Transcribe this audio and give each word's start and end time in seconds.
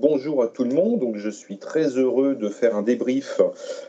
bonjour 0.00 0.42
à 0.42 0.48
tout 0.48 0.64
le 0.64 0.74
monde. 0.74 1.00
Donc, 1.00 1.16
je 1.16 1.28
suis 1.28 1.58
très 1.58 1.98
heureux 1.98 2.34
de 2.34 2.48
faire 2.48 2.76
un 2.76 2.82
débrief 2.82 3.40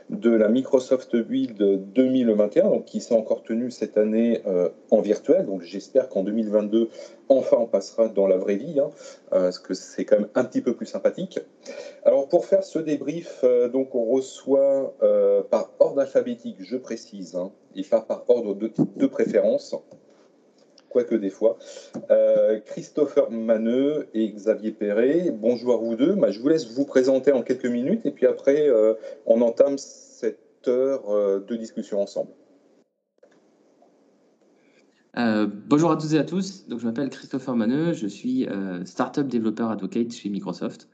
de 0.10 0.32
la 0.32 0.50
Microsoft 0.50 1.16
Build 1.16 1.58
2021, 1.94 2.70
donc, 2.70 2.86
qui 2.86 3.00
s'est 3.00 3.14
encore 3.14 3.44
tenue 3.44 3.70
cette 3.70 3.98
année 3.98 4.42
euh, 4.48 4.70
en 4.90 5.02
virtuel. 5.02 5.46
Donc, 5.46 5.62
j'espère 5.62 6.10
qu'en 6.10 6.24
2022, 6.24 6.90
enfin, 7.30 7.58
on 7.60 7.68
passera 7.68 8.08
dans 8.08 8.28
la 8.28 8.38
vraie 8.38 8.56
vie, 8.56 8.80
hein, 8.80 8.90
euh, 9.34 9.44
parce 9.44 9.60
que 9.60 9.74
c'est 9.74 10.06
quand 10.06 10.20
même 10.20 10.30
un 10.36 10.44
petit 10.44 10.62
peu 10.62 10.74
plus 10.74 10.88
sympathique. 10.88 11.40
Alors, 12.04 12.28
pour 12.28 12.46
faire 12.46 12.64
ce 12.64 12.80
débrief, 12.80 13.42
euh, 13.44 13.70
donc, 13.70 13.94
on 13.94 14.06
reçoit 14.06 14.94
par 15.50 15.72
ordre 15.80 16.02
alphabétique, 16.02 16.58
je 16.60 16.78
précise, 16.78 17.36
hein, 17.36 17.52
et 17.76 17.84
pas 17.84 18.02
par 18.02 18.24
ordre 18.30 18.56
de, 18.56 18.72
de 18.96 19.08
préférence 19.08 19.76
quoique 20.90 21.16
des 21.16 21.30
fois. 21.30 21.58
Euh, 22.12 22.60
Christopher 22.60 23.32
Maneux 23.32 24.08
et 24.14 24.30
Xavier 24.32 24.72
Perret, 24.72 25.32
bonjour 25.32 25.74
à 25.74 25.78
vous 25.78 25.96
deux. 25.96 26.16
Bah, 26.16 26.32
je 26.32 26.40
vous 26.40 26.50
laisse 26.50 26.72
vous 26.72 26.86
présenter 26.86 27.32
en 27.32 27.42
quelques 27.42 27.66
minutes 27.66 28.06
et 28.06 28.12
puis 28.12 28.26
après, 28.26 28.68
euh, 28.68 28.94
on 29.26 29.42
entame 29.42 29.78
cette 29.78 30.68
heure 30.68 31.10
euh, 31.10 31.40
de 31.40 31.56
discussion 31.56 32.02
ensemble. 32.02 32.32
bonjour 35.68 35.92
à 35.92 35.98
toutes 35.98 36.14
et 36.14 36.18
à 36.18 36.24
tous. 36.24 36.68
Donc, 36.68 36.80
je 36.80 36.86
m'appelle 36.86 37.10
Christopher 37.10 37.56
Maneux, 37.56 37.94
je 37.94 38.08
suis 38.08 38.48
Startup 38.86 39.28
Developer 39.28 39.68
Advocate 39.70 40.12
chez 40.12 40.30
Microsoft. 40.30 40.88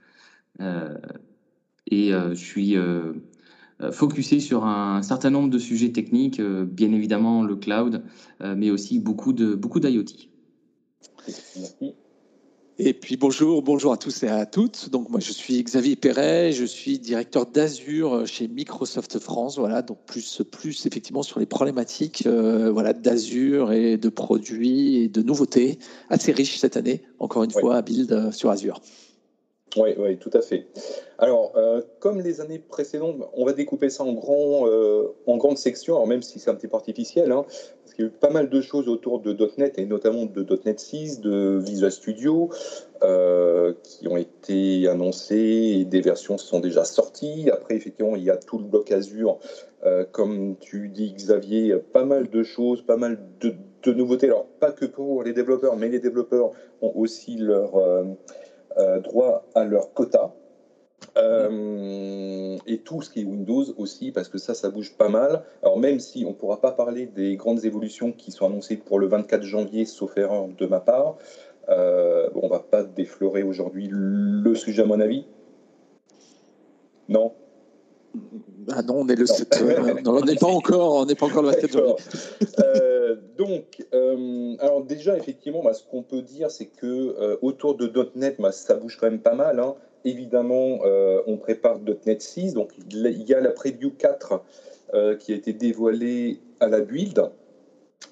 et 0.60 2.12
je 2.12 2.34
suis 2.34 2.76
focusé 3.92 4.40
sur 4.40 4.66
un 4.66 5.02
certain 5.02 5.30
nombre 5.30 5.50
de 5.50 5.60
sujets 5.60 5.92
techniques, 5.92 6.40
euh, 6.40 6.66
bien 6.66 6.92
évidemment 6.92 7.44
le 7.44 7.56
cloud, 7.56 8.04
euh, 8.42 8.56
mais 8.58 8.72
aussi 8.72 9.00
beaucoup 9.00 9.34
de 9.34 9.54
beaucoup 9.54 9.80
d'IoT. 9.80 10.06
Et 12.78 12.94
puis 12.94 13.16
bonjour, 13.16 13.62
bonjour 13.62 13.94
à 13.94 13.98
tous 13.98 14.24
et 14.24 14.28
à 14.28 14.46
toutes. 14.46 14.90
Donc 14.90 15.10
moi 15.10 15.20
je 15.22 15.32
suis 15.32 15.64
Xavier 15.64 15.96
Perret, 15.96 16.52
je 16.52 16.66
suis 16.66 17.00
directeur 17.00 17.46
d'Azure 17.46 18.28
chez 18.28 18.48
Microsoft 18.50 19.18
France. 19.20 19.58
Voilà, 19.58 19.82
donc 19.82 20.00
plus 20.06 20.42
plus 20.52 20.86
effectivement 20.86 21.24
sur 21.24 21.40
les 21.40 21.46
problématiques 21.46 22.28
voilà 22.28 22.92
d'Azure 22.92 23.72
et 23.72 23.96
de 23.98 24.10
produits 24.10 24.98
et 24.98 25.08
de 25.08 25.22
nouveautés 25.22 25.80
assez 26.10 26.34
riches 26.34 26.58
cette 26.58 26.76
année. 26.76 27.04
Encore 27.20 27.46
une 27.46 27.52
fois 27.52 27.78
à 27.78 27.82
Build 27.82 28.32
sur 28.34 28.50
Azure. 28.50 28.82
Oui, 29.78 30.18
tout 30.18 30.30
à 30.34 30.42
fait. 30.42 30.68
Alors, 31.18 31.52
euh, 31.56 31.82
comme 32.00 32.22
les 32.22 32.40
années 32.40 32.60
précédentes, 32.60 33.18
on 33.34 33.46
va 33.46 33.54
découper 33.54 33.90
ça 33.90 34.04
en, 34.04 34.14
grand, 34.14 34.68
euh, 34.68 35.14
en 35.28 35.38
grandes 35.38 35.58
sections, 35.58 36.06
même 36.06 36.22
si 36.22 36.40
c'est 36.40 36.50
un 36.50 36.56
petit 36.56 36.68
peu 36.68 36.76
artificiel, 36.76 37.32
hein, 37.32 37.46
parce 37.84 37.94
qu'il 37.94 38.06
y 38.06 38.08
a 38.08 38.12
eu 38.12 38.14
pas 38.14 38.30
mal 38.30 38.50
de 38.50 38.62
choses 38.62 38.88
autour 38.88 39.20
de 39.20 39.36
.NET, 39.58 39.78
et 39.78 39.86
notamment 39.86 40.26
de 40.26 40.46
.NET 40.66 40.80
6, 40.80 41.20
de 41.20 41.60
Visual 41.62 41.92
Studio, 41.92 42.50
euh, 43.04 43.74
qui 43.84 44.08
ont 44.08 44.18
été 44.18 44.88
annoncées, 44.88 45.78
et 45.80 45.86
des 45.86 46.02
versions 46.02 46.38
sont 46.38 46.60
déjà 46.60 46.86
sorties. 46.86 47.50
Après, 47.52 47.76
effectivement, 47.76 48.16
il 48.16 48.24
y 48.24 48.30
a 48.30 48.38
tout 48.38 48.58
le 48.58 48.66
bloc 48.66 48.92
Azure, 48.92 49.40
comme 50.14 50.56
tu 50.60 50.90
dis, 50.90 51.14
Xavier, 51.14 51.76
pas 51.94 52.06
mal 52.06 52.28
de 52.28 52.42
choses, 52.42 52.82
pas 52.82 52.98
mal 52.98 53.20
de, 53.40 53.54
de, 53.84 53.94
nouveautés. 53.94 54.26
Alors, 54.26 54.48
pas 54.60 54.72
que 54.72 54.86
pour 54.86 55.22
les 55.22 55.32
développeurs, 55.32 55.76
mais 55.76 55.90
les 55.90 56.00
développeurs 56.00 56.50
ont 56.82 56.92
aussi 56.96 57.36
leur 57.36 57.76
droit 59.02 59.46
à 59.56 59.64
leur 59.64 59.94
quota. 59.94 60.34
Euh, 61.18 62.58
et 62.68 62.80
tout 62.80 63.02
ce 63.02 63.10
qui 63.10 63.22
est 63.22 63.24
Windows 63.24 63.64
aussi, 63.78 64.12
parce 64.12 64.28
que 64.28 64.38
ça, 64.38 64.54
ça 64.54 64.70
bouge 64.70 64.96
pas 64.98 65.10
mal. 65.10 65.44
Alors 65.62 65.80
même 65.80 66.00
si 66.00 66.26
on 66.26 66.30
ne 66.30 66.36
pourra 66.36 66.60
pas 66.60 66.72
parler 66.72 67.06
des 67.06 67.36
grandes 67.36 67.64
évolutions 67.66 68.12
qui 68.12 68.32
sont 68.32 68.46
annoncées 68.48 68.78
pour 68.78 69.00
le 69.00 69.08
24 69.08 69.44
janvier, 69.44 69.86
sauf 69.86 70.18
erreur 70.18 70.48
de 70.48 70.66
ma 70.66 70.80
part, 70.80 71.16
euh, 71.70 72.30
on 72.36 72.48
va 72.48 72.60
pas 72.60 72.84
déflorer 72.84 73.44
aujourd'hui 73.44 73.88
le 73.92 74.56
sujet 74.56 74.84
à 74.84 74.86
mon 74.86 75.00
avis. 75.00 75.26
Non 77.08 77.34
ah 78.72 78.82
non, 78.82 79.02
on 79.02 79.08
est 79.10 79.16
le 79.16 79.26
7. 79.26 79.62
on 80.08 80.22
n'est 80.22 80.36
pas 80.36 80.48
encore, 80.48 80.96
on 80.96 81.06
n'est 81.06 81.16
pas 81.16 81.26
encore 81.26 81.44
le 81.44 81.50
24 81.50 81.72
janvier. 81.72 81.96
Euh, 83.36 83.46
donc, 83.46 83.86
euh, 83.94 84.56
alors 84.60 84.84
déjà, 84.84 85.18
effectivement, 85.18 85.64
bah, 85.64 85.74
ce 85.74 85.84
qu'on 85.84 86.04
peut 86.04 86.22
dire, 86.22 86.52
c'est 86.52 86.66
que 86.66 86.86
euh, 86.86 87.38
autour 87.42 87.76
de 87.76 87.92
.NET, 88.16 88.36
bah, 88.40 88.52
ça 88.52 88.76
bouge 88.76 88.98
quand 89.00 89.10
même 89.10 89.22
pas 89.22 89.36
mal. 89.36 89.60
Hein. 89.60 89.76
Évidemment, 90.04 90.82
on 91.26 91.38
prépare 91.38 91.80
.NET 92.06 92.22
6, 92.22 92.54
donc 92.54 92.74
il 92.92 93.24
y 93.24 93.34
a 93.34 93.42
la 93.42 93.50
preview 93.50 93.90
4 93.90 94.40
qui 95.18 95.34
a 95.34 95.36
été 95.36 95.52
dévoilée 95.52 96.38
à 96.60 96.68
la 96.68 96.82
build. 96.82 97.32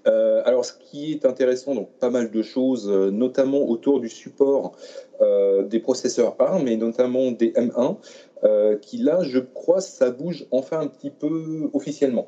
alors, 0.04 0.66
ce 0.66 0.74
qui 0.74 1.12
est 1.12 1.24
intéressant, 1.24 1.76
donc 1.76 1.92
pas 2.00 2.10
mal 2.10 2.32
de 2.32 2.42
choses, 2.42 2.90
notamment 2.90 3.70
autour 3.70 4.00
du 4.00 4.10
support 4.10 4.76
des 5.22 5.80
processeurs 5.80 6.36
ARM 6.40 6.68
et 6.68 6.78
notamment 6.78 7.30
des 7.30 7.52
M1, 7.52 8.80
qui 8.80 8.98
là, 8.98 9.22
je 9.22 9.38
crois, 9.38 9.80
ça 9.80 10.10
bouge 10.10 10.48
enfin 10.50 10.80
un 10.80 10.88
petit 10.88 11.12
peu 11.12 11.70
officiellement. 11.74 12.28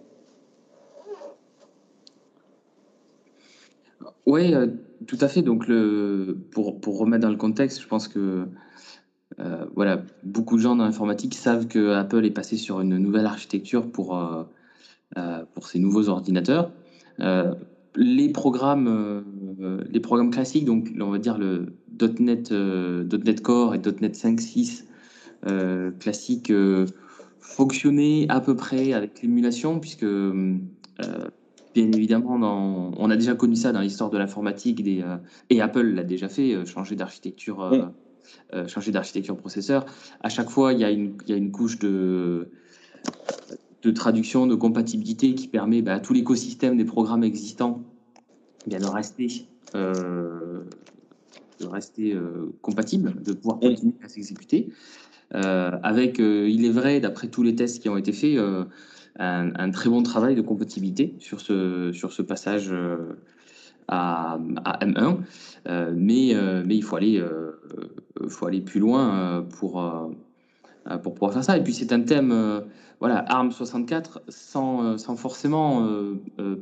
Oui, 4.25 4.53
euh, 4.53 4.67
tout 5.07 5.17
à 5.21 5.27
fait. 5.27 5.41
Donc, 5.41 5.67
le, 5.67 6.37
pour, 6.51 6.79
pour, 6.79 6.97
remettre 6.97 7.23
dans 7.23 7.29
le 7.29 7.37
contexte, 7.37 7.81
je 7.81 7.87
pense 7.87 8.07
que 8.07 8.47
euh, 9.39 9.65
voilà, 9.75 10.03
beaucoup 10.23 10.55
de 10.55 10.61
gens 10.61 10.75
dans 10.75 10.85
l'informatique 10.85 11.35
savent 11.35 11.67
que 11.67 11.91
Apple 11.91 12.25
est 12.25 12.31
passé 12.31 12.57
sur 12.57 12.81
une 12.81 12.97
nouvelle 12.97 13.25
architecture 13.25 13.91
pour, 13.91 14.17
euh, 14.17 14.43
pour 15.53 15.67
ses 15.67 15.79
nouveaux 15.79 16.09
ordinateurs. 16.09 16.71
les, 17.95 18.29
programmes, 18.29 19.23
les 19.89 19.99
programmes 19.99 20.31
classiques, 20.31 20.65
donc 20.65 20.91
on 20.99 21.11
va 21.11 21.19
dire 21.19 21.37
le 21.37 21.73
.NET, 22.19 22.51
.NET 22.51 23.41
Core 23.41 23.75
et 23.75 23.79
.NET 23.79 24.15
5.6 24.15 24.85
classiques, 25.99 26.51
fonctionnaient 27.39 28.25
à 28.29 28.41
peu 28.41 28.55
près 28.55 28.93
avec 28.93 29.21
l'émulation, 29.21 29.79
puisque 29.79 30.05
bien 31.75 31.91
évidemment, 31.91 32.93
on 32.97 33.09
a 33.09 33.15
déjà 33.17 33.35
connu 33.35 33.55
ça 33.55 33.73
dans 33.73 33.81
l'histoire 33.81 34.09
de 34.09 34.17
l'informatique 34.17 34.81
euh, 34.87 35.17
et 35.49 35.61
Apple 35.61 35.87
l'a 35.87 36.03
déjà 36.03 36.29
fait, 36.29 36.53
euh, 36.53 36.65
changer 36.65 36.95
d'architecture, 36.95 37.61
euh, 38.53 38.67
changer 38.67 38.93
d'architecture 38.93 39.35
processeur. 39.35 39.85
À 40.21 40.29
chaque 40.29 40.49
fois, 40.49 40.71
il 40.71 40.79
y 40.79 40.85
a 40.85 40.89
une, 40.89 41.51
couche 41.51 41.77
de, 41.79 42.49
de 43.83 43.91
traduction, 43.91 44.47
de 44.47 44.55
compatibilité 44.55 45.35
qui 45.35 45.49
permet 45.49 45.81
bah, 45.81 45.95
à 45.95 45.99
tout 45.99 46.13
l'écosystème 46.13 46.77
des 46.77 46.85
programmes 46.85 47.25
existants 47.25 47.81
eh 48.65 48.69
bien, 48.69 48.79
de 48.79 48.85
rester, 48.85 49.27
de 49.73 50.63
rester 51.67 52.17
compatible, 52.61 53.21
de 53.21 53.33
pouvoir 53.33 53.59
continuer 53.59 53.95
à 54.01 54.07
s'exécuter. 54.07 54.69
avec, 55.31 56.19
il 56.19 56.65
est 56.65 56.71
vrai, 56.71 57.01
d'après 57.01 57.27
tous 57.27 57.43
les 57.43 57.53
tests 57.53 57.81
qui 57.81 57.89
ont 57.89 57.97
été 57.97 58.13
faits, 58.13 58.39
un, 59.19 59.71
très 59.71 59.89
bon 59.89 60.03
travail 60.03 60.35
de 60.35 60.41
compatibilité 60.41 61.15
sur 61.19 61.41
ce, 61.41 61.91
sur 61.93 62.11
ce 62.11 62.21
passage 62.21 62.69
euh, 62.71 63.13
à, 63.87 64.37
M1. 64.81 65.17
Euh, 65.67 65.93
mais, 65.95 66.35
euh, 66.35 66.63
mais 66.65 66.75
il 66.75 66.83
faut 66.83 66.95
aller, 66.95 67.23
faut 68.27 68.47
aller 68.47 68.61
plus 68.61 68.79
loin 68.79 69.45
pour, 69.57 69.83
pour 71.03 71.13
pouvoir 71.13 71.33
faire 71.33 71.43
ça. 71.43 71.57
Et 71.57 71.63
puis 71.63 71.73
c'est 71.73 71.93
un 71.93 72.01
thème, 72.01 72.63
voilà, 72.99 73.19
ARM 73.27 73.51
64, 73.51 74.23
sans, 74.27 74.97
sans 74.97 75.15
forcément 75.15 75.87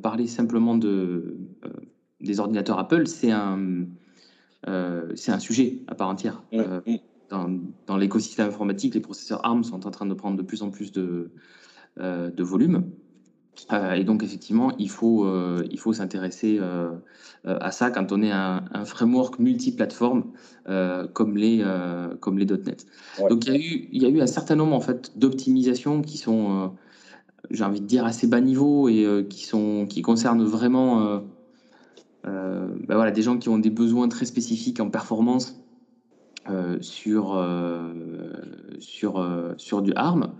parler 0.01 0.27
simplement 0.27 0.77
de, 0.77 1.37
des 2.21 2.39
ordinateurs 2.39 2.79
Apple, 2.79 3.07
c'est 3.07 3.31
un, 3.31 3.85
c'est 5.15 5.31
un 5.31 5.39
sujet 5.39 5.79
à 5.87 5.95
part 5.95 6.09
entière. 6.09 6.43
dans, 7.29 7.57
dans 7.87 7.97
l'écosystème 7.97 8.49
informatique, 8.49 8.93
les 8.93 9.01
processeurs 9.01 9.43
ARM 9.43 9.63
sont 9.63 9.87
en 9.87 9.91
train 9.91 10.05
de 10.05 10.13
prendre 10.13 10.37
de 10.37 10.43
plus 10.43 10.61
en 10.61 10.69
plus 10.69 10.91
de, 10.91 11.31
de 11.97 12.43
volume. 12.43 12.91
Euh, 13.71 13.93
et 13.93 14.03
donc, 14.03 14.23
effectivement, 14.23 14.71
il 14.77 14.89
faut, 14.89 15.25
euh, 15.25 15.65
il 15.71 15.79
faut 15.79 15.93
s'intéresser 15.93 16.59
à 17.45 17.71
ça 17.71 17.91
quand 17.91 18.11
on 18.11 18.21
est 18.21 18.31
un, 18.31 18.63
un 18.71 18.85
framework 18.85 19.39
multiplateforme 19.39 20.31
comme 21.13 21.37
les, 21.37 21.63
comme 22.19 22.37
les 22.37 22.45
.NET. 22.45 22.85
Donc, 23.29 23.45
il 23.47 23.53
y, 23.53 23.55
a 23.55 23.59
eu, 23.59 23.89
il 23.91 24.01
y 24.01 24.05
a 24.05 24.09
eu 24.09 24.21
un 24.21 24.27
certain 24.27 24.55
nombre 24.55 24.75
en 24.75 24.81
fait, 24.81 25.17
d'optimisations 25.17 26.01
qui 26.01 26.17
sont, 26.17 26.73
j'ai 27.51 27.63
envie 27.63 27.81
de 27.81 27.85
dire, 27.85 28.05
assez 28.05 28.27
bas 28.27 28.39
niveau 28.39 28.87
et 28.87 29.27
qui, 29.29 29.45
sont, 29.45 29.85
qui 29.87 30.01
concernent 30.01 30.43
vraiment 30.43 31.21
ben 32.23 32.95
voilà, 32.95 33.11
des 33.11 33.21
gens 33.21 33.37
qui 33.37 33.49
ont 33.49 33.59
des 33.59 33.69
besoins 33.69 34.07
très 34.07 34.25
spécifiques 34.25 34.79
en 34.79 34.89
performance 34.89 35.61
sur, 36.79 37.45
sur, 38.79 39.53
sur 39.57 39.81
du 39.81 39.91
ARM. 39.95 40.33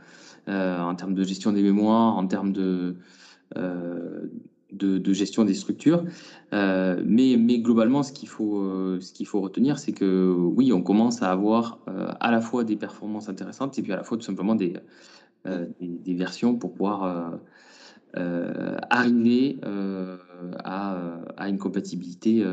Euh, 0.50 0.78
en 0.78 0.94
termes 0.96 1.14
de 1.14 1.24
gestion 1.24 1.54
des 1.54 1.62
mémoires, 1.62 2.18
en 2.18 2.28
termes 2.28 2.52
de, 2.52 2.96
euh, 3.56 4.28
de, 4.74 5.14
gestion 5.14 5.46
des 5.46 5.54
structures. 5.54 6.04
Euh, 6.52 7.02
mais, 7.06 7.38
mais, 7.40 7.60
globalement, 7.60 8.04
ce 8.04 8.12
qu'il 8.12 8.28
faut, 8.28 9.00
ce 9.00 9.24
faut 9.24 9.40
retenir, 9.40 9.80
c'est 9.80 9.94
que 9.94 10.34
oui, 10.34 10.74
on 10.74 10.82
commence 10.82 11.22
à 11.22 11.32
avoir 11.32 11.80
à 12.20 12.30
la 12.30 12.42
fois 12.42 12.66
des 12.66 12.76
performances 12.76 13.30
intéressantes 13.30 13.78
et 13.80 13.82
puis 13.82 13.94
à 13.94 13.96
la 13.96 14.04
fois 14.04 14.18
tout 14.18 14.26
simplement 14.26 14.56
des, 14.56 14.74
des, 15.80 16.14
versions 16.14 16.56
pour 16.56 16.74
pouvoir 16.74 17.40
arriver 18.14 19.60
à, 20.66 20.98
à, 21.38 21.50
une 21.50 21.58
compatibilité 21.58 22.46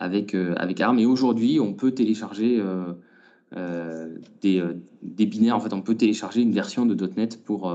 avec, 0.00 0.34
avec 0.34 0.80
ARM. 0.80 0.98
Et 0.98 1.06
aujourd'hui, 1.06 1.60
on 1.60 1.74
peut 1.74 1.90
télécharger 1.90 2.62
des, 4.42 4.62
des, 5.02 5.26
binaires. 5.26 5.56
En 5.56 5.60
fait, 5.60 5.72
on 5.72 5.82
peut 5.82 5.94
télécharger 5.94 6.42
une 6.42 6.52
version 6.52 6.86
de 6.86 7.06
.NET 7.16 7.42
pour, 7.44 7.72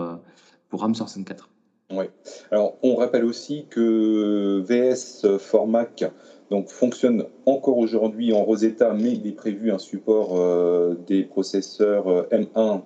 pour 0.69 0.81
RAM 0.81 0.95
64. 0.95 1.49
Oui. 1.91 2.05
Alors, 2.51 2.77
on 2.83 2.95
rappelle 2.95 3.25
aussi 3.25 3.65
que 3.69 4.61
VS 4.67 5.37
Formac 5.39 6.05
donc, 6.49 6.69
fonctionne 6.69 7.25
encore 7.45 7.77
aujourd'hui 7.77 8.33
en 8.33 8.43
Rosetta, 8.43 8.93
mais 8.93 9.13
il 9.13 9.27
est 9.27 9.33
prévu 9.35 9.71
un 9.71 9.77
support 9.77 10.39
euh, 10.39 10.95
des 11.07 11.23
processeurs 11.23 12.07
euh, 12.07 12.27
M1 12.31 12.81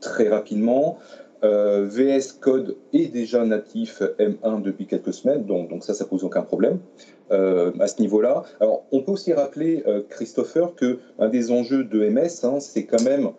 très 0.00 0.28
rapidement. 0.28 0.98
Euh, 1.44 1.86
VS 1.88 2.32
Code 2.40 2.76
est 2.92 3.12
déjà 3.12 3.44
natif 3.44 4.02
M1 4.18 4.62
depuis 4.62 4.86
quelques 4.86 5.12
semaines, 5.12 5.44
donc, 5.44 5.70
donc 5.70 5.84
ça, 5.84 5.94
ça 5.94 6.04
pose 6.04 6.24
aucun 6.24 6.42
problème 6.42 6.78
à 7.30 7.86
ce 7.86 8.00
niveau-là. 8.00 8.44
Alors, 8.58 8.84
on 8.90 9.02
peut 9.02 9.12
aussi 9.12 9.34
rappeler, 9.34 9.84
Christopher, 10.08 10.74
que 10.74 10.98
un 11.18 11.28
des 11.28 11.50
enjeux 11.50 11.84
de 11.84 12.08
MS, 12.08 12.42
hein, 12.44 12.58
c'est 12.58 12.86
quand 12.86 13.02
même, 13.02 13.32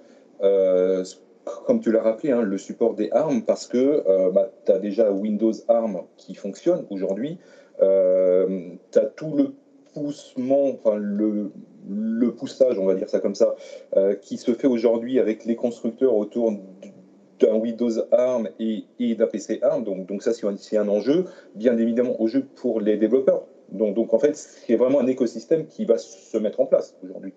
comme 1.66 1.80
tu 1.82 1.92
l'as 1.92 2.04
rappelé, 2.04 2.32
hein, 2.32 2.44
le 2.44 2.60
support 2.60 2.94
des 2.94 3.10
ARM, 3.12 3.42
parce 3.42 3.66
que 3.66 4.04
bah, 4.30 4.52
tu 4.64 4.72
as 4.72 4.78
déjà 4.78 5.12
Windows 5.12 5.54
ARM 5.68 6.02
qui 6.18 6.36
fonctionne 6.36 6.86
aujourd'hui. 6.92 7.40
Euh, 7.82 8.70
tu 8.92 9.00
as 9.00 9.06
tout 9.06 9.34
le 9.36 9.54
poussement, 9.94 10.70
enfin 10.70 10.98
le, 10.98 11.52
le, 11.90 12.32
poussage, 12.34 12.78
on 12.78 12.86
va 12.86 12.96
dire 12.96 13.10
ça 13.10 13.20
comme 13.20 13.36
ça, 13.36 13.56
euh, 13.96 14.16
qui 14.16 14.38
se 14.38 14.54
fait 14.54 14.68
aujourd'hui 14.68 15.20
avec 15.20 15.46
les 15.46 15.56
constructeurs 15.56 16.16
autour 16.16 16.54
d'un 17.40 17.56
Windows 17.56 17.92
ARM 18.12 18.50
et, 18.60 18.86
et 19.00 19.16
d'un 19.16 19.28
PC 19.28 19.60
ARM. 19.62 19.84
Donc, 19.84 20.08
donc 20.08 20.24
ça, 20.24 20.34
c'est 20.34 20.78
un, 20.78 20.88
enjeu, 20.88 21.26
bien 21.56 21.78
évidemment, 21.78 22.20
au 22.22 22.28
jeu 22.28 22.46
pour 22.56 22.82
les 22.82 22.98
développeurs. 22.98 23.46
Donc, 23.72 23.96
donc 23.96 24.14
en 24.14 24.20
fait, 24.20 24.36
c'est 24.36 24.76
vraiment 24.76 25.00
un 25.00 25.08
écosystème 25.08 25.68
qui 25.68 25.86
va 25.86 25.98
se 25.98 26.38
mettre 26.38 26.60
en 26.60 26.66
place 26.66 26.96
aujourd'hui. 27.04 27.34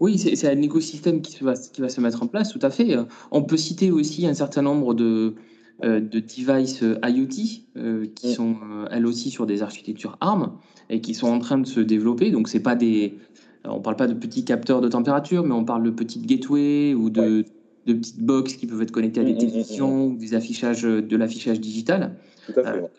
Oui, 0.00 0.18
c'est 0.18 0.48
un 0.48 0.60
écosystème 0.60 1.20
qui 1.20 1.44
va, 1.44 1.54
qui 1.54 1.80
va 1.80 1.88
se 1.88 2.00
mettre 2.00 2.22
en 2.22 2.26
place, 2.26 2.50
tout 2.50 2.58
à 2.62 2.70
fait. 2.70 2.96
On 3.30 3.42
peut 3.42 3.56
citer 3.56 3.92
aussi 3.92 4.26
un 4.26 4.34
certain 4.34 4.62
nombre 4.62 4.92
de, 4.92 5.34
euh, 5.82 6.00
de 6.00 6.20
devices 6.20 6.82
euh, 6.82 6.98
IoT 7.04 7.64
euh, 7.76 8.06
qui 8.14 8.28
mm. 8.28 8.32
sont 8.32 8.56
elles 8.90 9.06
aussi 9.06 9.30
sur 9.30 9.46
des 9.46 9.62
architectures 9.62 10.16
ARM 10.20 10.52
et 10.88 11.00
qui 11.00 11.14
sont 11.14 11.28
en 11.28 11.38
train 11.38 11.58
de 11.58 11.66
se 11.66 11.80
développer. 11.80 12.30
Donc 12.32 12.48
c'est 12.48 12.60
pas 12.60 12.74
des, 12.74 13.18
on 13.64 13.80
parle 13.80 13.96
pas 13.96 14.08
de 14.08 14.14
petits 14.14 14.44
capteurs 14.44 14.80
de 14.80 14.88
température, 14.88 15.44
mais 15.44 15.54
on 15.54 15.64
parle 15.64 15.84
de 15.84 15.90
petites 15.90 16.26
gateways 16.26 16.94
ou 16.94 17.10
de, 17.10 17.44
de 17.86 17.94
petites 17.94 18.20
box 18.20 18.54
qui 18.54 18.66
peuvent 18.66 18.82
être 18.82 18.90
connectées 18.90 19.20
à 19.20 19.24
des 19.24 19.32
mm, 19.32 19.36
mm, 19.36 19.38
télévisions 19.38 20.06
ou 20.06 20.16
des 20.16 20.34
affichages, 20.34 20.82
de 20.82 21.16
l'affichage 21.16 21.60
digital. 21.60 22.16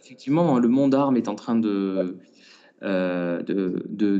effectivement, 0.04 0.60
le 0.60 0.68
monde 0.68 0.96
ARM 0.96 1.18
est 1.18 1.28
en 1.28 1.36
train 1.36 1.56
de, 1.56 2.18
de, 2.82 3.44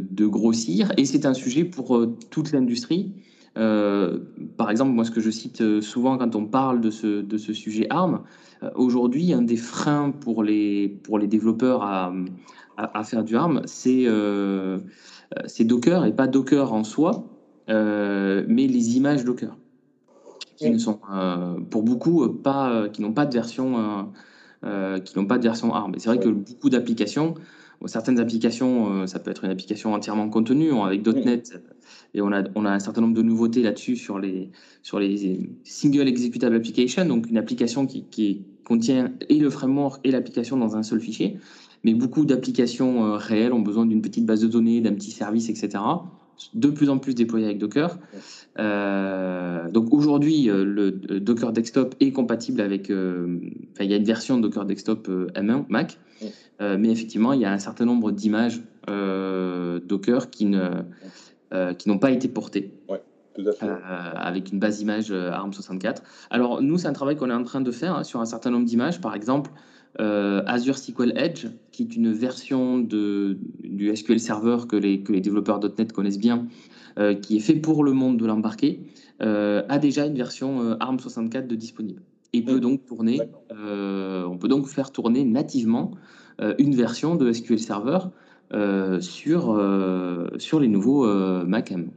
de, 0.10 0.26
grossir 0.26 0.92
et 0.98 1.06
c'est 1.06 1.26
un 1.26 1.34
sujet 1.34 1.66
pour 1.66 2.06
toute 2.30 2.52
l'industrie. 2.52 3.12
par 3.56 4.70
exemple, 4.70 4.92
moi, 4.92 5.06
ce 5.06 5.12
que 5.12 5.22
je 5.22 5.30
cite 5.30 5.82
souvent 5.82 6.18
quand 6.18 6.36
on 6.36 6.46
parle 6.46 6.82
de 6.82 6.90
ce, 6.90 7.22
de 7.22 7.38
ce 7.38 7.54
sujet 7.54 7.88
ARM, 7.90 8.22
euh, 8.64 8.70
aujourd'hui, 8.76 9.34
un 9.34 9.42
des 9.42 9.58
freins 9.58 10.12
pour 10.12 10.44
les, 10.44 10.90
pour 11.04 11.20
les 11.20 11.28
développeurs 11.28 11.84
à, 11.84 12.14
à, 12.78 13.04
faire 13.04 13.24
du 13.24 13.36
ARM, 13.36 13.62
euh, 13.88 14.80
c'est 15.46 15.64
Docker 15.64 16.06
et 16.06 16.14
pas 16.14 16.28
Docker 16.28 16.74
en 16.74 16.84
soi, 16.84 17.26
euh, 17.70 18.46
mais 18.48 18.68
les 18.68 18.98
images 18.98 19.26
Docker 19.26 19.56
qui 20.56 20.70
ne 20.70 20.78
sont 20.78 21.00
pour 21.70 21.84
beaucoup 21.84 22.28
pas, 22.30 22.88
qui 22.90 23.02
n'ont 23.02 23.14
pas 23.14 23.26
de 23.26 23.34
version, 23.34 24.12
qui 24.64 25.18
n'ont 25.18 25.26
pas 25.26 25.38
de 25.38 25.44
version 25.44 25.74
ARM. 25.74 25.94
c'est 25.98 26.10
vrai 26.10 26.20
que 26.20 26.30
beaucoup 26.30 26.70
d'applications, 26.70 27.36
certaines 27.86 28.20
applications, 28.20 29.06
ça 29.08 29.20
peut 29.20 29.32
être 29.32 29.44
une 29.44 29.52
application 29.52 29.94
entièrement 29.94 30.30
contenue 30.30 30.72
avec 30.74 31.06
.NET, 31.06 31.62
et 32.14 32.22
on 32.22 32.32
a, 32.32 32.44
on 32.56 32.66
a 32.66 32.72
un 32.72 32.80
certain 32.80 33.02
nombre 33.02 33.14
de 33.14 33.22
nouveautés 33.22 33.62
là-dessus 33.62 33.98
sur 33.98 34.20
les, 34.20 34.50
sur 34.82 35.00
les 35.00 35.50
single 35.64 36.08
executable 36.08 36.56
applications, 36.56 37.06
donc 37.06 37.30
une 37.30 37.38
application 37.38 37.86
qui, 37.86 38.06
qui 38.06 38.46
contient 38.66 39.14
et 39.30 39.40
le 39.40 39.50
framework 39.50 40.00
et 40.04 40.12
l'application 40.12 40.58
dans 40.58 40.76
un 40.76 40.84
seul 40.84 41.00
fichier. 41.00 41.38
Mais 41.84 41.94
beaucoup 41.94 42.26
d'applications 42.26 43.06
euh, 43.06 43.18
réelles 43.18 43.54
ont 43.54 43.62
besoin 43.62 43.86
d'une 43.86 44.02
petite 44.02 44.26
base 44.26 44.42
de 44.42 44.48
données, 44.48 44.82
d'un 44.82 44.94
petit 44.94 45.12
service, 45.12 45.50
etc. 45.50 45.84
De 46.54 46.70
plus 46.70 46.90
en 46.90 46.98
plus 46.98 47.16
déployé 47.16 47.46
avec 47.46 47.60
Docker. 47.60 47.98
Euh, 48.60 49.70
donc 49.70 49.94
aujourd'hui, 49.94 50.50
euh, 50.50 50.64
le 50.66 50.92
Docker 50.92 51.52
Desktop 51.52 51.96
est 52.00 52.12
compatible 52.12 52.62
avec. 52.62 52.90
il 52.90 53.86
y 53.86 53.94
a 53.94 53.98
une 53.98 54.04
version 54.04 54.38
de 54.38 54.42
Docker 54.44 54.66
Desktop 54.66 55.08
M1 55.08 55.66
Mac, 55.70 55.98
mais 56.60 56.90
effectivement, 56.90 57.34
il 57.34 57.42
y 57.42 57.46
a 57.46 57.52
un 57.52 57.60
certain 57.60 57.86
nombre 57.86 58.12
d'images 58.12 58.62
Docker 58.88 60.30
qui 60.30 60.46
ne 60.46 60.84
qui 61.78 61.90
n'ont 61.90 62.00
pas 62.00 62.12
été 62.12 62.28
portées. 62.28 62.72
Euh, 63.40 63.78
avec 64.16 64.52
une 64.52 64.60
base 64.60 64.82
image 64.82 65.12
euh, 65.12 65.32
ARM64. 65.32 65.98
Alors, 66.30 66.62
nous, 66.62 66.78
c'est 66.78 66.88
un 66.88 66.94
travail 66.94 67.16
qu'on 67.18 67.30
est 67.30 67.34
en 67.34 67.44
train 67.44 67.62
de 67.62 67.72
faire 67.72 67.96
hein, 67.96 68.04
sur 68.04 68.22
un 68.22 68.26
certain 68.26 68.50
nombre 68.50 68.66
d'images. 68.66 69.02
Par 69.02 69.14
exemple, 69.14 69.52
euh, 70.00 70.42
Azure 70.46 70.78
SQL 70.78 71.14
Edge, 71.18 71.48
qui 71.76 71.84
est 71.84 71.96
une 71.96 72.14
version 72.14 72.80
de, 72.80 73.38
du 73.64 73.94
SQL 73.94 74.20
Server 74.20 74.60
que 74.70 74.78
les, 74.78 75.02
que 75.02 75.12
les 75.12 75.20
développeurs 75.20 75.60
.NET 75.60 75.92
connaissent 75.92 76.20
bien, 76.20 76.48
qui 77.22 77.36
est 77.36 77.42
fait 77.42 77.56
pour 77.56 77.84
le 77.84 77.92
monde 77.92 78.18
de 78.18 78.26
l'embarqué, 78.26 78.80
a 79.20 79.78
déjà 79.80 80.06
une 80.06 80.16
version 80.16 80.76
ARM64 80.76 81.46
de 81.46 81.56
disponible. 81.56 82.02
Et 82.32 82.42
peut 82.42 82.56
mmh. 82.56 82.60
donc 82.62 82.86
tourner, 82.86 83.20
on 83.52 84.38
peut 84.40 84.48
donc 84.48 84.68
faire 84.68 84.92
tourner 84.92 85.26
nativement 85.26 85.92
une 86.58 86.74
version 86.74 87.16
de 87.16 87.34
SQL 87.34 87.60
Server 87.60 88.00
sur, 89.02 89.62
sur 90.38 90.60
les 90.62 90.68
nouveaux 90.70 91.06
Mac 91.44 91.74
M. 91.74 91.90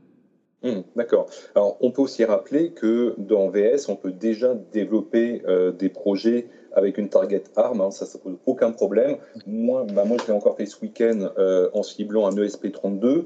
Hmm, 0.63 0.81
d'accord. 0.97 1.27
Alors, 1.55 1.77
on 1.81 1.93
peut 1.93 2.03
aussi 2.03 2.25
rappeler 2.25 2.73
que 2.73 3.15
dans 3.19 3.49
VS, 3.49 3.89
on 3.89 3.95
peut 3.95 4.11
déjà 4.11 4.55
développer 4.55 5.43
euh, 5.47 5.71
des 5.71 5.89
projets 5.89 6.49
avec 6.73 6.99
une 6.99 7.09
target 7.09 7.45
ARM, 7.57 7.81
hein, 7.81 7.91
ça 7.91 8.07
ne 8.07 8.21
pose 8.21 8.39
aucun 8.47 8.73
problème. 8.73 9.17
Moi, 9.47 9.87
bah, 9.93 10.05
moi 10.05 10.17
je 10.21 10.27
l'ai 10.27 10.33
encore 10.33 10.57
fait 10.57 10.67
ce 10.67 10.81
week-end 10.81 11.31
euh, 11.39 11.71
en 11.73 11.83
ciblant 11.83 12.27
un 12.27 12.33
ESP32, 12.33 13.25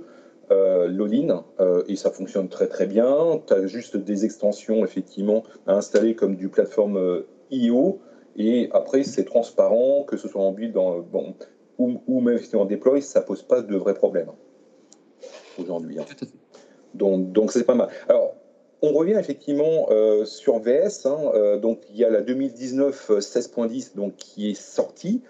euh, 0.51 0.89
Lolin, 0.89 1.45
euh, 1.61 1.83
et 1.89 1.97
ça 1.97 2.11
fonctionne 2.11 2.49
très 2.49 2.67
très 2.67 2.87
bien. 2.87 3.41
Tu 3.47 3.53
as 3.53 3.67
juste 3.67 3.97
des 3.97 4.25
extensions, 4.25 4.85
effectivement, 4.85 5.45
à 5.67 5.75
installer 5.75 6.15
comme 6.15 6.37
du 6.37 6.49
plateforme 6.49 7.25
IO, 7.51 8.01
et 8.37 8.71
après, 8.73 9.03
c'est 9.03 9.25
transparent, 9.25 10.05
que 10.05 10.17
ce 10.17 10.29
soit 10.29 10.43
en 10.43 10.53
build 10.53 10.73
dans, 10.73 11.01
bon, 11.01 11.35
ou, 11.79 12.01
ou, 12.07 12.21
même 12.21 12.39
si 12.39 12.57
en 12.57 12.65
déploie, 12.65 13.01
ça 13.01 13.21
ne 13.21 13.25
pose 13.25 13.43
pas 13.43 13.63
de 13.63 13.77
vrais 13.77 13.95
problèmes 13.95 14.31
aujourd'hui. 15.59 15.99
Hein. 15.99 16.05
Donc, 16.95 17.33
donc 17.33 17.53
c'est 17.53 17.65
pas 17.65 17.75
mal. 17.75 17.89
Alors, 18.09 18.35
on 18.83 18.93
revient 18.93 19.17
effectivement 19.19 19.87
euh, 19.91 20.25
sur 20.25 20.59
VS. 20.59 21.07
Hein, 21.07 21.19
euh, 21.35 21.57
donc, 21.57 21.79
il 21.91 21.97
y 21.97 22.05
a 22.05 22.11
la 22.11 22.21
2019 22.21 23.13
16.10 23.19 23.53
euh, 23.53 23.97
donc 23.97 24.17
qui 24.17 24.51
est 24.51 24.61
sortie. 24.61 25.23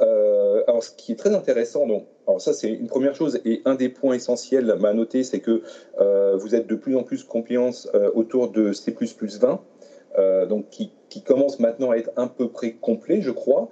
alors, 0.00 0.84
ce 0.84 0.90
qui 0.90 1.12
est 1.12 1.16
très 1.16 1.34
intéressant, 1.34 1.86
donc, 1.86 2.04
alors 2.26 2.40
ça 2.40 2.52
c'est 2.52 2.68
une 2.68 2.86
première 2.86 3.14
chose 3.14 3.40
et 3.44 3.62
un 3.64 3.74
des 3.74 3.88
points 3.88 4.14
essentiels 4.14 4.70
à 4.70 4.92
noter, 4.92 5.24
c'est 5.24 5.40
que 5.40 5.62
vous 6.36 6.54
êtes 6.54 6.66
de 6.66 6.76
plus 6.76 6.94
en 6.94 7.02
plus 7.02 7.24
compliance 7.24 7.88
autour 8.14 8.50
de 8.50 8.72
C++ 8.72 8.94
20. 8.94 10.46
donc 10.46 10.68
qui, 10.70 10.92
commence 11.26 11.58
maintenant 11.58 11.90
à 11.90 11.96
être 11.96 12.10
un 12.16 12.28
peu 12.28 12.48
près 12.48 12.72
complet, 12.72 13.22
je 13.22 13.32
crois. 13.32 13.70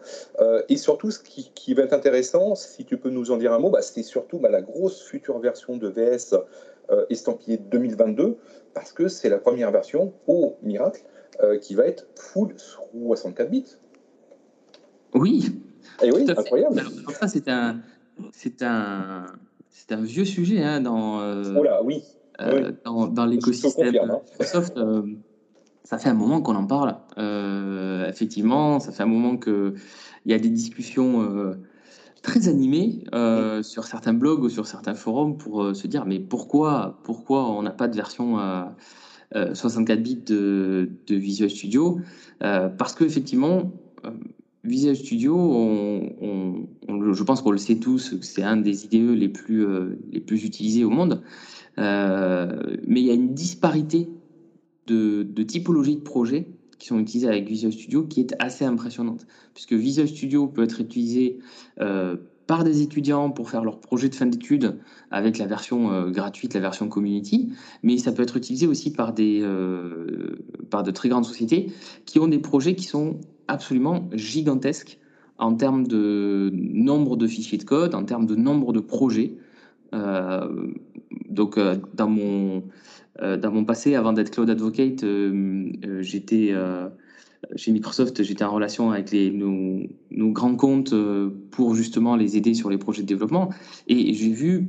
et 0.69 0.77
surtout, 0.77 1.13
ce 1.13 1.21
qui, 1.21 1.75
va 1.75 1.85
être 1.85 1.93
intéressant, 1.93 2.57
si 2.57 2.85
tu 2.85 2.97
peux 2.97 3.11
nous 3.11 3.31
en 3.31 3.37
dire 3.37 3.53
un 3.53 3.61
mot, 3.61 3.71
bah, 3.71 3.83
c'est 3.83 4.03
surtout 4.03 4.39
bah, 4.39 4.49
la 4.49 4.63
grosse 4.63 5.03
future 5.03 5.39
version 5.39 5.77
de 5.77 5.89
VS 5.89 6.35
euh, 6.93 7.05
estampillé 7.11 7.57
2022, 7.57 8.37
parce 8.77 8.93
que 8.93 9.09
c'est 9.09 9.31
la 9.31 9.39
première 9.39 9.71
version, 9.71 10.13
au 10.27 10.59
miracle, 10.63 11.03
euh, 11.43 11.57
qui 11.57 11.75
va 11.75 11.87
être 11.87 12.07
full 12.15 12.55
64 12.59 13.51
bits. 13.51 13.65
Oui. 15.15 15.47
Et 16.03 16.09
eh 16.09 16.13
oui, 16.13 16.27
incroyable. 16.31 16.83
ça, 17.19 17.27
c'est 17.27 17.49
un, 17.49 17.81
c'est 18.33 18.63
un, 18.63 19.25
c'est 19.71 19.93
un 19.93 20.03
vieux 20.03 20.27
sujet 20.27 20.63
hein, 20.63 20.83
dans, 20.83 21.23
euh, 21.23 21.55
oh 21.57 21.65
oui. 21.85 22.05
dans, 22.85 23.07
dans 23.07 23.25
l'écosystème 23.25 23.97
hein. 23.97 24.21
Microsoft. 24.33 24.79
ça 25.85 25.97
fait 25.97 26.11
un 26.11 26.15
moment 26.15 26.43
qu'on 26.43 26.57
en 26.57 26.67
parle. 26.67 26.97
effectivement, 28.11 28.79
ça 28.79 28.93
fait 28.93 29.05
un 29.05 29.07
moment 29.07 29.39
qu'il 29.39 29.73
y 30.27 30.35
a 30.35 30.39
des 30.39 30.51
discussions 30.51 31.57
très 32.27 32.49
animé 32.49 33.05
euh, 33.15 33.63
sur 33.63 33.85
certains 33.85 34.13
blogs 34.13 34.43
ou 34.43 34.49
sur 34.49 34.67
certains 34.67 34.95
forums 34.95 35.39
pour 35.39 35.63
euh, 35.63 35.75
se 35.75 35.87
dire 35.87 36.05
mais 36.07 36.19
pourquoi, 36.19 36.99
pourquoi 37.05 37.49
on 37.49 37.63
n'a 37.63 37.71
pas 37.71 37.87
de 37.87 37.95
version 37.95 38.37
64 39.33 39.99
euh, 39.99 40.03
bits 40.03 40.17
de, 40.17 40.91
Visual 41.09 41.49
Studio 41.49 42.01
Parce 42.41 42.95
que 42.95 43.05
effectivement, 43.05 43.71
Visual 44.65 44.97
Studio, 44.97 45.37
on, 45.37 46.67
je 46.89 47.23
pense 47.23 47.43
qu'on 47.43 47.53
le 47.53 47.59
sait 47.59 47.77
tous, 47.77 48.17
c'est 48.21 48.43
un 48.43 48.57
des 48.57 48.87
IDE 48.87 49.17
les 49.17 49.29
plus, 49.29 49.65
les 50.11 50.21
plus 50.21 50.45
utilisés 50.45 50.83
au 50.83 50.91
monde. 50.91 51.23
mais 51.79 53.01
il 53.01 53.07
y 53.07 53.11
a 53.11 53.15
une 53.15 53.35
disparité 53.35 54.09
de, 54.89 55.23
de 55.23 55.43
typologie 55.45 55.97
de 55.97 56.03
projet 56.03 56.49
qui 56.79 56.89
sont 56.89 56.99
utilisés 56.99 57.29
avec 57.29 57.49
Visual 57.49 57.73
Studio 57.73 58.05
qui 58.05 58.21
est 58.21 58.35
assez 58.39 58.65
impressionnante. 58.65 59.27
Puisque 59.55 59.73
Visual 59.73 60.09
Studio 60.09 60.47
peut 60.47 60.63
être 60.63 60.81
utilisé 60.81 61.39
euh, 61.81 62.17
par 62.47 62.65
des 62.65 62.83
étudiants 62.83 63.31
pour 63.31 63.51
faire 63.51 63.65
leur 63.65 63.81
projet 63.81 64.09
de 64.09 64.15
fin 64.15 64.27
d'études 64.27 64.79
avec 65.11 65.39
la 65.39 65.47
version 65.47 66.11
gratuite, 66.11 66.55
la 66.55 66.61
version 66.61 66.89
community, 66.89 67.53
mais 67.83 67.99
ça 67.99 68.13
peut 68.13 68.23
être 68.23 68.37
utilisé 68.37 68.69
aussi 68.69 68.93
par, 68.93 69.13
des, 69.13 69.45
par 70.71 70.85
de 70.85 70.93
très 70.93 71.09
grandes 71.09 71.25
sociétés 71.25 71.73
qui 72.05 72.21
ont 72.21 72.29
des 72.29 72.39
projets 72.39 72.77
qui 72.77 72.85
sont 72.85 73.19
absolument 73.49 74.09
gigantesques 74.13 75.01
en 75.39 75.55
termes 75.55 75.87
de 75.87 76.51
nombre 76.55 77.17
de 77.17 77.27
fichiers 77.27 77.59
de 77.59 77.65
code, 77.65 77.97
en 77.97 78.05
termes 78.05 78.27
de 78.27 78.37
nombre 78.37 78.73
de 78.73 78.81
projets. 78.81 79.35
Donc, 81.37 81.59
dans 81.95 82.09
mon, 82.09 82.65
dans 83.21 83.53
mon 83.53 83.65
passé, 83.65 83.95
avant 83.95 84.13
d'être 84.13 84.31
Cloud 84.31 84.51
Advocate, 84.51 85.05
j'étais 86.01 86.53
chez 87.55 87.73
Microsoft, 87.73 88.23
j'étais 88.23 88.45
en 88.45 88.53
relation 88.53 88.91
avec 88.91 89.11
les, 89.11 89.31
nos, 89.31 90.33
grands 90.33 90.57
comptes 90.57 90.93
euh, 90.93 91.31
pour 91.51 91.75
justement 91.75 92.17
les 92.17 92.37
aider 92.37 92.55
sur 92.55 92.71
les 92.71 92.79
projets 92.79 93.03
de 93.03 93.07
développement. 93.07 93.51
Et 93.87 94.13
j'ai 94.15 94.31
vu 94.31 94.69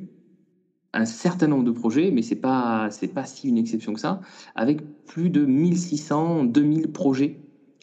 un 0.93 1.05
certain 1.05 1.47
nombre 1.47 1.63
de 1.63 1.71
projets, 1.71 2.11
mais 2.11 2.21
ce 2.21 2.33
n'est 2.33 2.39
pas, 2.39 2.89
pas 3.13 3.25
si 3.25 3.47
une 3.47 3.57
exception 3.57 3.93
que 3.93 3.99
ça, 3.99 4.21
avec 4.55 4.81
plus 5.05 5.29
de 5.29 5.45
1600, 5.45 6.45
2000 6.45 6.91
projets 6.91 7.39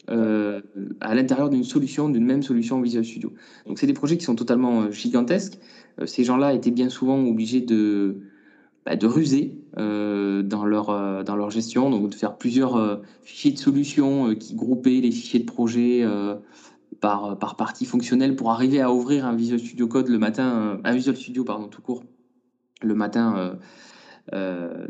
euh, 0.09 0.61
à 1.01 1.15
l'intérieur 1.15 1.49
d'une 1.49 1.63
solution, 1.63 2.09
d'une 2.09 2.25
même 2.25 2.43
solution 2.43 2.81
Visual 2.81 3.03
Studio. 3.03 3.33
Donc 3.67 3.79
c'est 3.79 3.87
des 3.87 3.93
projets 3.93 4.17
qui 4.17 4.25
sont 4.25 4.35
totalement 4.35 4.83
euh, 4.83 4.91
gigantesques. 4.91 5.57
ces 6.05 6.23
gens-là 6.23 6.53
étaient 6.53 6.71
bien 6.71 6.89
souvent 6.89 7.23
obligés 7.25 7.61
de, 7.61 8.21
bah, 8.85 8.95
de 8.95 9.07
ruser 9.07 9.57
euh, 9.79 10.43
dans, 10.43 10.63
leur, 10.63 10.91
euh, 10.91 11.23
dans 11.23 11.35
leur 11.35 11.49
gestion, 11.49 11.89
donc 11.89 12.11
de 12.11 12.15
faire 12.15 12.37
plusieurs 12.37 12.75
euh, 12.75 12.97
fichiers 13.23 13.51
de 13.51 13.57
solutions 13.57 14.35
qui 14.35 14.53
groupaient 14.53 15.01
les 15.01 15.09
fichiers 15.09 15.39
de 15.39 15.45
projet 15.45 16.05
par, 17.01 17.39
par 17.39 17.55
partie 17.55 17.85
fonctionnelle 17.85 18.35
pour 18.35 18.51
arriver 18.51 18.81
à 18.81 18.91
ouvrir 18.91 19.25
un 19.25 19.35
Visual 19.35 19.59
Studio 19.59 19.87
Code 19.87 20.09
le 20.09 20.19
matin, 20.19 20.79
un 20.83 20.93
Visual 20.93 21.15
Studio 21.15 21.43
pardon 21.43 21.67
tout 21.67 21.81
court 21.81 22.03
le 22.83 22.93
matin 22.93 23.57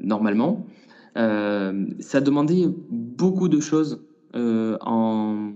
normalement. 0.02 0.66
ça 1.16 2.22
demandait 2.22 2.68
beaucoup 2.90 3.48
de 3.48 3.62
choses 3.62 4.04
en, 4.34 5.54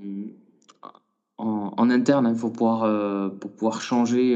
interne 1.77 2.25
hein, 2.25 2.35
pour, 2.35 2.53
pouvoir, 2.53 3.81
changer 3.81 4.35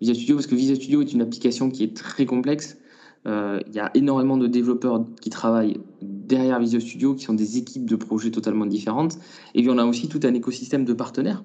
Visual 0.00 0.16
Studio 0.16 0.36
parce 0.36 0.46
que 0.46 0.54
Visual 0.54 0.76
Studio 0.76 1.02
est 1.02 1.12
une 1.12 1.22
application 1.22 1.68
qui 1.68 1.82
est 1.82 1.96
très 1.96 2.26
complexe 2.26 2.78
il 3.26 3.74
y 3.74 3.78
a 3.78 3.90
énormément 3.94 4.36
de 4.36 4.46
développeurs 4.46 5.04
qui 5.20 5.30
travaillent 5.30 5.80
derrière 6.02 6.58
Visual 6.60 6.82
Studio, 6.82 7.14
qui 7.14 7.24
sont 7.24 7.34
des 7.34 7.58
équipes 7.58 7.88
de 7.88 7.96
projets 7.96 8.30
totalement 8.30 8.66
différentes. 8.66 9.18
Et 9.54 9.62
puis 9.62 9.70
on 9.70 9.78
a 9.78 9.84
aussi 9.84 10.08
tout 10.08 10.20
un 10.24 10.34
écosystème 10.34 10.84
de 10.84 10.92
partenaires 10.92 11.44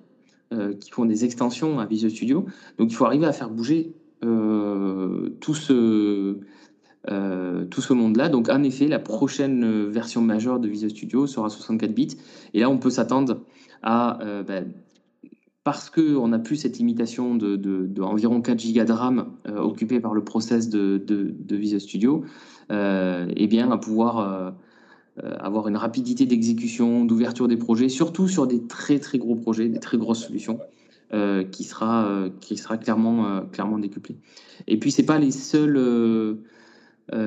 euh, 0.54 0.74
qui 0.74 0.92
font 0.92 1.06
des 1.06 1.26
extensions 1.26 1.80
à 1.80 1.86
Visual 1.86 2.12
Studio. 2.12 2.46
Donc 2.78 2.92
il 2.92 2.96
faut 2.96 3.06
arriver 3.06 3.26
à 3.26 3.34
faire 3.34 3.50
bouger 3.50 3.94
euh, 4.24 5.30
tout 5.40 5.54
ce, 5.54 6.38
ce 7.08 7.94
monde-là. 7.94 8.30
Donc 8.30 8.50
en 8.50 8.64
effet, 8.64 8.88
la 8.88 9.00
prochaine 9.00 9.86
version 9.90 10.22
majeure 10.22 10.60
de 10.60 10.68
Visual 10.68 10.92
Studio 10.92 11.28
sera 11.28 11.50
64 11.50 11.94
bits. 11.94 12.18
Et 12.54 12.60
là, 12.62 12.70
on 12.70 12.78
peut 12.78 12.90
s'attendre 12.90 13.42
à 13.82 14.20
ben, 14.46 14.74
parce 15.70 15.92
qu'on 15.92 16.30
n'a 16.30 16.40
plus 16.40 16.56
cette 16.56 16.80
limitation 16.80 17.36
de, 17.36 18.02
environ 18.02 18.42
4 18.42 18.74
Go 18.74 18.84
de 18.86 18.92
RAM 18.92 19.28
euh, 19.48 19.60
occupée 19.60 20.00
par 20.00 20.16
le 20.16 20.24
process 20.24 20.68
de, 20.68 20.98
de 20.98 21.56
Visual 21.56 21.80
Studio, 21.80 22.24
euh, 22.72 23.28
à 23.30 23.78
pouvoir 23.78 24.18
euh, 24.18 24.50
euh, 25.24 25.36
avoir 25.38 25.68
une 25.68 25.78
rapidité 25.78 26.26
d'exécution, 26.26 27.06
d'ouverture 27.06 27.48
des 27.48 27.56
projets, 27.56 27.88
surtout 27.88 28.28
sur 28.28 28.48
des 28.48 28.66
très 28.66 28.98
très 28.98 29.20
gros 29.20 29.36
projets, 29.36 29.70
des 29.70 29.80
très 29.80 30.00
grosses 30.00 30.26
solutions, 30.26 30.60
qui 31.52 31.64
sera, 31.64 32.26
qui 32.40 32.58
sera 32.58 32.78
clairement, 32.78 33.42
clairement 33.52 33.78
décuplée. 33.78 34.18
Et 34.66 34.80
puis, 34.80 34.92
ce 34.92 35.02
n'est 35.02 35.06
pas 35.06 35.20
les 35.20 35.30
seules 35.30 36.40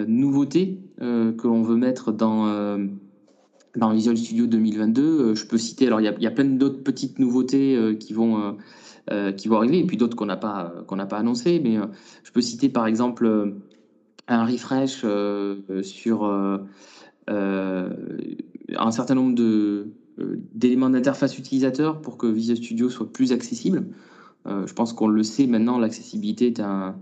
nouveautés 0.09 0.81
que 0.99 1.47
l'on 1.47 1.63
veut 1.63 1.77
mettre 1.77 2.11
dans 2.11 2.79
dans 3.77 3.93
Visual 3.93 4.17
Studio 4.17 4.47
2022. 4.47 5.03
Euh, 5.03 5.35
je 5.35 5.47
peux 5.47 5.59
citer, 5.59 5.87
alors 5.87 6.01
il 6.01 6.05
y 6.05 6.27
a, 6.27 6.31
plein 6.31 6.45
d'autres 6.45 6.83
petites 6.83 7.19
nouveautés 7.19 7.77
euh, 7.77 7.95
qui 7.95 8.13
vont, 8.13 8.57
euh, 9.11 9.33
qui 9.33 9.49
vont 9.49 9.57
arriver, 9.57 9.79
et 9.79 9.87
puis 9.87 9.97
d'autres 9.97 10.17
qu'on 10.17 10.27
n'a 10.27 10.37
pas, 10.37 10.73
qu'on 10.87 10.97
n'a 10.97 11.07
pas 11.07 11.19
annoncées, 11.19 11.61
mais 11.63 11.77
je 12.23 12.33
peux 12.33 12.41
citer 12.41 12.69
par 12.69 12.87
exemple 12.87 13.55
un 14.29 14.45
refresh 14.45 15.05
sur 15.83 16.25
un 17.29 18.91
certain 18.91 19.15
nombre 19.15 19.35
de, 19.35 19.89
d'éléments 20.55 20.91
d'interface 20.91 21.39
utilisateur 21.39 22.01
pour 22.01 22.17
que 22.17 22.27
Visual 22.27 22.57
Studio 22.57 22.89
soit 22.91 23.13
plus 23.13 23.33
accessible. 23.33 23.87
je 24.47 24.73
pense 24.73 24.93
qu'on 24.93 25.09
le 25.09 25.23
sait 25.25 25.47
maintenant, 25.47 25.79
l'accessibilité 25.79 26.47
est 26.47 26.61
un, 26.61 26.97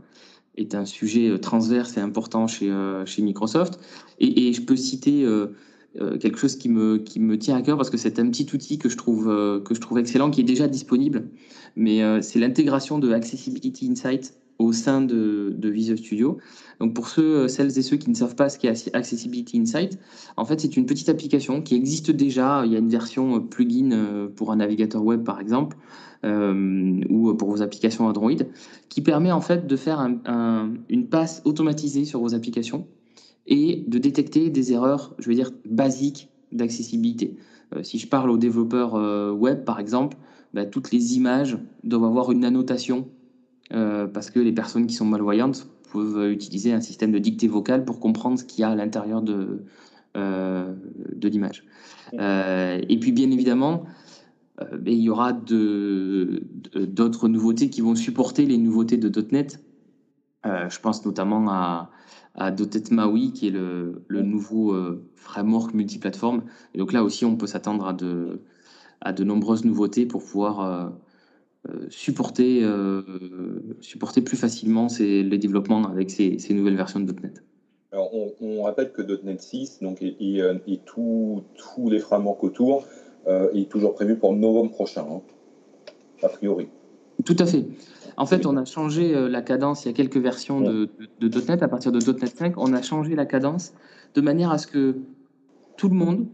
est 0.57 0.75
un 0.75 0.87
sujet 0.87 1.39
transverse 1.39 1.99
et 1.99 2.01
important 2.01 2.47
chez, 2.47 2.73
chez 3.05 3.21
Microsoft. 3.23 3.79
Et 4.19 4.53
je 4.55 4.63
peux 4.63 4.77
citer 4.77 5.27
euh, 5.97 6.19
quelque 6.19 6.39
chose 6.39 6.55
qui 6.55 6.69
me, 6.69 6.99
qui 6.99 7.19
me 7.19 7.37
tient 7.37 7.57
à 7.57 7.63
cœur 7.63 7.77
parce 7.77 7.91
que 7.91 7.97
c'est 7.97 8.21
un 8.21 8.31
petit 8.31 8.47
outil 8.55 8.79
que 8.79 8.89
je 8.89 8.97
trouve, 8.97 9.29
euh, 9.29 9.59
que 9.59 9.75
je 9.75 9.81
trouve 9.81 9.99
excellent, 9.99 10.31
qui 10.31 10.41
est 10.41 10.45
déjà 10.45 10.69
disponible. 10.69 11.29
Mais 11.75 12.03
euh, 12.03 12.21
c'est 12.23 12.39
l'intégration 12.39 13.01
de 13.01 13.11
Accessibility 13.13 13.91
Insight 13.91 14.35
au 14.61 14.73
sein 14.73 15.01
de, 15.01 15.53
de, 15.57 15.69
Visual 15.69 15.99
Studio. 15.99 16.39
Donc 16.79 16.95
pour 16.95 17.09
ceux, 17.09 17.49
celles 17.49 17.77
et 17.77 17.83
ceux 17.83 17.97
qui 17.97 18.09
ne 18.09 18.15
savent 18.15 18.37
pas 18.37 18.49
ce 18.49 18.59
qu'est 18.59 18.95
Accessibility 18.95 19.59
Insight, 19.59 19.99
en 20.37 20.45
fait 20.45 20.61
c'est 20.61 20.77
une 20.77 20.87
petite 20.87 21.09
application 21.09 21.61
qui 21.61 21.75
existe 21.75 22.13
déjà. 22.13 22.63
Il 22.65 22.73
y 22.73 22.77
a 22.77 22.79
une 22.79 22.91
version 22.91 23.41
plugin 23.41 24.29
pour 24.37 24.53
un 24.53 24.57
navigateur 24.57 25.03
web 25.03 25.25
par 25.25 25.41
exemple, 25.41 25.79
ou 26.23 27.35
pour 27.35 27.51
vos 27.51 27.63
applications 27.63 28.07
Android, 28.07 28.37
qui 28.91 29.01
permet 29.01 29.33
en 29.33 29.41
fait 29.41 29.67
de 29.67 29.77
faire 29.77 29.99
un, 29.99 30.75
une 30.91 31.09
passe 31.09 31.41
automatisée 31.47 32.05
sur 32.05 32.21
vos 32.21 32.35
applications 32.35 32.87
et 33.47 33.85
de 33.87 33.99
détecter 33.99 34.51
des 34.51 34.73
erreurs, 34.73 35.15
je 35.19 35.29
veux 35.29 35.35
dire, 35.35 35.51
basiques 35.65 36.29
d'accessibilité. 36.53 37.37
Euh, 37.75 37.83
si 37.83 37.99
je 37.99 38.07
parle 38.07 38.31
aux 38.31 38.39
développeurs 38.39 38.95
euh, 38.95 39.33
web, 39.33 39.65
par 39.65 39.81
exemple, 39.81 40.17
bah, 40.55 40.67
toutes 40.67 40.91
les 40.91 41.17
images 41.17 41.59
doivent 41.85 42.05
avoir 42.05 42.33
une 42.33 42.45
annotation 42.45 43.09
euh, 43.73 44.07
parce 44.07 44.31
que 44.31 44.41
les 44.41 44.53
personnes 44.53 44.87
qui 44.87 44.95
sont 44.95 45.05
malvoyantes 45.05 45.69
peuvent 45.93 46.31
utiliser 46.31 46.73
un 46.73 46.81
système 46.81 47.13
de 47.13 47.19
dictée 47.19 47.49
vocale 47.49 47.85
pour 47.85 48.01
comprendre 48.01 48.39
ce 48.39 48.45
qu'il 48.45 48.61
y 48.61 48.65
a 48.65 48.71
à 48.71 48.75
l'intérieur 48.75 49.23
de, 49.23 49.65
de 50.15 51.29
l'image. 51.29 51.65
et 52.13 52.99
puis, 53.01 53.11
bien 53.11 53.29
évidemment, 53.33 53.85
il 54.87 55.01
y 55.01 55.11
aura 55.11 55.33
d'autres 55.33 57.27
nouveautés 57.27 57.71
qui 57.71 57.81
vont 57.81 57.97
supporter 57.97 58.47
les 58.47 58.57
nouveautés 58.57 58.99
de 58.99 59.27
.NET. 59.33 59.61
je 60.45 60.79
pense 60.79 61.05
notamment 61.05 61.51
à, 61.51 61.91
à 62.35 62.51
Dotet 62.51 62.91
Maui, 62.91 63.33
qui 63.33 63.49
est 63.49 63.51
le, 63.51 64.03
nouveau 64.09 64.73
euh, 64.73 65.05
framework 65.17 65.75
multiplateforme. 65.75 66.45
Et 66.75 66.79
donc 66.79 66.93
là 66.93 67.03
aussi, 67.03 67.25
on 67.25 67.37
peut 67.37 67.47
s'attendre 67.47 67.87
à 67.87 67.93
de, 67.93 68.41
à 69.01 69.13
de 69.13 69.25
nombreuses 69.25 69.65
nouveautés 69.65 70.07
pour 70.07 70.23
pouvoir 70.23 70.61
euh, 70.61 70.89
euh, 71.69 71.87
supporter, 71.91 72.65
supporter 73.81 74.23
plus 74.23 74.37
facilement 74.37 74.89
ces, 74.89 75.23
les 75.23 75.39
développements 75.39 75.85
avec 75.85 76.11
ces, 76.11 76.39
nouvelles 76.51 76.77
versions 76.77 77.01
de 77.01 77.13
.NET. 77.13 77.43
Alors, 77.93 78.11
on, 78.41 78.63
rappelle 78.63 78.93
que 78.93 79.03
.NET 79.25 79.43
6 79.43 79.81
donc, 79.83 80.01
et, 80.01 80.81
tous 80.87 81.43
les 81.91 81.99
frameworks 81.99 82.45
autour 82.45 82.85
est 83.27 83.69
toujours 83.71 83.95
prévu 83.95 84.17
pour 84.17 84.35
novembre 84.35 84.71
prochain, 84.71 85.07
hein, 85.11 85.21
a 86.23 86.29
priori. 86.29 86.69
Tout 87.25 87.37
à 87.39 87.47
fait. 87.47 87.65
En 88.21 88.27
fait, 88.27 88.45
on 88.45 88.55
a 88.59 88.67
changé 88.67 89.15
euh, 89.15 89.31
la 89.31 89.41
cadence. 89.41 89.87
Il 89.87 89.89
y 89.89 89.91
a 89.91 89.95
quelques 89.95 90.19
versions 90.19 90.61
de, 90.61 90.91
de, 91.21 91.41
.NET. 91.49 91.63
À 91.63 91.69
partir 91.69 91.91
de 91.91 91.99
.NET 91.99 92.37
5, 92.37 92.59
on 92.59 92.75
a 92.75 92.83
changé 92.83 93.17
la 93.17 93.25
cadence 93.25 93.73
de 94.15 94.21
manière 94.21 94.51
à 94.51 94.59
ce 94.59 94.67
que 94.67 94.97
tout 95.79 95.89
le 95.89 95.95
monde 95.95 96.27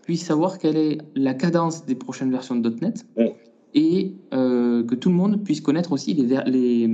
puisse 0.00 0.24
savoir 0.24 0.56
quelle 0.58 0.78
est 0.78 0.98
la 1.14 1.34
cadence 1.34 1.84
des 1.84 1.94
prochaines 1.94 2.30
versions 2.30 2.56
de 2.56 2.70
.NET 2.80 3.04
et 3.74 4.14
euh, 4.32 4.82
que 4.84 4.94
tout 4.94 5.10
le 5.10 5.14
monde 5.14 5.44
puisse 5.44 5.60
connaître 5.60 5.92
aussi 5.92 6.14
les, 6.14 6.40
les, 6.46 6.88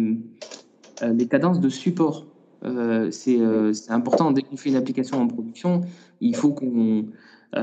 euh, 1.03 1.13
les 1.13 1.29
cadences 1.29 1.61
de 1.61 1.69
support. 1.69 2.27
c'est 3.13 3.39
important. 3.91 4.33
Dès 4.33 4.43
qu'on 4.43 4.57
fait 4.57 4.71
une 4.71 4.77
application 4.77 5.21
en 5.21 5.29
production, 5.29 5.83
il 6.21 6.35
faut 6.35 6.51
qu'on 6.51 7.07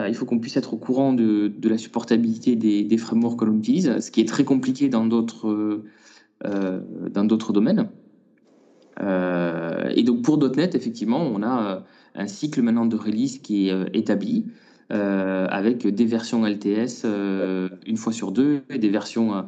il 0.07 0.13
faut 0.13 0.25
qu'on 0.25 0.39
puisse 0.39 0.55
être 0.55 0.75
au 0.75 0.77
courant 0.77 1.12
de, 1.12 1.48
de 1.50 1.67
la 1.67 1.79
supportabilité 1.79 2.55
des, 2.55 2.83
des 2.83 2.98
frameworks 2.98 3.39
que 3.39 3.45
l'on 3.45 3.57
utilise, 3.57 4.00
ce 4.00 4.12
qui 4.12 4.21
est 4.21 4.27
très 4.27 4.45
compliqué 4.45 4.88
dans 4.88 5.05
d'autres 5.05 5.83
dans 6.43 7.25
d'autres 7.25 7.53
domaines. 7.53 7.89
Euh, 9.01 9.89
et 9.96 10.03
donc 10.03 10.22
pour 10.22 10.38
.NET, 10.38 10.75
effectivement, 10.75 11.22
on 11.22 11.41
a 11.41 11.63
euh, 11.63 11.79
un 12.15 12.27
cycle 12.27 12.62
maintenant 12.62 12.86
de 12.86 12.96
release 12.96 13.39
qui 13.39 13.69
est 13.69 13.96
établi. 13.96 14.46
avec 14.89 15.86
des 15.86 16.05
versions 16.05 16.46
LTS 16.46 17.05
une 17.86 17.98
fois 17.98 18.12
sur 18.12 18.31
deux 18.31 18.62
et 18.72 18.79
des 18.79 18.89
versions 18.89 19.46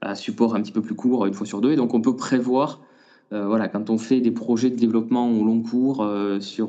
à 0.00 0.14
support 0.14 0.54
un 0.54 0.62
petit 0.62 0.72
peu 0.72 0.80
plus 0.80 0.94
court 0.94 1.26
une 1.26 1.34
fois 1.34 1.46
sur 1.46 1.60
deux. 1.60 1.72
Et 1.72 1.76
donc 1.76 1.92
on 1.92 2.00
peut 2.00 2.16
prévoir, 2.16 2.80
voilà, 3.30 3.68
quand 3.68 3.90
on 3.90 3.98
fait 3.98 4.20
des 4.22 4.30
projets 4.30 4.70
de 4.70 4.76
développement 4.76 5.30
au 5.30 5.44
long 5.44 5.60
cours 5.60 6.08
sur, 6.40 6.68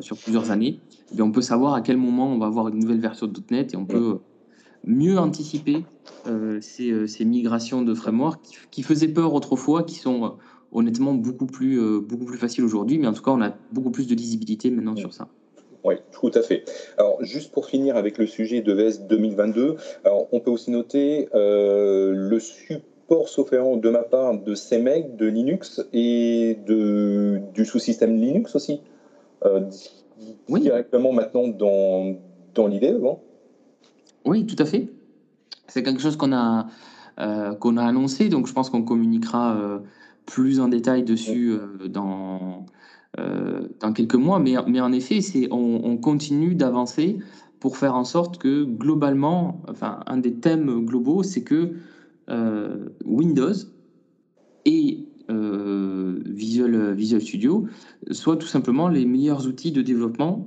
sur 0.00 0.16
plusieurs 0.16 0.50
années, 0.50 0.80
eh 1.14 1.20
on 1.20 1.30
peut 1.30 1.42
savoir 1.42 1.74
à 1.74 1.82
quel 1.82 1.98
moment 1.98 2.32
on 2.32 2.38
va 2.38 2.46
avoir 2.46 2.68
une 2.68 2.78
nouvelle 2.78 3.00
version 3.00 3.26
de 3.26 3.40
.NET 3.50 3.74
et 3.74 3.76
on 3.76 3.84
peut 3.84 4.20
mieux 4.84 5.18
anticiper 5.18 5.84
ces, 6.60 7.24
migrations 7.24 7.82
de 7.82 7.94
framework 7.94 8.42
qui, 8.70 8.82
faisaient 8.82 9.08
peur 9.08 9.34
autrefois, 9.34 9.82
qui 9.82 9.96
sont 9.96 10.36
honnêtement 10.72 11.14
beaucoup 11.14 11.46
plus, 11.46 11.80
beaucoup 12.00 12.24
plus 12.24 12.38
faciles 12.38 12.64
aujourd'hui, 12.64 12.98
mais 12.98 13.06
en 13.06 13.12
tout 13.12 13.22
cas, 13.22 13.30
on 13.30 13.40
a 13.42 13.54
beaucoup 13.72 13.90
plus 13.90 14.06
de 14.06 14.14
lisibilité 14.14 14.70
maintenant 14.70 14.96
sur 14.96 15.12
ça. 15.14 15.28
Oui, 15.84 15.94
tout 16.12 16.30
à 16.34 16.42
fait. 16.42 16.64
Alors, 16.98 17.22
juste 17.22 17.52
pour 17.52 17.66
finir 17.66 17.96
avec 17.96 18.18
le 18.18 18.26
sujet 18.26 18.60
de 18.60 18.72
VS 18.72 19.06
2022, 19.08 19.76
alors, 20.04 20.26
on 20.32 20.40
peut 20.40 20.50
aussi 20.50 20.70
noter 20.70 21.28
le 21.32 22.38
support, 22.38 23.28
sauf 23.28 23.50
de 23.52 23.90
ma 23.90 24.02
part, 24.02 24.38
de 24.38 24.54
CMake, 24.54 25.16
de 25.16 25.26
Linux 25.26 25.82
et 25.92 26.58
de, 26.66 27.40
du 27.54 27.64
sous-système 27.64 28.16
Linux 28.16 28.54
aussi. 28.54 28.80
oui. 30.48 30.60
Directement 30.60 31.12
maintenant 31.12 31.48
dans, 31.48 32.16
dans 32.54 32.66
l'idée, 32.66 32.92
bon 32.92 33.20
Oui, 34.24 34.46
tout 34.46 34.56
à 34.58 34.64
fait. 34.64 34.90
C'est 35.68 35.82
quelque 35.82 36.00
chose 36.00 36.16
qu'on 36.16 36.32
a, 36.32 36.66
euh, 37.20 37.54
annoncé, 37.76 38.28
donc 38.28 38.46
je 38.46 38.52
pense 38.52 38.70
qu'on 38.70 38.82
communiquera 38.82 39.56
euh, 39.56 39.78
plus 40.26 40.60
en 40.60 40.68
détail 40.68 41.02
dessus 41.04 41.52
euh, 41.52 41.88
dans, 41.88 42.66
quelques 43.94 44.14
mois. 44.14 44.38
Mais, 44.38 44.56
en 44.56 44.92
effet, 44.92 45.20
on, 45.50 45.96
continue 45.96 46.54
d'avancer 46.54 47.18
pour 47.58 47.76
faire 47.76 47.94
en 47.94 48.04
sorte 48.04 48.38
que 48.38 48.64
globalement, 48.64 49.62
un 50.06 50.18
des 50.18 50.34
thèmes 50.34 50.84
globaux, 50.84 51.22
c'est 51.22 51.42
que 51.42 51.72
Windows 53.04 53.54
et 54.64 55.04
Visual, 55.28 56.92
Visual 56.92 57.20
Studio 57.20 57.66
soient 58.12 58.36
tout 58.36 58.46
simplement 58.46 58.88
les 58.88 59.04
meilleurs 59.04 59.48
outils 59.48 59.72
de 59.72 59.82
développement, 59.82 60.46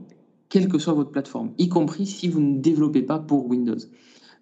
quelle 0.52 0.68
que 0.68 0.78
soit 0.78 0.94
votre 0.94 1.12
plateforme, 1.12 1.52
y 1.58 1.70
compris 1.70 2.06
si 2.06 2.28
vous 2.28 2.42
ne 2.42 2.60
développez 2.60 3.02
pas 3.02 3.18
pour 3.18 3.48
Windows. 3.48 3.78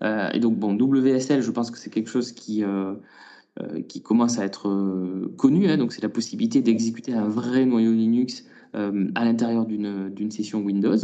Euh, 0.03 0.29
et 0.33 0.39
donc, 0.39 0.57
bon, 0.57 0.73
WSL, 0.73 1.41
je 1.41 1.51
pense 1.51 1.71
que 1.71 1.77
c'est 1.77 1.91
quelque 1.91 2.09
chose 2.09 2.31
qui, 2.31 2.63
euh, 2.63 2.95
euh, 3.61 3.81
qui 3.87 4.01
commence 4.01 4.39
à 4.39 4.43
être 4.43 4.67
connu. 5.37 5.69
Hein. 5.69 5.77
donc, 5.77 5.93
c'est 5.93 6.01
la 6.01 6.09
possibilité 6.09 6.61
d'exécuter 6.61 7.13
un 7.13 7.27
vrai 7.27 7.65
noyau 7.65 7.93
Linux 7.93 8.45
à 8.73 9.25
l'intérieur 9.25 9.65
d'une 9.65 10.29
session 10.29 10.61
Windows. 10.61 10.97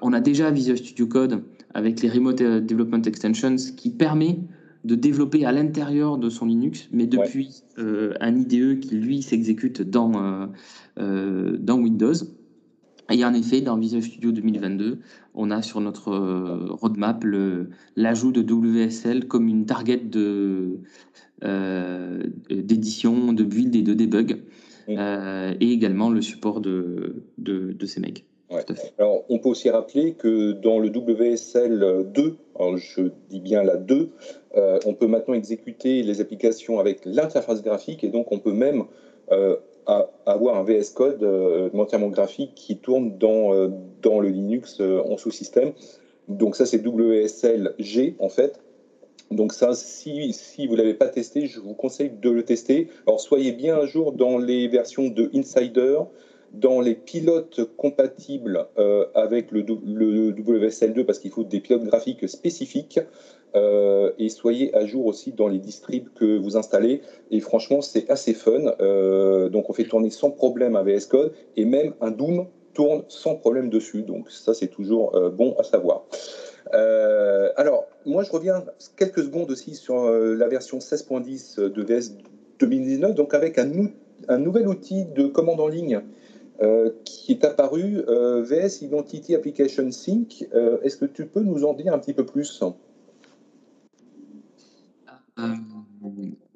on 0.00 0.12
a 0.12 0.20
déjà 0.20 0.52
Visual 0.52 0.78
Studio 0.78 1.08
Code 1.08 1.42
avec 1.74 2.00
les 2.02 2.08
Remote 2.08 2.40
Development 2.40 3.02
Extensions 3.02 3.56
qui 3.76 3.90
permet 3.90 4.38
de 4.84 4.94
développer 4.94 5.44
à 5.44 5.50
l'intérieur 5.50 6.18
de 6.18 6.30
son 6.30 6.46
Linux, 6.46 6.88
mais 6.92 7.08
depuis 7.08 7.64
un 7.76 8.36
IDE 8.36 8.78
qui, 8.78 8.94
lui, 8.94 9.22
s'exécute 9.22 9.82
dans, 9.82 10.48
dans 10.96 11.78
Windows. 11.80 12.14
Et 13.10 13.24
en 13.24 13.34
effet, 13.34 13.60
dans 13.60 13.76
Visual 13.76 14.02
Studio 14.02 14.32
2022, 14.32 14.98
on 15.34 15.50
a 15.50 15.62
sur 15.62 15.80
notre 15.80 16.08
euh, 16.08 16.68
roadmap 16.70 17.24
l'ajout 17.96 18.32
de 18.32 18.40
WSL 18.40 19.26
comme 19.26 19.48
une 19.48 19.66
target 19.66 19.98
de, 19.98 20.78
euh, 21.42 22.22
d'édition, 22.50 23.32
de 23.32 23.44
build 23.44 23.76
et 23.76 23.82
de 23.82 23.92
debug, 23.92 24.42
euh, 24.88 25.54
et 25.60 25.72
également 25.72 26.08
le 26.08 26.22
support 26.22 26.60
de, 26.60 27.24
de, 27.38 27.72
de 27.72 27.86
ces 27.86 28.00
mecs. 28.00 28.24
Alors, 28.98 29.24
on 29.28 29.38
peut 29.38 29.48
aussi 29.48 29.68
rappeler 29.68 30.12
que 30.12 30.52
dans 30.52 30.78
le 30.78 30.88
WSL 30.88 32.06
2, 32.14 32.36
je 32.76 33.02
dis 33.28 33.40
bien 33.40 33.64
la 33.64 33.76
2, 33.76 34.10
on 34.86 34.94
peut 34.94 35.08
maintenant 35.08 35.34
exécuter 35.34 36.04
les 36.04 36.20
applications 36.20 36.78
avec 36.78 37.00
l'interface 37.04 37.62
graphique 37.62 38.04
et 38.04 38.10
donc 38.10 38.30
on 38.30 38.38
peut 38.38 38.52
même 38.52 38.84
à 39.86 40.10
avoir 40.26 40.56
un 40.56 40.64
VS 40.64 40.90
Code 40.94 41.22
euh, 41.22 41.70
entièrement 41.74 42.08
graphique 42.08 42.52
qui 42.54 42.76
tourne 42.76 43.18
dans, 43.18 43.52
euh, 43.52 43.68
dans 44.02 44.20
le 44.20 44.28
Linux 44.28 44.78
euh, 44.80 45.02
en 45.02 45.16
sous-système. 45.16 45.72
Donc 46.28 46.56
ça, 46.56 46.66
c'est 46.66 46.84
WSL-G 46.84 48.16
en 48.18 48.28
fait. 48.28 48.60
Donc 49.30 49.52
ça, 49.52 49.74
si, 49.74 50.32
si 50.32 50.66
vous 50.66 50.74
ne 50.74 50.78
l'avez 50.78 50.94
pas 50.94 51.08
testé, 51.08 51.46
je 51.46 51.60
vous 51.60 51.74
conseille 51.74 52.10
de 52.10 52.30
le 52.30 52.44
tester. 52.44 52.88
Alors 53.06 53.20
soyez 53.20 53.52
bien 53.52 53.78
un 53.78 53.86
jour 53.86 54.12
dans 54.12 54.38
les 54.38 54.68
versions 54.68 55.08
de 55.08 55.30
Insider, 55.34 55.98
dans 56.52 56.80
les 56.80 56.94
pilotes 56.94 57.64
compatibles 57.76 58.66
avec 59.14 59.50
le, 59.50 59.62
le 59.62 60.30
WSL2 60.30 61.04
parce 61.04 61.18
qu'il 61.18 61.32
faut 61.32 61.42
des 61.42 61.58
pilotes 61.58 61.82
graphiques 61.82 62.28
spécifiques. 62.28 63.00
Euh, 63.56 64.10
et 64.18 64.28
soyez 64.28 64.74
à 64.74 64.84
jour 64.84 65.06
aussi 65.06 65.32
dans 65.32 65.48
les 65.48 65.58
distribs 65.58 66.08
que 66.14 66.38
vous 66.38 66.56
installez. 66.56 67.02
Et 67.30 67.40
franchement, 67.40 67.80
c'est 67.80 68.08
assez 68.10 68.34
fun. 68.34 68.74
Euh, 68.80 69.48
donc, 69.48 69.70
on 69.70 69.72
fait 69.72 69.84
tourner 69.84 70.10
sans 70.10 70.30
problème 70.30 70.76
un 70.76 70.82
VS 70.82 71.06
Code 71.08 71.32
et 71.56 71.64
même 71.64 71.94
un 72.00 72.10
Doom 72.10 72.46
tourne 72.74 73.04
sans 73.08 73.36
problème 73.36 73.70
dessus. 73.70 74.02
Donc, 74.02 74.30
ça, 74.30 74.54
c'est 74.54 74.68
toujours 74.68 75.14
euh, 75.14 75.30
bon 75.30 75.54
à 75.58 75.62
savoir. 75.62 76.04
alors, 77.56 77.86
moi, 78.04 78.24
je 78.24 78.32
reviens 78.32 78.64
quelques 78.96 79.22
secondes 79.22 79.50
aussi 79.50 79.74
sur 79.74 80.10
la 80.10 80.48
version 80.48 80.78
16.10 80.78 81.70
de 81.70 81.82
VS 81.82 82.16
2019, 82.58 83.14
donc 83.14 83.34
avec 83.34 83.58
un, 83.58 83.70
un 84.28 84.38
nouvel 84.38 84.66
outil 84.66 85.04
de 85.04 85.26
commande 85.26 85.60
en 85.60 85.68
ligne 85.68 86.00
qui 87.04 87.32
est 87.32 87.44
apparu, 87.44 88.02
VS 88.08 88.82
Identity 88.82 89.34
Application 89.34 89.90
Sync. 89.92 90.48
Est-ce 90.82 90.96
que 90.96 91.04
tu 91.04 91.26
peux 91.26 91.42
nous 91.42 91.64
en 91.64 91.74
dire 91.74 91.92
un 91.92 91.98
petit 91.98 92.12
peu 92.12 92.24
plus? 92.24 92.62
Euh, 95.38 95.54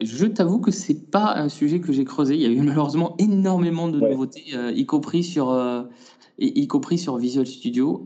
je 0.01 0.27
t'avoue 0.27 0.61
que 0.61 0.71
c'est 0.71 1.11
pas 1.11 1.35
un 1.37 1.49
sujet 1.49 1.81
que 1.81 1.93
j'ai 1.93 2.05
creusé. 2.05 2.35
Il 2.35 2.41
y 2.41 2.47
a 2.47 2.51
eu 2.51 2.61
malheureusement 2.63 3.17
énormément 3.19 3.89
de 3.89 4.01
nouveautés, 4.01 4.55
euh, 4.55 4.73
y 4.73 4.87
compris 4.87 5.25
sur, 5.25 5.51
euh, 5.51 5.85
y, 6.39 6.67
compris 6.69 6.99
sur 6.99 7.17
Visual 7.17 7.47
Studio 7.47 8.05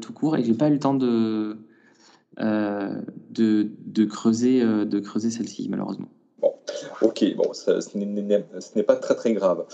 tout 0.00 0.12
court, 0.12 0.36
et 0.36 0.44
j'ai 0.44 0.54
pas 0.54 0.68
eu 0.68 0.72
le 0.72 0.78
temps 0.78 0.94
de, 0.94 1.58
de, 2.38 3.72
de 3.86 4.04
creuser, 4.04 4.60
de 4.62 5.00
creuser 5.00 5.30
celle-ci 5.30 5.68
malheureusement. 5.68 6.08
Ok, 7.00 7.24
bon, 7.36 7.52
ce 7.52 8.76
n'est 8.76 8.82
pas 8.82 8.96
très 8.96 9.14
très 9.14 9.32
grave. 9.32 9.64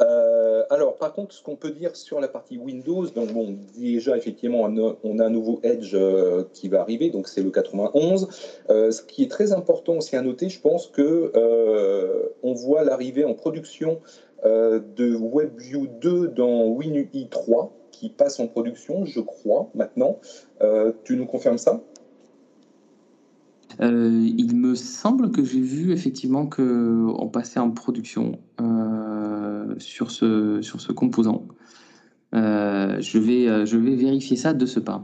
Euh, 0.00 0.64
alors, 0.70 0.96
par 0.96 1.12
contre, 1.12 1.34
ce 1.34 1.42
qu'on 1.42 1.56
peut 1.56 1.70
dire 1.70 1.96
sur 1.96 2.20
la 2.20 2.28
partie 2.28 2.58
Windows, 2.58 3.06
donc 3.06 3.32
bon, 3.32 3.56
déjà 3.76 4.16
effectivement, 4.16 4.68
on 5.02 5.18
a 5.18 5.24
un 5.24 5.30
nouveau 5.30 5.60
Edge 5.62 5.94
euh, 5.94 6.44
qui 6.52 6.68
va 6.68 6.80
arriver, 6.80 7.10
donc 7.10 7.28
c'est 7.28 7.42
le 7.42 7.50
91. 7.50 8.28
Euh, 8.70 8.90
ce 8.90 9.02
qui 9.02 9.22
est 9.24 9.30
très 9.30 9.52
important 9.52 9.96
aussi 9.96 10.16
à 10.16 10.22
noter, 10.22 10.48
je 10.48 10.60
pense 10.60 10.86
que 10.86 11.32
on 12.42 12.52
voit 12.52 12.84
l'arrivée 12.84 13.24
en 13.24 13.34
production 13.34 14.00
de 14.44 15.16
WebView 15.16 15.88
2 16.00 16.28
dans 16.28 16.66
WinUI 16.68 17.28
3 17.30 17.72
qui 17.90 18.10
passe 18.10 18.38
en 18.38 18.46
production, 18.46 19.04
je 19.04 19.20
crois, 19.20 19.68
maintenant. 19.74 20.18
tu 21.04 21.16
nous 21.16 21.26
confirmes 21.26 21.58
ça? 21.58 21.80
Euh, 23.80 24.28
il 24.36 24.56
me 24.56 24.74
semble 24.74 25.30
que 25.30 25.44
j'ai 25.44 25.60
vu 25.60 25.92
effectivement 25.92 26.46
qu'on 26.46 27.30
passait 27.32 27.60
en 27.60 27.70
production 27.70 28.40
euh, 28.60 29.74
sur, 29.78 30.10
ce, 30.10 30.60
sur 30.62 30.80
ce 30.80 30.90
composant. 30.92 31.46
Euh, 32.34 32.96
je, 33.00 33.18
vais, 33.18 33.66
je 33.66 33.76
vais 33.76 33.94
vérifier 33.94 34.36
ça 34.36 34.52
de 34.52 34.66
ce 34.66 34.80
pas. 34.80 35.00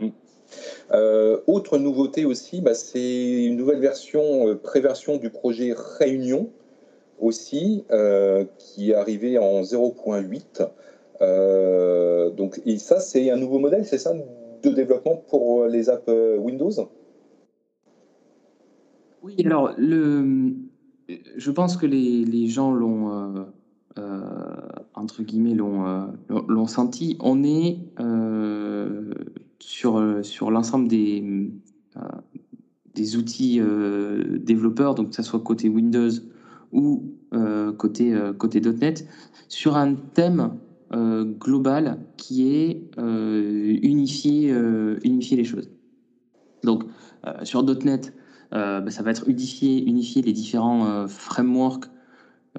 autre 1.47 1.79
nouveauté 1.79 2.25
aussi, 2.25 2.61
bah, 2.61 2.75
c'est 2.75 3.45
une 3.45 3.57
nouvelle 3.57 3.79
version, 3.81 4.59
préversion 4.63 5.19
du 5.19 5.31
projet 5.31 5.73
Réunion 5.99 6.51
aussi, 7.21 7.85
qui 8.59 8.91
est 8.91 8.95
arrivé 8.95 9.39
en 9.39 9.63
0.8. 9.63 12.35
donc, 12.37 12.61
ça, 12.79 12.99
c'est 12.99 13.31
un 13.31 13.37
nouveau 13.37 13.61
modèle, 13.61 13.87
c'est 13.87 13.99
ça, 13.99 14.15
de 14.63 14.71
développement 14.71 15.23
pour 15.29 15.67
les 15.67 15.91
apps 15.91 16.11
Windows? 16.39 16.73
Oui, 19.25 19.37
alors, 19.47 19.73
le, 19.79 20.55
je 21.37 21.51
pense 21.51 21.79
que 21.79 21.87
les, 21.87 22.47
gens 22.47 22.73
l'ont, 22.73 23.11
euh, 23.11 23.45
euh, 23.99 24.21
entre 24.95 25.23
guillemets, 25.23 25.55
l'ont, 25.55 25.87
euh, 25.87 26.07
l'ont 26.29 26.67
senti. 26.67 27.17
On 27.21 27.43
est 27.43 27.79
sur, 29.61 30.21
sur 30.23 30.51
l'ensemble 30.51 30.89
des, 30.89 31.51
des 32.95 33.17
outils 33.17 33.61
développeurs, 34.41 34.95
donc 34.95 35.11
que 35.11 35.17
ce 35.17 35.23
soit 35.23 35.41
côté 35.41 35.71
Windows 35.71 36.11
ou 36.73 37.15
côté, 37.79 38.15
côté 38.37 38.61
.NET, 38.61 39.09
sur 39.49 39.77
un 39.77 39.95
thème 39.95 40.51
global 40.93 41.99
qui 42.19 42.47
est 42.47 42.91
unifier, 42.99 44.55
unifier 45.03 45.39
les 45.39 45.45
choses. 45.45 45.71
Donc, 46.63 46.85
sur 47.43 47.63
.NET, 47.63 48.13
bah, 48.55 48.90
ça 48.90 49.03
va 49.03 49.11
être 49.11 49.29
unifier, 49.29 50.23
les 50.23 50.33
différents 50.33 50.87
euh, 50.87 51.07
frameworks 51.09 51.87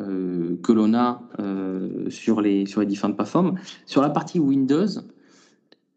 euh, 0.02 0.58
que 0.62 0.74
l'on 0.74 0.94
a 0.94 1.22
sur, 2.10 2.42
les, 2.42 2.66
différentes 2.66 3.16
plateformes. 3.16 3.56
Sur 3.86 4.02
la 4.02 4.10
partie 4.10 4.40
Windows, 4.40 4.88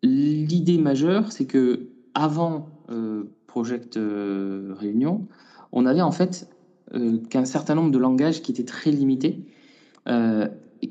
l'idée 0.03 0.79
majeure, 0.79 1.33
c'est 1.33 1.47
que 1.47 1.89
avant 2.15 2.69
Project 3.47 3.99
Réunion, 3.99 5.27
on 5.73 5.85
avait 5.85 6.01
en 6.01 6.13
fait 6.13 6.49
qu'un 7.29 7.45
certain 7.45 7.75
nombre 7.75 7.91
de 7.91 7.99
langages 7.99 8.41
qui 8.41 8.53
étaient 8.53 8.65
très 8.65 8.91
limités, 8.91 9.41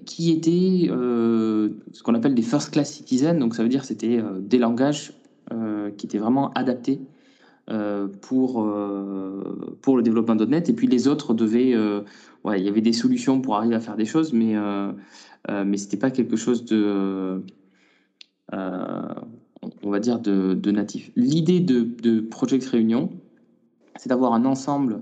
qui 0.05 0.31
étaient 0.31 0.89
ce 0.89 2.03
qu'on 2.03 2.13
appelle 2.13 2.35
des 2.35 2.41
first 2.41 2.71
class 2.71 2.91
citizens, 2.91 3.39
donc 3.39 3.55
ça 3.55 3.63
veut 3.63 3.69
dire 3.69 3.85
c'était 3.85 4.21
des 4.41 4.59
langages 4.59 5.13
qui 5.97 6.05
étaient 6.05 6.17
vraiment 6.17 6.51
adaptés 6.53 6.99
pour, 8.21 8.73
pour 9.81 9.97
le 9.97 10.03
développement 10.03 10.35
.NET. 10.35 10.69
Et 10.69 10.73
puis 10.73 10.87
les 10.87 11.07
autres 11.07 11.33
devaient... 11.33 11.75
ouais, 12.43 12.59
il 12.59 12.65
y 12.65 12.69
avait 12.69 12.81
des 12.81 12.93
solutions 12.93 13.41
pour 13.41 13.55
arriver 13.55 13.75
à 13.75 13.79
faire 13.79 13.97
des 13.97 14.05
choses, 14.05 14.31
mais, 14.33 14.55
mais 15.49 15.77
ce 15.77 15.83
n'était 15.83 15.97
pas 15.97 16.11
quelque 16.11 16.35
chose 16.37 16.65
de... 16.65 17.41
on 18.51 19.89
va 19.89 19.99
dire 19.99 20.19
de, 20.19 20.71
natif. 20.71 21.11
L'idée 21.15 21.59
de, 21.59 21.81
de 21.81 22.21
Project 22.21 22.65
Réunion, 22.65 23.09
c'est 23.97 24.09
d'avoir 24.09 24.33
un 24.33 24.45
ensemble 24.45 25.01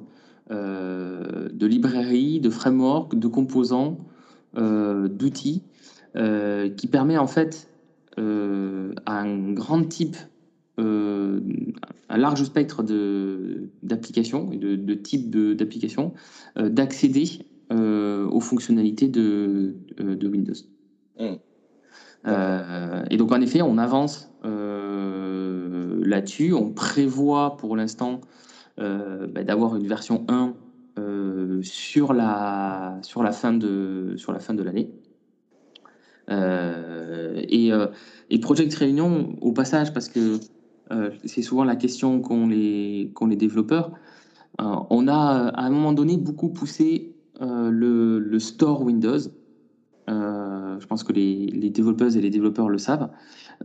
de 0.49 1.65
librairies, 1.65 2.39
de 2.39 2.49
frameworks, 2.49 3.13
de 3.15 3.27
composants, 3.27 3.99
d'outils 4.55 5.63
qui 6.15 6.87
permet 6.87 7.17
en 7.17 7.27
fait 7.27 7.69
à 8.17 8.21
un 9.19 9.51
grand 9.53 9.83
type 9.83 10.17
euh, 10.77 11.39
un 12.09 12.17
large 12.17 12.43
spectre 12.43 12.83
d'applications 13.81 14.51
et 14.51 14.57
de, 14.57 14.93
types 14.93 15.29
d'applications 15.55 16.13
euh, 16.57 16.69
d'accéder 16.69 17.45
euh, 17.71 18.27
aux 18.27 18.41
fonctionnalités 18.41 19.07
de, 19.07 19.75
de 19.97 20.27
Windows. 20.27 20.53
Mmh. 21.17 21.35
et 23.09 23.17
donc 23.17 23.31
en 23.31 23.39
effet, 23.39 23.61
on 23.61 23.77
avance 23.77 24.29
là-dessus. 24.43 26.53
On 26.53 26.71
prévoit 26.71 27.55
pour 27.57 27.77
l'instant 27.77 28.21
bah, 28.77 29.43
d'avoir 29.43 29.77
une 29.77 29.87
version 29.87 30.25
1 30.27 30.53
sur, 31.61 32.13
la, 32.13 32.99
sur 33.01 33.23
la 33.23 33.31
fin 33.31 33.53
de, 33.53 34.15
sur 34.17 34.33
la 34.33 34.39
fin 34.39 34.53
de 34.53 34.63
l'année. 34.63 34.91
et, 36.29 37.71
et 38.29 38.39
Project 38.39 38.73
Réunion, 38.73 39.35
au 39.41 39.53
passage, 39.53 39.93
parce 39.93 40.09
que 40.09 40.39
c'est 41.25 41.41
souvent 41.41 41.63
la 41.63 41.75
question 41.75 42.21
qu'ont 42.21 42.47
les, 42.47 43.11
les 43.27 43.35
développeurs. 43.35 43.91
Euh, 44.61 44.75
on 44.89 45.07
a 45.07 45.49
à 45.49 45.65
un 45.65 45.69
moment 45.69 45.93
donné 45.93 46.17
beaucoup 46.17 46.49
poussé 46.49 47.15
euh, 47.41 47.69
le, 47.69 48.39
store 48.39 48.83
Windows. 48.83 49.19
je 50.07 50.85
pense 50.87 51.03
que 51.03 51.13
les, 51.13 51.47
les, 51.47 51.69
développeuses 51.69 52.15
et 52.17 52.21
les 52.21 52.29
développeurs 52.29 52.69
le 52.69 52.77
savent. 52.77 53.09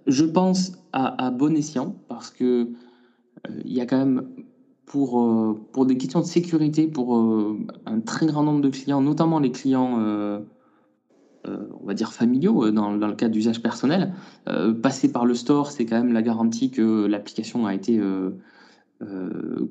Je 0.06 0.24
pense 0.24 0.72
à, 0.92 1.30
bon 1.30 1.56
escient 1.56 1.96
parce 2.09 2.30
que 2.30 2.68
il 3.64 3.72
y 3.72 3.80
a 3.80 3.87
quand 3.87 3.98
même 3.98 4.28
pour, 4.87 5.56
pour 5.72 5.87
des 5.87 5.96
questions 5.96 6.20
de 6.20 6.26
sécurité, 6.26 6.88
pour 6.88 7.16
un 7.87 8.00
très 8.00 8.26
grand 8.26 8.42
nombre 8.42 8.61
de 8.61 8.68
clients, 8.70 9.00
notamment 9.00 9.38
les 9.38 9.52
clients 9.52 9.98
euh, 10.00 10.40
on 11.44 11.87
va 11.87 11.94
dire 11.94 12.12
familiaux 12.12 12.66
euh, 12.66 12.72
dans, 12.72 12.90
le 12.90 13.14
cas 13.14 13.29
d'usage 13.29 13.62
personnel. 13.62 14.12
Euh, 14.48 14.72
passer 14.72 15.11
par 15.11 15.24
le 15.24 15.35
store, 15.35 15.70
c'est 15.70 15.87
quand 15.87 15.96
même 15.96 16.12
la 16.12 16.22
garantie 16.22 16.70
que 16.70 17.07
l'application 17.07 17.66
a 17.66 17.74
été 17.74 18.00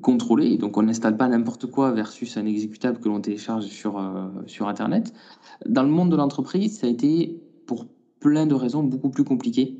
contrôlée. 0.02 0.56
Donc 0.56 0.76
on 0.76 0.82
n'installe 0.82 1.16
pas 1.16 1.28
n'importe 1.28 1.66
quoi 1.66 1.92
versus 1.92 2.36
un 2.36 2.46
exécutable 2.46 2.98
que 2.98 3.08
l'on 3.08 3.20
télécharge 3.20 3.66
sur, 3.66 4.02
sur 4.46 4.66
Internet. 4.66 5.12
Dans 5.66 5.84
le 5.84 5.88
monde 5.88 6.10
de 6.10 6.16
l'entreprise, 6.16 6.80
ça 6.80 6.88
a 6.88 6.90
été 6.90 7.40
pour 7.64 7.86
plein 8.18 8.46
de 8.46 8.54
raisons 8.54 8.82
beaucoup 8.82 9.08
plus 9.08 9.22
compliqué. 9.22 9.78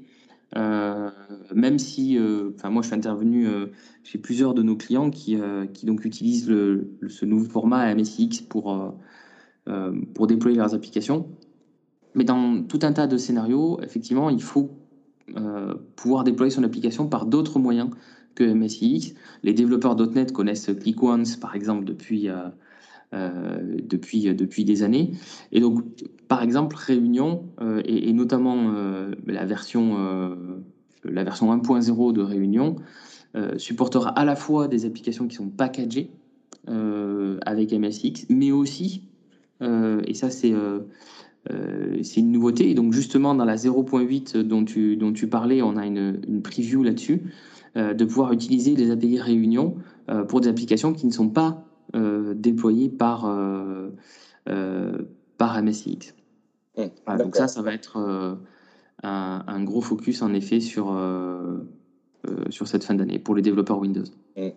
même 0.55 1.79
si, 1.81 2.17
enfin 2.55 2.71
moi 2.71 2.83
je 2.83 2.87
suis 2.87 2.97
intervenu 2.97 3.49
chez 4.05 4.19
plusieurs 4.19 4.55
de 4.55 4.63
nos 4.63 4.77
clients 4.77 5.11
qui, 5.11 5.37
qui 5.75 5.85
donc 5.85 6.05
utilisent 6.05 6.47
ce 6.47 7.25
nouveau 7.25 7.51
format 7.51 7.93
MSX 7.93 8.43
pour, 8.49 8.95
pour 10.15 10.27
déployer 10.29 10.59
leurs 10.59 10.75
applications. 10.75 11.27
Mais 12.15 12.25
dans 12.25 12.63
tout 12.63 12.81
un 12.83 12.93
tas 12.93 13.07
de 13.07 13.17
scénarios, 13.17 13.81
effectivement, 13.83 14.31
il 14.31 14.43
faut 14.43 14.71
euh, 15.37 15.75
pouvoir 15.97 16.25
déployer 16.25 16.51
son 16.51 16.65
application 16.65 17.07
par 17.07 17.27
d'autres 17.27 17.59
moyens 17.59 17.91
que 18.35 18.45
MSIX. 18.45 19.15
Les 19.43 19.53
développeurs 19.53 19.97
.NET 19.97 20.33
connaissent 20.33 20.71
ClickOnce, 20.81 21.37
par 21.37 21.55
exemple, 21.55 21.85
depuis, 21.85 22.29
euh, 22.29 22.49
euh, 23.15 23.59
depuis, 23.83 24.35
depuis 24.35 24.65
des 24.65 24.83
années. 24.83 25.13
Et 25.53 25.61
donc, 25.61 25.85
par 26.27 26.43
exemple, 26.43 26.77
Réunion, 26.77 27.45
et, 27.85 28.13
notamment 28.13 28.73
la 29.27 29.45
version, 29.45 29.97
la 31.05 31.25
version 31.25 31.53
1.0 31.53 32.13
de 32.13 32.23
Réunion, 32.23 32.77
supportera 33.57 34.11
à 34.11 34.25
la 34.25 34.37
fois 34.37 34.69
des 34.69 34.87
applications 34.87 35.27
qui 35.27 35.37
sont 35.37 35.49
packagées 35.49 36.11
avec 36.67 37.73
MSX, 37.73 38.27
mais 38.29 38.53
aussi, 38.53 39.09
et 39.61 40.15
ça 40.15 40.31
c'est 40.31 40.55
euh, 41.51 42.03
c'est 42.03 42.21
une 42.21 42.33
nouveauté. 42.33 42.71
Et 42.71 42.75
donc, 42.75 42.93
justement, 42.93 43.35
dans 43.35 43.45
la 43.45 43.57
0.8 43.57 44.39
dont 44.39 44.65
tu, 44.65 44.97
dont 44.97 45.13
tu 45.13 45.29
parlais, 45.29 45.63
on 45.63 45.77
a 45.77 45.87
une, 45.87 46.21
une 46.27 46.43
preview 46.43 46.83
là-dessus, 46.83 47.23
euh, 47.77 47.95
de 47.95 48.05
pouvoir 48.05 48.33
utiliser 48.33 48.75
les 48.75 48.91
API 48.91 49.19
Réunion 49.21 49.77
euh, 50.11 50.25
pour 50.25 50.41
des 50.41 50.49
applications 50.49 50.93
qui 50.93 51.07
ne 51.07 51.13
sont 51.13 51.29
pas 51.29 51.65
déployées 52.37 52.89
par, 52.89 53.23
par 54.45 55.61
MSIX. 55.61 56.15
Mmh, 56.79 57.17
donc, 57.19 57.35
ça, 57.35 57.49
ça 57.49 57.63
va 57.63 57.75
être 57.75 57.97
un, 59.03 59.45
un, 59.45 59.65
gros 59.65 59.81
focus, 59.81 60.23
en 60.23 60.33
effet, 60.33 60.61
sur, 60.61 60.97
sur 62.51 62.69
cette 62.69 62.85
fin 62.85 62.95
d'année 62.95 63.19
pour 63.19 63.35
les 63.35 63.43
développeurs 63.43 63.79
Windows. 63.79 64.05
Mmh. 64.37 64.49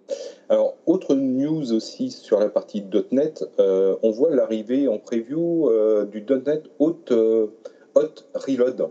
Alors, 0.49 0.75
autre 0.85 1.15
news 1.15 1.73
aussi 1.73 2.11
sur 2.11 2.39
la 2.39 2.49
partie 2.49 2.83
.NET, 3.11 3.43
euh, 3.59 3.95
on 4.03 4.11
voit 4.11 4.29
l'arrivée 4.29 4.87
en 4.87 4.97
preview 4.99 5.69
euh, 5.69 6.05
du 6.05 6.21
.NET 6.21 6.63
Hot, 6.79 6.99
euh, 7.11 7.47
Hot 7.95 8.13
Reload. 8.35 8.89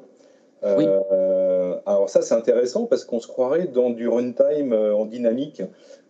Alors 1.85 2.09
ça, 2.09 2.23
c'est 2.23 2.35
intéressant 2.35 2.87
parce 2.87 3.05
qu'on 3.05 3.21
se 3.21 3.27
croirait 3.27 3.67
dans 3.67 3.91
du 3.91 4.09
runtime 4.09 4.73
en 4.73 5.07
dynamique. 5.07 5.63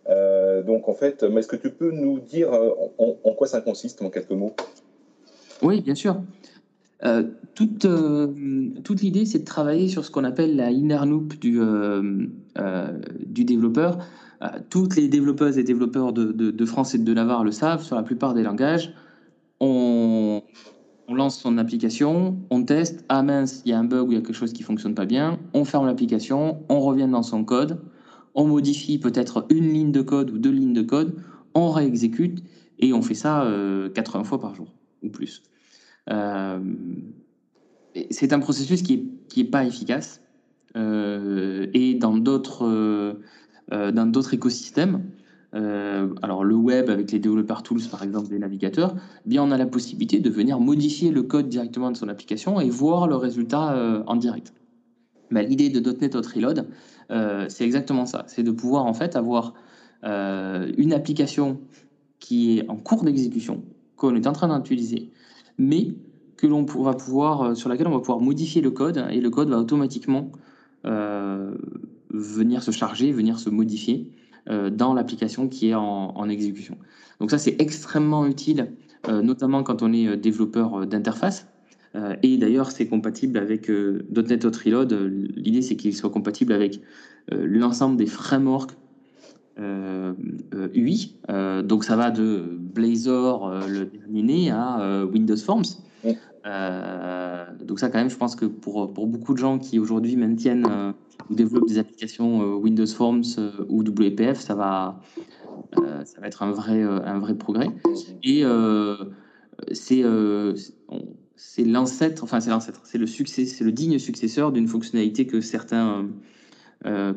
donc 0.07 0.87
en 0.87 0.93
fait, 0.93 1.23
est-ce 1.23 1.47
que 1.47 1.55
tu 1.55 1.71
peux 1.71 1.91
nous 1.91 2.19
dire 2.19 2.53
en, 2.53 3.17
en 3.23 3.33
quoi 3.33 3.47
ça 3.47 3.61
consiste 3.61 4.01
en 4.03 4.11
quelques 4.11 4.31
mots? 4.31 4.53
Oui, 5.63 5.81
bien 5.81 5.95
sûr. 5.95 6.17
Euh, 7.05 7.23
toute, 7.53 7.85
euh, 7.85 8.69
toute 8.83 9.01
l'idée, 9.01 9.25
c'est 9.25 9.39
de 9.39 9.45
travailler 9.45 9.87
sur 9.89 10.05
ce 10.05 10.11
qu'on 10.11 10.23
appelle 10.23 10.55
la 10.55 10.71
inner 10.71 11.05
loop 11.05 11.37
du, 11.39 11.59
euh, 11.61 12.27
développeur. 13.27 13.97
toutes 14.69 14.95
les 14.95 15.07
développeuses 15.07 15.57
et 15.57 15.63
développeurs 15.63 16.13
de, 16.13 16.65
France 16.65 16.95
et 16.95 16.97
de 16.97 17.13
Navarre 17.13 17.43
le 17.43 17.51
savent, 17.51 17.83
sur 17.83 17.95
la 17.95 18.03
plupart 18.03 18.33
des 18.33 18.43
langages, 18.43 18.93
on, 19.59 20.41
on 21.07 21.15
lance 21.15 21.39
son 21.39 21.57
application, 21.57 22.37
on 22.49 22.63
teste, 22.63 23.05
ah 23.07 23.23
mince, 23.23 23.61
il 23.65 23.69
y 23.69 23.73
a 23.73 23.79
un 23.79 23.85
bug 23.85 24.07
ou 24.07 24.11
il 24.11 24.15
y 24.15 24.17
a 24.17 24.21
quelque 24.21 24.35
chose 24.35 24.51
qui 24.51 24.63
fonctionne 24.63 24.95
pas 24.95 25.05
bien, 25.05 25.39
on 25.53 25.63
ferme 25.63 25.85
l'application, 25.85 26.63
on 26.67 26.79
revient 26.81 27.07
dans 27.09 27.23
son 27.23 27.45
code, 27.45 27.79
on 28.35 28.45
modifie 28.47 28.97
peut-être 28.97 29.45
une 29.49 29.69
ligne 29.69 29.91
de 29.91 30.01
code 30.01 30.31
ou 30.31 30.37
deux 30.37 30.51
lignes 30.51 30.73
de 30.73 30.81
code, 30.81 31.15
on 31.53 31.69
réexécute 31.71 32.43
et 32.79 32.91
on 32.91 33.01
fait 33.01 33.13
ça 33.13 33.47
80 33.93 34.23
fois 34.25 34.41
par 34.41 34.55
jour 34.55 34.67
ou 35.03 35.09
plus. 35.09 35.43
Euh, 36.09 36.59
c'est 38.11 38.33
un 38.33 38.39
processus 38.39 38.81
qui 38.81 38.97
n'est 38.97 39.03
qui 39.29 39.41
est 39.41 39.45
pas 39.45 39.65
efficace. 39.65 40.21
Euh, 40.75 41.67
et 41.73 41.93
dans 41.93 42.17
d'autres 42.17 42.65
euh, 42.65 43.13
dans 43.91 44.05
d'autres 44.05 44.33
écosystèmes, 44.33 45.03
alors 45.53 46.43
le 46.43 46.55
web 46.55 46.89
avec 46.89 47.11
les 47.11 47.19
developer 47.19 47.61
tools 47.63 47.81
par 47.89 48.03
exemple 48.03 48.27
des 48.27 48.39
navigateurs, 48.39 48.95
eh 49.25 49.29
bien 49.29 49.43
on 49.43 49.51
a 49.51 49.57
la 49.57 49.67
possibilité 49.67 50.19
de 50.19 50.29
venir 50.29 50.59
modifier 50.59 51.11
le 51.11 51.23
code 51.23 51.47
directement 51.47 51.91
de 51.91 51.97
son 51.97 52.09
application 52.09 52.59
et 52.59 52.69
voir 52.69 53.07
le 53.07 53.15
résultat 53.15 54.03
en 54.07 54.15
direct. 54.15 54.53
Mais 55.29 55.45
L'idée 55.45 55.69
de 55.69 55.91
.NET 55.91 56.15
Hot 56.15 56.21
c'est 57.49 57.63
exactement 57.63 58.05
ça, 58.05 58.25
c'est 58.27 58.43
de 58.43 58.51
pouvoir 58.51 58.85
en 58.85 58.93
fait 58.93 59.15
avoir 59.15 59.53
une 60.03 60.93
application 60.93 61.59
qui 62.19 62.59
est 62.59 62.69
en 62.69 62.75
cours 62.75 63.03
d'exécution, 63.03 63.63
qu'on 63.95 64.15
est 64.15 64.27
en 64.27 64.33
train 64.33 64.59
d'utiliser, 64.59 65.11
mais 65.57 65.93
que 66.37 66.47
l'on 66.47 66.63
va 66.63 66.93
pouvoir, 66.93 67.41
euh, 67.41 67.55
sur 67.55 67.69
laquelle 67.69 67.87
on 67.87 67.91
va 67.91 67.99
pouvoir 67.99 68.19
modifier 68.19 68.61
le 68.61 68.71
code 68.71 69.05
et 69.11 69.21
le 69.21 69.29
code 69.29 69.49
va 69.49 69.57
automatiquement 69.57 70.31
euh, 70.85 71.55
venir 72.09 72.63
se 72.63 72.71
charger, 72.71 73.11
venir 73.11 73.39
se 73.39 73.49
modifier 73.49 74.11
euh, 74.49 74.69
dans 74.69 74.93
l'application 74.93 75.47
qui 75.47 75.69
est 75.69 75.75
en, 75.75 76.29
exécution. 76.29 76.77
Donc 77.19 77.31
ça, 77.31 77.37
c'est 77.37 77.55
extrêmement 77.59 78.25
utile, 78.25 78.73
notamment 79.07 79.63
quand 79.63 79.81
on 79.83 79.93
est 79.93 80.17
développeur 80.17 80.87
d'interface. 80.87 81.45
et 82.23 82.37
d'ailleurs, 82.37 82.71
c'est 82.71 82.87
compatible 82.87 83.37
avec 83.37 83.69
.NET. 83.69 84.45
L'idée, 85.35 85.61
c'est 85.61 85.75
qu'il 85.75 85.95
soit 85.95 86.09
compatible 86.09 86.53
avec 86.53 86.81
l'ensemble 87.31 87.97
des 87.97 88.05
frameworks 88.07 88.71
UI. 89.57 91.15
donc 91.63 91.83
ça 91.83 91.95
va 91.95 92.11
de 92.11 92.57
Blazor, 92.57 93.51
le 93.67 93.85
dernier, 93.85 94.51
à 94.51 95.05
Windows 95.05 95.37
Forms. 95.37 95.63
Euh, 96.45 97.45
donc 97.61 97.79
ça, 97.79 97.89
quand 97.89 97.99
même, 97.99 98.09
je 98.09 98.17
pense 98.17 98.35
que 98.35 98.45
pour, 98.45 98.93
pour 98.93 99.07
beaucoup 99.07 99.33
de 99.33 99.39
gens 99.39 99.59
qui 99.59 99.79
aujourd'hui 99.79 100.15
maintiennent 100.15 100.67
euh, 100.69 100.91
ou 101.29 101.35
développent 101.35 101.67
des 101.67 101.77
applications 101.77 102.41
euh, 102.41 102.55
Windows 102.55 102.85
Forms 102.85 103.23
ou 103.69 103.81
WPF, 103.81 104.39
ça 104.39 104.55
va, 104.55 104.99
ça 106.05 106.19
va 106.19 106.27
être 106.27 106.43
un 106.43 106.51
vrai, 106.51 106.81
un 106.81 107.19
vrai 107.19 107.35
progrès. 107.35 107.69
Et 108.23 108.43
c'est 109.71 110.03
c'est 111.35 111.65
l'ancêtre, 111.65 112.23
enfin 112.23 112.39
c'est 112.39 112.51
l'ancêtre, 112.51 112.81
c'est 112.85 112.97
le 112.97 113.07
succès, 113.07 113.45
c'est 113.45 113.63
le 113.63 113.71
digne 113.71 113.99
successeur 113.99 114.51
d'une 114.51 114.67
fonctionnalité 114.67 115.25
que 115.27 115.41
certains 115.41 116.07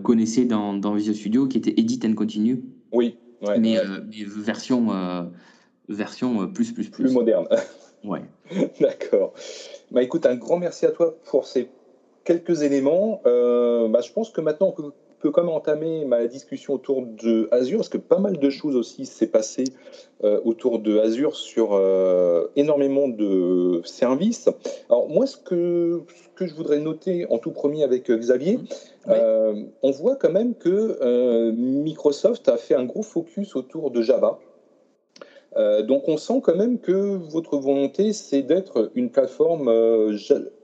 connaissait 0.03 0.45
dans, 0.45 0.75
dans, 0.75 0.95
Visual 0.95 1.17
Studio, 1.17 1.47
qui 1.47 1.59
était 1.59 1.75
Edit 1.77 2.01
and 2.05 2.15
Continue. 2.15 2.63
Oui. 2.93 3.19
mais, 3.59 3.79
version, 4.19 4.89
version 5.89 6.49
plus, 6.49 6.73
plus, 6.73 6.91
plus. 6.91 7.05
Plus 7.05 7.13
moderne. 7.13 7.49
Ouais. 8.05 8.23
D'accord. 8.81 9.33
Bah, 9.91 10.01
écoute, 10.01 10.27
un 10.27 10.37
grand 10.37 10.59
merci 10.59 10.87
à 10.87 10.93
toi 10.93 11.17
pour 11.25 11.45
ces 11.45 11.69
quelques 12.23 12.63
éléments. 12.63 13.21
bah, 13.25 14.01
je 14.01 14.13
pense 14.13 14.31
que 14.31 14.41
maintenant, 14.41 14.69
on 14.69 14.73
peut 14.73 14.93
peut 15.19 15.31
quand 15.31 15.43
même 15.43 15.53
entamer 15.53 16.05
ma 16.05 16.27
discussion 16.27 16.75
autour 16.75 17.03
de 17.03 17.49
Azure, 17.51 17.79
parce 17.79 17.89
que 17.89 17.99
pas 17.99 18.19
mal 18.19 18.39
de 18.39 18.51
choses 18.51 18.77
aussi 18.77 19.07
s'est 19.07 19.27
passé 19.27 19.65
euh, 20.25 20.41
autour 20.45 20.79
de 20.79 20.99
Azure 20.99 21.37
sur 21.37 21.71
euh, 21.73 22.47
énormément 22.57 23.09
de 23.09 23.81
services. 23.85 24.49
Alors 24.89 25.09
moi, 25.09 25.27
ce 25.27 25.37
que, 25.37 26.03
ce 26.09 26.29
que 26.39 26.47
je 26.47 26.55
voudrais 26.55 26.81
noter 26.81 27.27
en 27.31 27.39
tout 27.39 27.51
premier 27.51 27.83
avec 27.83 28.11
euh, 28.11 28.17
Xavier, 28.17 28.59
on 29.09 29.91
voit 29.91 30.17
quand 30.17 30.33
même 30.33 30.55
que 30.55 31.51
Microsoft 31.53 32.49
a 32.49 32.57
fait 32.57 32.75
un 32.75 32.85
gros 32.85 33.03
focus 33.03 33.55
autour 33.55 33.93
de 33.93 34.03
Java. 34.03 34.41
donc 35.85 36.09
on 36.09 36.17
sent 36.17 36.41
quand 36.43 36.57
même 36.57 36.81
que 36.81 37.17
votre 37.31 37.57
volonté, 37.57 38.13
c'est 38.13 38.43
d'être 38.43 38.91
une 38.97 39.11
plateforme 39.11 39.71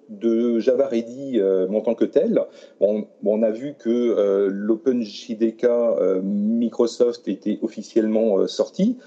de 0.09 0.59
Java 0.59 0.87
Ready 0.87 1.41
euh, 1.41 1.69
en 1.69 1.81
tant 1.81 1.95
que 1.95 2.05
tel. 2.05 2.43
on 2.81 3.43
a 3.43 3.51
vu 3.51 3.75
que 3.79 3.91
euh, 3.91 4.49
l'OpenJDK 4.51 5.65
euh, 5.65 6.21
Microsoft 6.23 7.29
était 7.29 7.59
officiellement 7.63 8.47
sorti, 8.47 8.99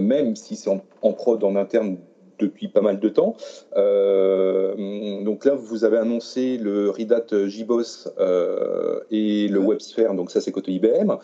même 0.00 0.36
si 0.36 0.56
c'est 0.56 0.70
en, 0.70 1.12
prod 1.12 1.42
en 1.44 1.56
interne 1.56 1.98
depuis 2.38 2.68
pas 2.68 2.82
mal 2.82 3.00
de 3.00 3.08
temps. 3.08 3.36
donc 3.74 5.44
là, 5.44 5.54
vous 5.54 5.84
avez 5.84 5.98
annoncé 5.98 6.58
le 6.58 6.90
Redat 6.90 7.46
JBoss 7.46 8.08
et 9.10 9.48
le 9.48 9.58
WebSphere, 9.58 10.14
donc 10.14 10.30
ça 10.30 10.40
c'est 10.40 10.52
côté 10.52 10.72
IBM. 10.72 11.14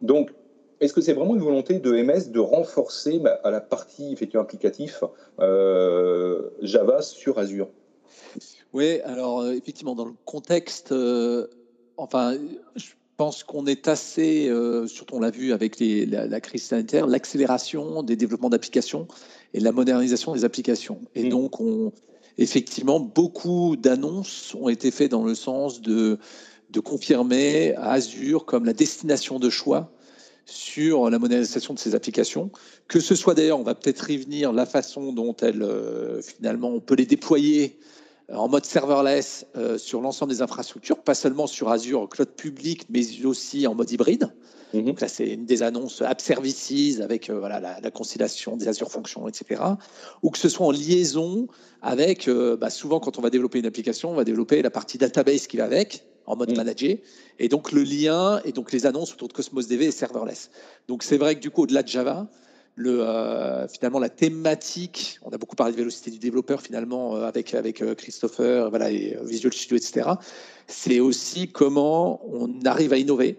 donc 0.00 0.30
est-ce 0.80 0.92
que 0.92 1.00
c'est 1.00 1.12
vraiment 1.12 1.34
une 1.34 1.42
volonté 1.42 1.78
de 1.78 1.92
MS 1.92 2.30
de 2.30 2.38
renforcer 2.40 3.18
bah, 3.18 3.40
à 3.42 3.50
la 3.50 3.60
partie 3.60 4.12
effectivement 4.12 4.42
applicatif 4.42 5.02
euh, 5.40 6.50
Java 6.62 7.02
sur 7.02 7.38
Azure? 7.38 7.68
Oui, 8.72 9.00
alors 9.00 9.40
euh, 9.40 9.52
effectivement, 9.52 9.94
dans 9.94 10.04
le 10.04 10.14
contexte, 10.24 10.92
euh, 10.92 11.48
enfin, 11.96 12.36
je 12.76 12.86
pense 13.16 13.42
qu'on 13.42 13.66
est 13.66 13.88
assez, 13.88 14.48
surtout 14.86 15.16
on 15.16 15.20
l'a 15.20 15.30
vu 15.30 15.52
avec 15.52 15.80
la, 15.80 16.40
crise 16.40 16.62
sanitaire, 16.62 17.08
l'accélération 17.08 18.04
des 18.04 18.14
développements 18.14 18.50
d'applications 18.50 19.08
et 19.54 19.60
la 19.60 19.72
modernisation 19.72 20.32
des 20.32 20.44
applications. 20.44 21.00
Et 21.16 21.24
mm. 21.24 21.28
donc, 21.30 21.60
on, 21.60 21.92
effectivement, 22.36 23.00
beaucoup 23.00 23.74
d'annonces 23.74 24.54
ont 24.54 24.68
été 24.68 24.92
faites 24.92 25.10
dans 25.10 25.24
le 25.24 25.34
sens 25.34 25.80
de, 25.80 26.18
de 26.70 26.78
confirmer 26.78 27.74
Azure 27.74 28.44
comme 28.44 28.64
la 28.64 28.72
destination 28.72 29.40
de 29.40 29.50
choix 29.50 29.90
sur 30.48 31.10
la 31.10 31.18
modernisation 31.18 31.74
de 31.74 31.78
ces 31.78 31.94
applications, 31.94 32.50
que 32.88 33.00
ce 33.00 33.14
soit 33.14 33.34
d'ailleurs, 33.34 33.60
on 33.60 33.64
va 33.64 33.74
peut-être 33.74 34.10
y 34.10 34.16
venir, 34.16 34.50
la 34.52 34.64
façon 34.64 35.12
dont 35.12 35.36
elles, 35.36 35.62
euh, 35.62 36.22
finalement, 36.22 36.70
on 36.70 36.80
peut 36.80 36.94
les 36.94 37.04
déployer 37.04 37.78
euh, 38.30 38.36
en 38.36 38.48
mode 38.48 38.64
serverless 38.64 39.46
euh, 39.56 39.76
sur 39.76 40.00
l'ensemble 40.00 40.32
des 40.32 40.40
infrastructures, 40.40 41.02
pas 41.02 41.14
seulement 41.14 41.46
sur 41.46 41.68
Azure 41.68 42.08
Cloud 42.08 42.30
public, 42.30 42.86
mais 42.88 43.02
aussi 43.26 43.66
en 43.66 43.74
mode 43.74 43.90
hybride. 43.90 44.32
Mhm. 44.72 44.86
Donc 44.86 45.02
là, 45.02 45.08
c'est 45.08 45.28
une 45.28 45.44
des 45.44 45.62
annonces 45.62 46.00
App 46.00 46.22
Services 46.22 47.00
avec 47.02 47.28
voilà, 47.28 47.60
la, 47.60 47.90
conciliation 47.90 48.56
des 48.56 48.68
Azure 48.68 48.90
Functions, 48.90 49.28
etc. 49.28 49.62
Ou 50.22 50.30
que 50.30 50.38
ce 50.38 50.48
soit 50.48 50.66
en 50.66 50.70
liaison 50.70 51.46
avec, 51.82 52.28
bah, 52.58 52.70
souvent 52.70 53.00
quand 53.00 53.18
on 53.18 53.22
va 53.22 53.30
développer 53.30 53.58
une 53.58 53.66
application, 53.66 54.10
on 54.10 54.14
va 54.14 54.24
développer 54.24 54.62
la 54.62 54.70
partie 54.70 54.96
database 54.96 55.46
qui 55.46 55.58
va 55.58 55.64
avec, 55.64 56.07
en 56.28 56.36
mode 56.36 56.52
mm. 56.52 56.56
manager. 56.56 56.96
Et 57.38 57.48
donc 57.48 57.72
le 57.72 57.82
lien 57.82 58.40
et 58.44 58.52
donc 58.52 58.72
les 58.72 58.86
annonces 58.86 59.12
autour 59.12 59.28
de 59.28 59.32
Cosmos 59.32 59.66
DB 59.66 59.86
et 59.86 59.90
serverless. 59.90 60.50
Donc 60.86 61.02
c'est 61.02 61.16
vrai 61.16 61.34
que 61.34 61.40
du 61.40 61.50
coup, 61.50 61.62
au-delà 61.62 61.82
de 61.82 61.88
Java, 61.88 62.28
le, 62.76 63.00
euh, 63.00 63.66
finalement 63.66 63.98
la 63.98 64.08
thématique, 64.08 65.18
on 65.22 65.30
a 65.30 65.38
beaucoup 65.38 65.56
parlé 65.56 65.72
de 65.72 65.78
vélocité 65.78 66.10
du 66.10 66.18
développeur 66.18 66.62
finalement 66.62 67.16
euh, 67.16 67.24
avec, 67.24 67.54
avec 67.54 67.82
euh, 67.82 67.94
Christopher 67.94 68.70
voilà, 68.70 68.90
et 68.90 69.18
Visual 69.24 69.52
Studio, 69.52 69.76
etc. 69.76 70.10
C'est 70.68 71.00
aussi 71.00 71.48
comment 71.48 72.20
on 72.32 72.60
arrive 72.64 72.92
à 72.92 72.98
innover 72.98 73.36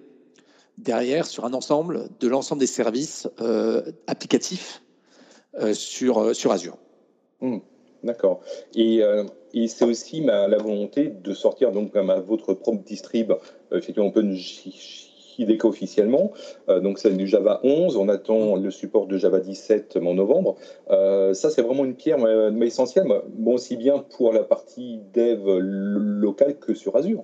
derrière 0.78 1.25
sur 1.25 1.45
un 1.45 1.54
ensemble 1.54 2.10
de 2.19 2.28
l'ensemble 2.28 2.60
des 2.60 2.67
services 2.67 3.28
applicatifs 4.08 4.82
sur, 5.73 6.34
sur 6.34 6.52
Azure. 6.52 6.78
Mm. 7.41 7.58
D'accord. 8.04 8.39
Et 8.75 9.02
et 9.54 9.68
c'est 9.68 9.86
aussi 9.86 10.22
ma, 10.22 10.48
la 10.48 10.58
volonté 10.58 11.10
de 11.10 11.34
sortir 11.34 11.72
donc 11.72 11.96
à 11.96 12.20
votre 12.20 12.54
propre 12.54 12.84
distrib, 12.84 13.32
euh, 13.32 13.78
effectivement 13.78 14.10
OpenJDK 14.10 15.66
officiellement. 15.66 16.32
Euh, 16.70 16.80
donc 16.80 17.00
c'est 17.00 17.16
du 17.16 17.28
Java 17.28 17.60
11, 17.64 17.98
on 17.98 18.10
attend 18.10 18.56
le 18.56 18.72
support 18.72 19.08
de 19.08 19.18
Java 19.18 19.40
17 19.40 19.98
en 19.98 20.14
novembre. 20.14 20.56
Euh, 20.90 21.34
ça 21.34 21.50
c'est 21.50 21.62
vraiment 21.62 21.86
une 21.86 21.96
pierre 21.96 22.20
mais 22.52 22.68
essentielle, 22.68 23.06
bon 23.30 23.56
aussi 23.56 23.78
bien 23.78 24.00
pour 24.00 24.34
la 24.34 24.44
partie 24.44 25.00
dev 25.14 25.58
locale 25.60 26.60
que 26.60 26.74
sur 26.74 26.96
Azure. 26.96 27.24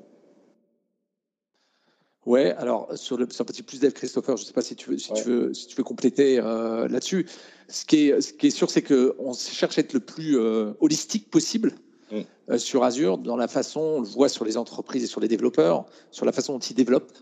Ouais, 2.25 2.55
alors 2.57 2.89
sur 2.97 3.17
le 3.17 3.27
sur 3.29 3.45
petit 3.45 3.61
plus 3.61 3.79
dev, 3.79 3.91
Christopher, 3.91 4.35
je 4.35 4.41
ne 4.41 4.47
sais 4.47 4.53
pas 4.53 4.63
si 4.63 4.75
tu 4.75 4.89
veux, 4.89 4.97
si 4.97 5.13
tu 5.13 5.23
veux, 5.25 5.53
si 5.53 5.67
tu 5.67 5.75
veux 5.75 5.83
compléter 5.83 6.37
là-dessus. 6.37 7.27
Ce 7.67 7.85
qui 7.85 8.09
est, 8.09 8.19
ce 8.19 8.33
qui 8.33 8.47
est 8.47 8.49
sûr, 8.49 8.71
c'est 8.71 8.81
qu'on 8.81 9.33
cherche 9.33 9.77
à 9.77 9.81
être 9.81 9.93
le 9.93 9.99
plus 9.99 10.35
holistique 10.79 11.29
possible 11.29 11.75
Mm. 12.15 12.21
Euh, 12.51 12.57
sur 12.57 12.83
Azure, 12.83 13.17
dans 13.17 13.35
la 13.35 13.47
façon, 13.47 13.79
on 13.79 13.99
le 13.99 14.07
voit 14.07 14.29
sur 14.29 14.45
les 14.45 14.57
entreprises 14.57 15.03
et 15.03 15.07
sur 15.07 15.21
les 15.21 15.27
développeurs, 15.27 15.85
sur 16.11 16.25
la 16.25 16.31
façon 16.31 16.53
dont 16.53 16.59
ils 16.59 16.75
développent. 16.75 17.13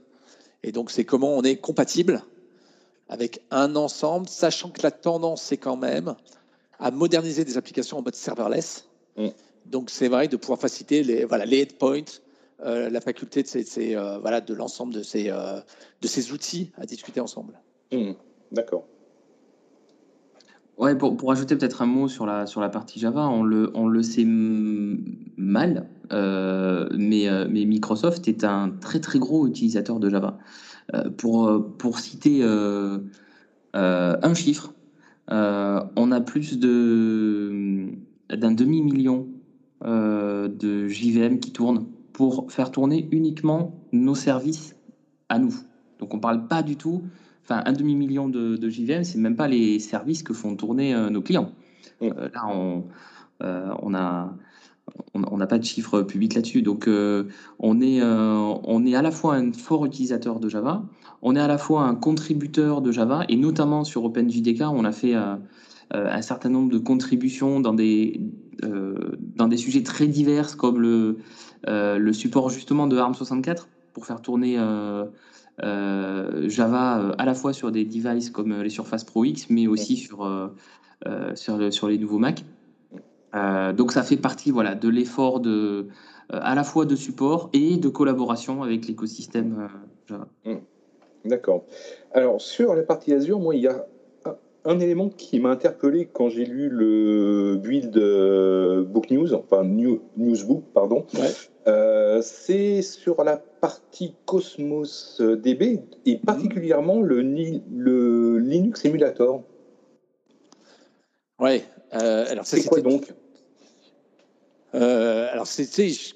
Et 0.63 0.71
donc, 0.71 0.91
c'est 0.91 1.05
comment 1.05 1.35
on 1.35 1.41
est 1.43 1.57
compatible 1.57 2.23
avec 3.09 3.41
un 3.51 3.75
ensemble, 3.75 4.27
sachant 4.29 4.69
que 4.69 4.81
la 4.81 4.91
tendance, 4.91 5.41
c'est 5.41 5.57
quand 5.57 5.77
même 5.77 6.15
à 6.79 6.91
moderniser 6.91 7.43
des 7.43 7.57
applications 7.57 7.97
en 7.97 8.01
mode 8.01 8.15
serverless. 8.15 8.87
Mm. 9.17 9.29
Donc, 9.65 9.89
c'est 9.89 10.07
vrai 10.07 10.27
de 10.27 10.37
pouvoir 10.37 10.59
faciliter 10.59 11.03
les, 11.03 11.25
voilà, 11.25 11.45
les 11.45 11.63
endpoints, 11.63 12.19
euh, 12.65 12.89
la 12.89 13.01
faculté 13.01 13.43
de, 13.43 13.47
ces, 13.47 13.95
euh, 13.95 14.17
voilà, 14.19 14.41
de 14.41 14.53
l'ensemble 14.53 14.93
de 14.93 15.03
ces, 15.03 15.25
de 15.25 16.07
ces 16.07 16.31
outils 16.31 16.71
à 16.77 16.85
discuter 16.85 17.19
ensemble. 17.19 17.59
Mm. 17.91 18.13
D'accord. 18.51 18.85
Ouais, 20.77 20.97
pour, 20.97 21.15
pour 21.15 21.31
ajouter 21.31 21.55
peut-être 21.55 21.83
un 21.83 21.85
mot 21.85 22.07
sur 22.07 22.25
la, 22.25 22.47
sur 22.47 22.59
la 22.59 22.69
partie 22.69 22.99
Java, 22.99 23.27
on 23.27 23.43
le, 23.43 23.71
on 23.75 23.87
le 23.87 24.01
sait 24.01 24.25
mal, 24.25 25.87
euh, 26.11 26.89
mais, 26.97 27.29
euh, 27.29 27.47
mais 27.49 27.65
Microsoft 27.65 28.27
est 28.27 28.43
un 28.43 28.71
très 28.71 28.99
très 28.99 29.19
gros 29.19 29.47
utilisateur 29.47 29.99
de 29.99 30.09
Java. 30.09 30.39
Euh, 30.93 31.11
pour, 31.11 31.75
pour 31.77 31.99
citer 31.99 32.43
un 32.43 34.33
chiffre, 34.33 34.73
on 35.29 36.11
a 36.11 36.21
plus 36.21 36.57
de, 36.57 37.89
d'un 38.29 38.51
demi-million 38.51 39.27
de 39.83 40.87
JVM 40.87 41.39
qui 41.39 41.51
tournent 41.51 41.85
pour 42.13 42.51
faire 42.51 42.71
tourner 42.71 43.07
uniquement 43.11 43.79
nos 43.91 44.15
services 44.15 44.75
à 45.29 45.37
nous. 45.37 45.53
Donc 45.99 46.13
on 46.13 46.17
ne 46.17 46.21
parle 46.21 46.47
pas 46.47 46.63
du 46.63 46.77
tout 46.77 47.03
enfin 47.43 47.61
un 47.65 47.73
demi-million 47.73 48.29
de, 48.29 48.55
de 48.55 48.69
JVM, 48.69 49.03
c'est 49.03 49.17
même 49.17 49.35
pas 49.35 49.47
les 49.47 49.79
services 49.79 50.23
que 50.23 50.33
font 50.33 50.55
tourner 50.55 50.93
euh, 50.93 51.09
nos 51.09 51.21
clients. 51.21 51.51
Mm. 52.01 52.05
Euh, 52.05 52.29
là, 52.33 52.47
on, 52.47 52.85
euh, 53.43 53.73
on 53.81 53.93
a 53.93 54.33
on 55.13 55.37
n'a 55.37 55.47
pas 55.47 55.59
de 55.59 55.63
chiffres 55.63 56.01
publics 56.01 56.35
là-dessus. 56.35 56.61
Donc, 56.61 56.89
on, 56.89 57.81
est, 57.81 58.03
on 58.03 58.85
est 58.85 58.95
à 58.95 59.01
la 59.01 59.11
fois 59.11 59.35
un 59.35 59.53
fort 59.53 59.85
utilisateur 59.85 60.41
de 60.41 60.49
Java, 60.49 60.83
on 61.21 61.37
est 61.37 61.39
à 61.39 61.47
la 61.47 61.57
fois 61.57 61.83
un 61.83 61.95
contributeur 61.95 62.81
de 62.81 62.91
Java, 62.91 63.23
et 63.29 63.37
notamment 63.37 63.85
sur 63.85 64.03
OpenJDK, 64.03 64.63
on 64.63 64.83
a 64.83 64.91
fait 64.91 65.15
un 65.15 66.21
certain 66.21 66.49
nombre 66.49 66.69
de 66.69 66.79
contributions 66.79 67.61
dans 67.61 67.73
des, 67.73 68.19
dans 68.61 69.47
des 69.47 69.57
sujets 69.57 69.83
très 69.83 70.07
divers, 70.07 70.57
comme 70.57 70.81
le, 70.81 71.17
le 71.65 72.13
support 72.13 72.49
justement 72.49 72.85
de 72.85 72.97
ARM64 72.97 73.67
pour 73.93 74.05
faire 74.05 74.21
tourner 74.21 74.59
Java 75.61 76.99
euh, 76.99 77.15
à 77.17 77.25
la 77.25 77.33
fois 77.33 77.53
sur 77.53 77.71
des 77.71 77.85
devices 77.85 78.29
comme 78.29 78.51
euh, 78.51 78.63
les 78.63 78.69
Surface 78.69 79.03
Pro 79.03 79.23
X, 79.23 79.49
mais 79.49 79.67
aussi 79.67 79.97
sur, 79.97 80.29
sur, 81.35 81.73
sur, 81.73 81.87
les 81.87 81.97
nouveaux 81.97 82.17
Mac. 82.17 82.43
donc 83.75 83.91
ça 83.91 84.03
fait 84.03 84.17
partie 84.17 84.51
voilà, 84.51 84.75
de 84.75 84.89
l'effort 84.89 85.39
de, 85.39 85.87
à 86.29 86.55
la 86.55 86.63
fois 86.63 86.85
de 86.85 86.95
support 86.95 87.49
et 87.53 87.77
de 87.77 87.89
collaboration 87.89 88.63
avec 88.63 88.87
l'écosystème 88.87 89.67
Java. 90.07 90.27
Mmh. 90.45 90.55
D'accord. 91.25 91.65
Alors 92.13 92.41
sur 92.41 92.73
la 92.73 92.83
partie 92.83 93.13
Azure, 93.13 93.39
moi 93.39 93.55
il 93.55 93.61
y 93.61 93.67
a 93.67 93.85
un 94.65 94.79
élément 94.79 95.09
qui 95.09 95.39
m'a 95.41 95.49
interpellé 95.49 96.07
quand 96.11 96.29
j'ai 96.29 96.45
lu 96.45 96.69
le 96.69 97.57
build 97.57 97.93
Book 98.87 99.11
News, 99.11 99.33
enfin 99.33 99.63
New, 99.65 100.01
Newsbook, 100.17 100.63
pardon. 100.73 101.05
c'est 102.21 102.81
sur 102.81 103.23
la 103.23 103.41
partie 103.63 104.13
Cosmos 104.25 105.21
DB 105.21 105.79
et 106.05 106.17
particulièrement 106.17 107.01
le, 107.01 107.21
le 107.21 108.37
Linux 108.37 108.83
Emulator. 108.83 109.41
Ouais. 111.39 111.63
Euh, 111.93 112.25
alors 112.29 112.45
c'est 112.45 112.65
quoi 112.65 112.81
donc? 112.81 113.13
Euh, 114.75 115.29
alors, 115.31 115.47
c'est 115.47 115.65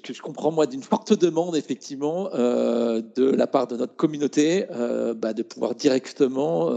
que 0.02 0.12
je 0.12 0.20
comprends 0.20 0.50
moi 0.50 0.66
d'une 0.66 0.82
forte 0.92 1.18
demande 1.18 1.56
effectivement 1.56 2.28
euh, 2.34 3.00
de 3.16 3.24
la 3.24 3.46
part 3.46 3.66
de 3.66 3.78
notre 3.78 3.96
communauté 3.96 4.66
euh, 4.70 5.14
bah, 5.14 5.32
de 5.32 5.42
pouvoir 5.42 5.74
directement 5.74 6.70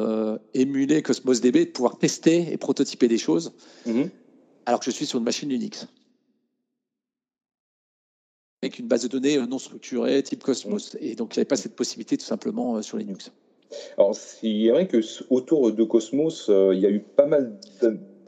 émuler 0.53 1.01
Cosmos 1.01 1.41
DB, 1.41 1.65
de 1.65 1.71
pouvoir 1.71 1.97
tester 1.97 2.47
et 2.49 2.55
prototyper 2.55 3.09
des 3.09 3.17
choses, 3.17 3.51
mhm. 3.85 4.09
alors 4.65 4.79
que 4.79 4.85
je 4.85 4.91
suis 4.91 5.05
sur 5.05 5.19
une 5.19 5.25
machine 5.25 5.51
Unix 5.51 5.85
avec 8.61 8.79
une 8.79 8.87
base 8.87 9.03
de 9.03 9.07
données 9.07 9.37
non 9.37 9.59
structurée 9.59 10.21
type 10.23 10.43
Cosmos, 10.43 10.95
et 10.99 11.15
donc 11.15 11.35
il 11.35 11.39
n'y 11.39 11.41
avait 11.41 11.47
pas 11.47 11.55
cette 11.55 11.75
possibilité 11.75 12.17
tout 12.17 12.25
simplement 12.25 12.81
sur 12.81 12.97
Linux. 12.97 13.31
Alors 13.97 14.15
c'est 14.15 14.69
vrai 14.69 14.87
que 14.87 14.99
autour 15.29 15.71
de 15.71 15.83
Cosmos, 15.83 16.49
il 16.49 16.79
y 16.79 16.85
a 16.85 16.89
eu 16.89 16.99
pas 16.99 17.25
mal 17.25 17.57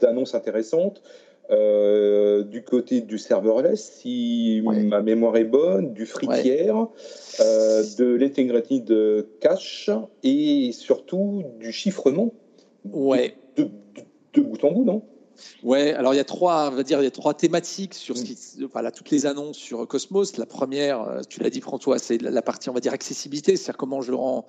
d'annonces 0.00 0.34
intéressantes. 0.34 1.02
Euh, 1.50 2.42
du 2.42 2.62
côté 2.62 3.02
du 3.02 3.18
serverless, 3.18 3.98
si 4.00 4.62
ma 4.64 5.02
mémoire 5.02 5.36
est 5.36 5.44
bonne, 5.44 5.92
du 5.92 6.06
free 6.06 6.26
euh, 6.26 7.82
de 7.98 8.04
l'integrated 8.14 9.26
cache 9.40 9.90
et 10.22 10.72
surtout 10.72 11.44
du 11.60 11.70
chiffrement 11.70 12.32
ouais. 12.90 13.36
de, 13.56 14.40
bout 14.40 14.64
en 14.64 14.72
bout, 14.72 14.84
non? 14.84 15.02
Ouais, 15.62 15.92
alors 15.92 16.14
il 16.14 16.16
y 16.16 16.20
a 16.20 16.24
trois, 16.24 16.70
on 16.72 16.76
va 16.76 16.82
dire, 16.82 17.00
il 17.00 17.04
y 17.04 17.08
a 17.08 17.10
trois 17.10 17.34
thématiques 17.34 17.94
sur 17.94 18.16
ce 18.16 18.22
qui, 18.24 18.36
voilà, 18.72 18.90
toutes 18.90 19.10
les 19.10 19.26
annonces 19.26 19.56
sur 19.56 19.86
Cosmos. 19.86 20.36
La 20.36 20.46
première, 20.46 21.02
euh, 21.02 21.20
tu 21.28 21.40
l'as 21.40 21.50
dit 21.50 21.60
François, 21.60 21.98
c'est 21.98 22.20
la 22.20 22.42
partie, 22.42 22.70
on 22.70 22.72
va 22.72 22.80
dire, 22.80 22.92
accessibilité, 22.92 23.56
c'est-à-dire 23.56 23.78
comment 23.78 24.02
je 24.02 24.10
le 24.10 24.16
rends 24.16 24.46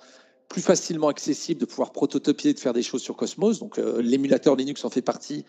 plus 0.48 0.62
facilement 0.62 1.08
accessible 1.08 1.60
de 1.60 1.66
pouvoir 1.66 1.92
prototyper, 1.92 2.54
de 2.54 2.60
faire 2.60 2.72
des 2.72 2.82
choses 2.82 3.02
sur 3.02 3.16
Cosmos. 3.16 3.58
Donc 3.58 3.78
l'émulateur 3.98 4.54
Linux 4.54 4.84
en 4.84 4.90
fait 4.90 5.02
partie 5.02 5.44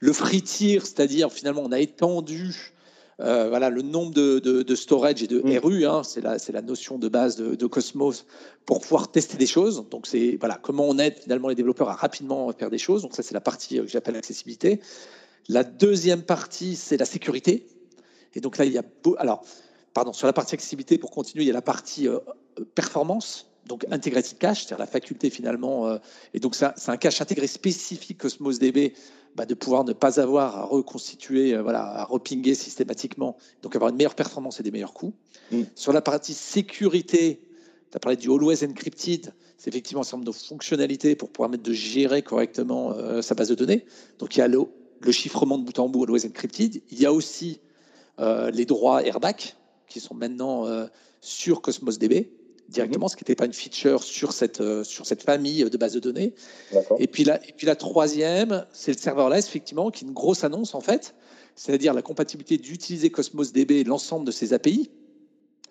le 0.00 0.12
free 0.12 0.42
tier, 0.42 0.80
c'est-à-dire 0.80 1.30
finalement 1.32 1.62
on 1.64 1.70
a 1.70 1.78
étendu 1.78 2.74
euh, 3.22 3.48
voilà, 3.48 3.70
le 3.70 3.82
nombre 3.82 4.12
de, 4.12 4.74
storage 4.74 5.22
et 5.22 5.26
de 5.26 5.40
mm. 5.40 5.58
RU, 5.58 5.86
hein, 5.86 6.02
c'est 6.02 6.20
la, 6.20 6.36
la, 6.52 6.62
notion 6.62 6.98
de 6.98 7.08
base 7.08 7.36
de, 7.36 7.66
Cosmos, 7.66 8.26
pour 8.66 8.80
pouvoir 8.80 9.10
tester 9.10 9.36
des 9.36 9.46
choses. 9.46 9.88
Donc, 9.90 10.06
c'est 10.06 10.36
voilà, 10.40 10.58
comment 10.60 10.88
on 10.88 10.98
aide 10.98 11.18
finalement 11.18 11.48
les 11.48 11.54
développeurs 11.54 11.88
à 11.88 11.94
rapidement 11.94 12.52
faire 12.52 12.70
des 12.70 12.78
choses. 12.78 13.02
Donc, 13.02 13.14
ça, 13.14 13.22
c'est 13.22 13.34
la 13.34 13.40
partie 13.40 13.78
euh, 13.78 13.82
que 13.84 13.88
j'appelle 13.88 14.14
l'accessibilité. 14.14 14.80
La 15.48 15.62
deuxième 15.62 16.22
partie, 16.22 16.76
c'est 16.76 16.96
la 16.96 17.04
sécurité. 17.04 17.66
Et 18.34 18.40
donc 18.40 18.58
là, 18.58 18.64
il 18.64 18.72
y 18.72 18.78
a. 18.78 18.82
Alors, 19.18 19.44
pardon, 19.94 20.12
sur 20.12 20.26
la 20.26 20.32
partie 20.32 20.54
accessibilité, 20.54 20.98
pour 20.98 21.10
continuer, 21.10 21.44
il 21.44 21.48
y 21.48 21.50
a 21.50 21.54
la 21.54 21.62
partie 21.62 22.08
euh, 22.08 22.18
performance. 22.74 23.51
Donc, 23.66 23.86
integrated 23.90 24.38
cache, 24.38 24.64
c'est-à-dire 24.64 24.78
la 24.78 24.86
faculté 24.86 25.30
finalement. 25.30 25.98
et 26.34 26.40
donc, 26.40 26.54
c'est 26.56 26.88
un 26.88 26.96
cache 26.96 27.20
intégré 27.20 27.46
spécifique 27.46 28.18
Cosmos 28.18 28.58
DB 28.58 28.92
bah, 29.34 29.46
de 29.46 29.54
pouvoir 29.54 29.84
ne 29.84 29.94
pas 29.94 30.20
avoir 30.20 30.58
à 30.58 30.64
reconstituer, 30.64 31.54
euh, 31.54 31.62
voilà, 31.62 31.84
à 31.84 32.04
repinguer 32.04 32.54
systématiquement, 32.54 33.38
donc 33.62 33.74
avoir 33.74 33.90
une 33.90 33.96
meilleure 33.96 34.14
performance 34.14 34.60
et 34.60 34.62
des 34.62 34.70
meilleurs 34.70 34.92
coûts. 34.92 35.14
Mm. 35.50 35.62
Sur 35.74 35.94
la 35.94 36.02
partie 36.02 36.34
sécurité, 36.34 37.40
tu 37.90 37.96
as 37.96 37.98
parlé 37.98 38.16
du 38.16 38.30
Always 38.30 38.62
Encrypted, 38.62 39.32
c'est 39.56 39.70
effectivement 39.70 40.02
un 40.02 40.04
certain 40.04 40.18
nombre 40.18 40.32
de 40.32 40.36
fonctionnalités 40.36 41.16
pour 41.16 41.30
permettre 41.30 41.62
de 41.62 41.72
gérer 41.72 42.20
correctement 42.20 42.92
euh, 42.92 43.22
sa 43.22 43.34
base 43.34 43.48
de 43.48 43.54
données. 43.54 43.86
Donc 44.18 44.36
il 44.36 44.40
y 44.40 44.42
a 44.42 44.48
le, 44.48 44.66
chiffrement 45.10 45.56
de 45.56 45.64
bout 45.64 45.78
en 45.78 45.88
bout 45.88 46.04
Always 46.04 46.26
Encrypted, 46.26 46.82
il 46.90 47.00
y 47.00 47.06
a 47.06 47.12
aussi 47.12 47.58
euh, 48.20 48.50
les 48.50 48.66
droits 48.66 49.02
AirBack 49.02 49.56
qui 49.88 50.00
sont 50.00 50.14
maintenant 50.14 50.66
sur 51.20 51.60
Cosmos 51.60 51.98
DB 51.98 52.32
directement, 52.72 53.08
ce 53.08 53.16
qui 53.16 53.22
n'était 53.22 53.34
pas 53.34 53.46
une 53.46 53.52
feature 53.52 54.02
sur 54.02 54.32
cette, 54.32 54.60
euh, 54.60 54.84
sur 54.84 55.06
cette 55.06 55.22
famille 55.22 55.64
de 55.64 55.76
bases 55.76 55.92
de 55.92 56.00
données. 56.00 56.34
Et 56.98 57.06
puis, 57.06 57.24
la, 57.24 57.36
et 57.46 57.52
puis 57.52 57.66
la 57.66 57.76
troisième, 57.76 58.66
c'est 58.72 58.92
le 58.92 58.98
serverless, 58.98 59.46
effectivement, 59.46 59.90
qui 59.90 60.04
est 60.04 60.08
une 60.08 60.14
grosse 60.14 60.44
annonce 60.44 60.74
en 60.74 60.80
fait, 60.80 61.14
c'est-à-dire 61.54 61.94
la 61.94 62.02
compatibilité 62.02 62.56
d'utiliser 62.56 63.10
Cosmos 63.10 63.52
DB 63.52 63.80
et 63.80 63.84
l'ensemble 63.84 64.26
de 64.26 64.32
ses 64.32 64.52
API 64.52 64.90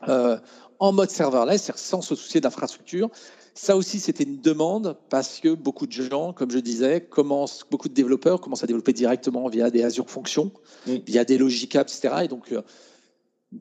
euh, 0.08 0.38
en 0.80 0.92
mode 0.94 1.12
serverless, 1.12 1.72
sans 1.76 2.02
se 2.02 2.16
soucier 2.16 2.42
d'infrastructure. 2.42 3.10
Ça 3.54 3.76
aussi, 3.76 4.00
c'était 4.00 4.24
une 4.24 4.40
demande 4.40 4.98
parce 5.10 5.40
que 5.40 5.54
beaucoup 5.54 5.86
de 5.86 5.92
gens, 5.92 6.34
comme 6.34 6.50
je 6.50 6.58
disais, 6.58 7.02
commencent, 7.02 7.66
beaucoup 7.70 7.90
de 7.90 7.94
développeurs 7.94 8.42
commencent 8.42 8.64
à 8.64 8.68
développer 8.68 8.94
directement 8.94 9.48
via 9.50 9.70
des 9.70 9.84
Azure 9.84 10.10
Functions, 10.10 10.52
via 10.88 11.26
des 11.26 11.38
Logic 11.38 11.76
Apps, 11.76 11.96
etc. 11.96 12.24
Et 12.24 12.28
donc, 12.28 12.52
euh, 12.52 12.62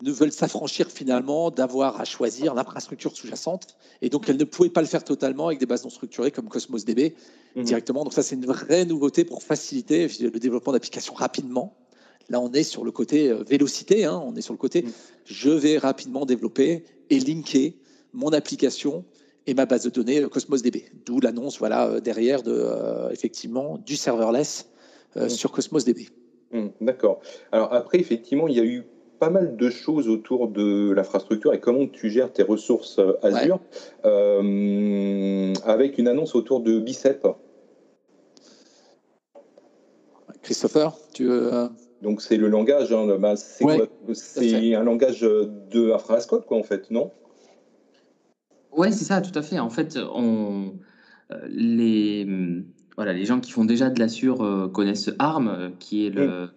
ne 0.02 0.12
veulent 0.12 0.32
s'affranchir 0.32 0.88
finalement 0.88 1.50
d'avoir 1.50 2.00
à 2.00 2.04
choisir 2.04 2.54
l'infrastructure 2.54 3.14
sous-jacente. 3.16 3.76
Et 4.02 4.08
donc, 4.08 4.28
elles 4.28 4.36
ne 4.36 4.44
pouvaient 4.44 4.70
pas 4.70 4.82
le 4.82 4.86
faire 4.86 5.02
totalement 5.02 5.48
avec 5.48 5.58
des 5.58 5.66
bases 5.66 5.84
non 5.84 5.90
structurées 5.90 6.30
comme 6.30 6.48
Cosmos 6.48 6.84
DB 6.84 7.14
mhm. 7.56 7.64
directement. 7.64 8.04
Donc, 8.04 8.12
ça, 8.12 8.22
c'est 8.22 8.36
une 8.36 8.46
vraie 8.46 8.84
nouveauté 8.84 9.24
pour 9.24 9.42
faciliter 9.42 10.06
le 10.20 10.38
développement 10.38 10.72
d'applications 10.72 11.14
rapidement. 11.14 11.76
Là, 12.28 12.40
on 12.40 12.52
est 12.52 12.62
sur 12.62 12.84
le 12.84 12.92
côté 12.92 13.28
euh, 13.28 13.42
vélocité, 13.42 14.04
hein. 14.04 14.22
on 14.24 14.36
est 14.36 14.40
sur 14.40 14.54
le 14.54 14.58
côté 14.58 14.82
mhm. 14.82 14.92
je 15.24 15.50
vais 15.50 15.78
rapidement 15.78 16.24
développer 16.24 16.84
et 17.10 17.18
linker 17.18 17.74
mon 18.12 18.30
application 18.30 19.04
et 19.46 19.54
ma 19.54 19.66
base 19.66 19.82
de 19.82 19.90
données 19.90 20.20
euh, 20.20 20.28
Cosmos 20.28 20.62
DB. 20.62 20.84
D'où 21.04 21.18
l'annonce 21.18 21.58
voilà, 21.58 21.88
euh, 21.88 22.00
derrière 22.00 22.44
de, 22.44 23.10
effectivement, 23.10 23.78
du 23.78 23.96
serverless 23.96 24.68
mhm. 25.16 25.28
sur 25.28 25.50
Cosmos 25.50 25.84
DB. 25.84 26.08
D'accord. 26.80 27.20
Alors 27.52 27.72
après, 27.72 27.98
effectivement, 27.98 28.48
il 28.48 28.56
y 28.56 28.60
a 28.60 28.64
eu 28.64 28.84
pas 29.20 29.30
mal 29.30 29.56
de 29.56 29.70
choses 29.70 30.08
autour 30.08 30.48
de 30.48 30.92
l'infrastructure 30.92 31.52
et 31.52 31.60
comment 31.60 31.86
tu 31.86 32.10
gères 32.10 32.32
tes 32.32 32.42
ressources 32.42 32.98
euh, 32.98 33.12
Azure, 33.22 33.60
euh, 34.04 35.52
avec 35.64 35.98
une 35.98 36.08
annonce 36.08 36.34
autour 36.34 36.60
de 36.60 36.80
Bicep. 36.80 37.28
Christopher, 40.42 40.96
tu 41.12 41.26
veux... 41.26 41.52
Euh, 41.52 41.68
Donc 42.00 42.22
c'est 42.22 42.38
le 42.38 42.48
langage, 42.48 42.92
hein, 42.92 43.06
bah, 43.18 43.36
c'est 43.36 44.74
un 44.74 44.82
langage 44.82 45.20
de 45.20 45.92
Infrascope, 45.92 46.46
quoi, 46.46 46.56
en 46.56 46.62
fait, 46.62 46.90
non? 46.90 47.10
Ouais, 48.72 48.90
c'est 48.90 49.04
ça, 49.04 49.20
tout 49.20 49.38
à 49.38 49.42
fait. 49.42 49.58
En 49.58 49.68
fait, 49.68 49.98
on, 50.14 50.72
les, 51.46 52.26
voilà, 52.96 53.12
les 53.12 53.26
gens 53.26 53.40
qui 53.40 53.50
font 53.50 53.66
déjà 53.66 53.90
de 53.90 53.98
l'Azure 53.98 54.70
connaissent 54.72 55.10
ARM, 55.18 55.72
qui 55.78 56.06
est 56.06 56.10
le, 56.10 56.48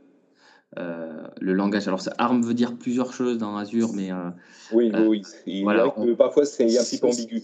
euh, 0.78 1.28
le 1.40 1.54
langage. 1.54 1.88
Alors, 1.88 2.02
ARM 2.18 2.42
veut 2.42 2.54
dire 2.54 2.76
plusieurs 2.76 3.14
choses 3.14 3.38
dans 3.38 3.58
Azure, 3.58 3.92
mais. 3.94 4.12
Euh, 4.12 4.30
oui, 4.72 4.92
oui, 4.94 5.22
oui. 5.46 5.64
Voilà, 5.64 5.94
parfois, 6.18 6.46
c'est 6.46 6.64
un 6.78 6.84
petit 6.84 7.00
peu 7.00 7.08
ambigu. 7.08 7.44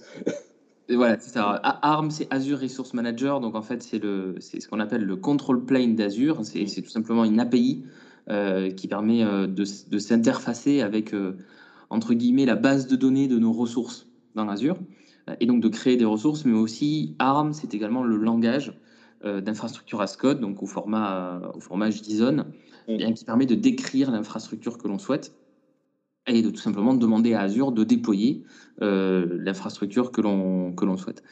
voilà, 0.89 1.19
c'est 1.19 1.31
ça. 1.31 1.59
ARM, 1.63 2.11
c'est 2.11 2.27
Azure 2.31 2.59
Resource 2.59 2.93
Manager. 2.93 3.39
Donc, 3.39 3.55
en 3.55 3.61
fait, 3.61 3.83
c'est 3.83 3.99
ce 4.59 4.67
qu'on 4.67 4.79
appelle 4.79 5.03
le 5.03 5.15
control 5.15 5.65
plane 5.65 5.95
d'Azure. 5.95 6.39
C'est 6.43 6.81
tout 6.81 6.89
simplement 6.89 7.23
une 7.23 7.39
API 7.39 7.83
euh, 8.29 8.71
qui 8.71 8.87
permet 8.87 9.23
de, 9.23 9.47
de 9.89 9.99
s'interfacer 9.99 10.81
avec, 10.81 11.13
entre 11.89 12.13
guillemets, 12.13 12.45
la 12.45 12.55
base 12.55 12.87
de 12.87 12.95
données 12.95 13.27
de 13.27 13.37
nos 13.37 13.53
ressources 13.53 14.07
dans 14.35 14.49
Azure. 14.49 14.77
Et 15.39 15.45
donc, 15.45 15.61
de 15.61 15.67
créer 15.67 15.97
des 15.97 16.05
ressources, 16.05 16.45
mais 16.45 16.57
aussi 16.57 17.15
ARM, 17.19 17.53
c'est 17.53 17.75
également 17.75 18.03
le 18.03 18.17
langage 18.17 18.73
d'infrastructure 19.23 20.01
as 20.01 20.15
code, 20.15 20.39
donc 20.39 20.63
au 20.63 20.65
format, 20.65 21.51
au 21.53 21.59
format 21.59 21.89
JSON. 21.89 22.45
Mm. 22.89 23.13
qui 23.13 23.25
permet 23.25 23.45
de 23.45 23.55
décrire 23.55 24.09
l'infrastructure 24.09 24.77
que 24.77 24.87
l'on 24.87 24.97
souhaite 24.97 25.35
et 26.27 26.41
de 26.41 26.49
tout 26.49 26.57
simplement 26.57 26.93
demander 26.93 27.33
à 27.33 27.41
Azure 27.41 27.71
de 27.71 27.83
déployer 27.83 28.43
euh, 28.81 29.27
l'infrastructure 29.39 30.11
que 30.11 30.21
l'on 30.21 30.97
souhaite. 30.97 31.23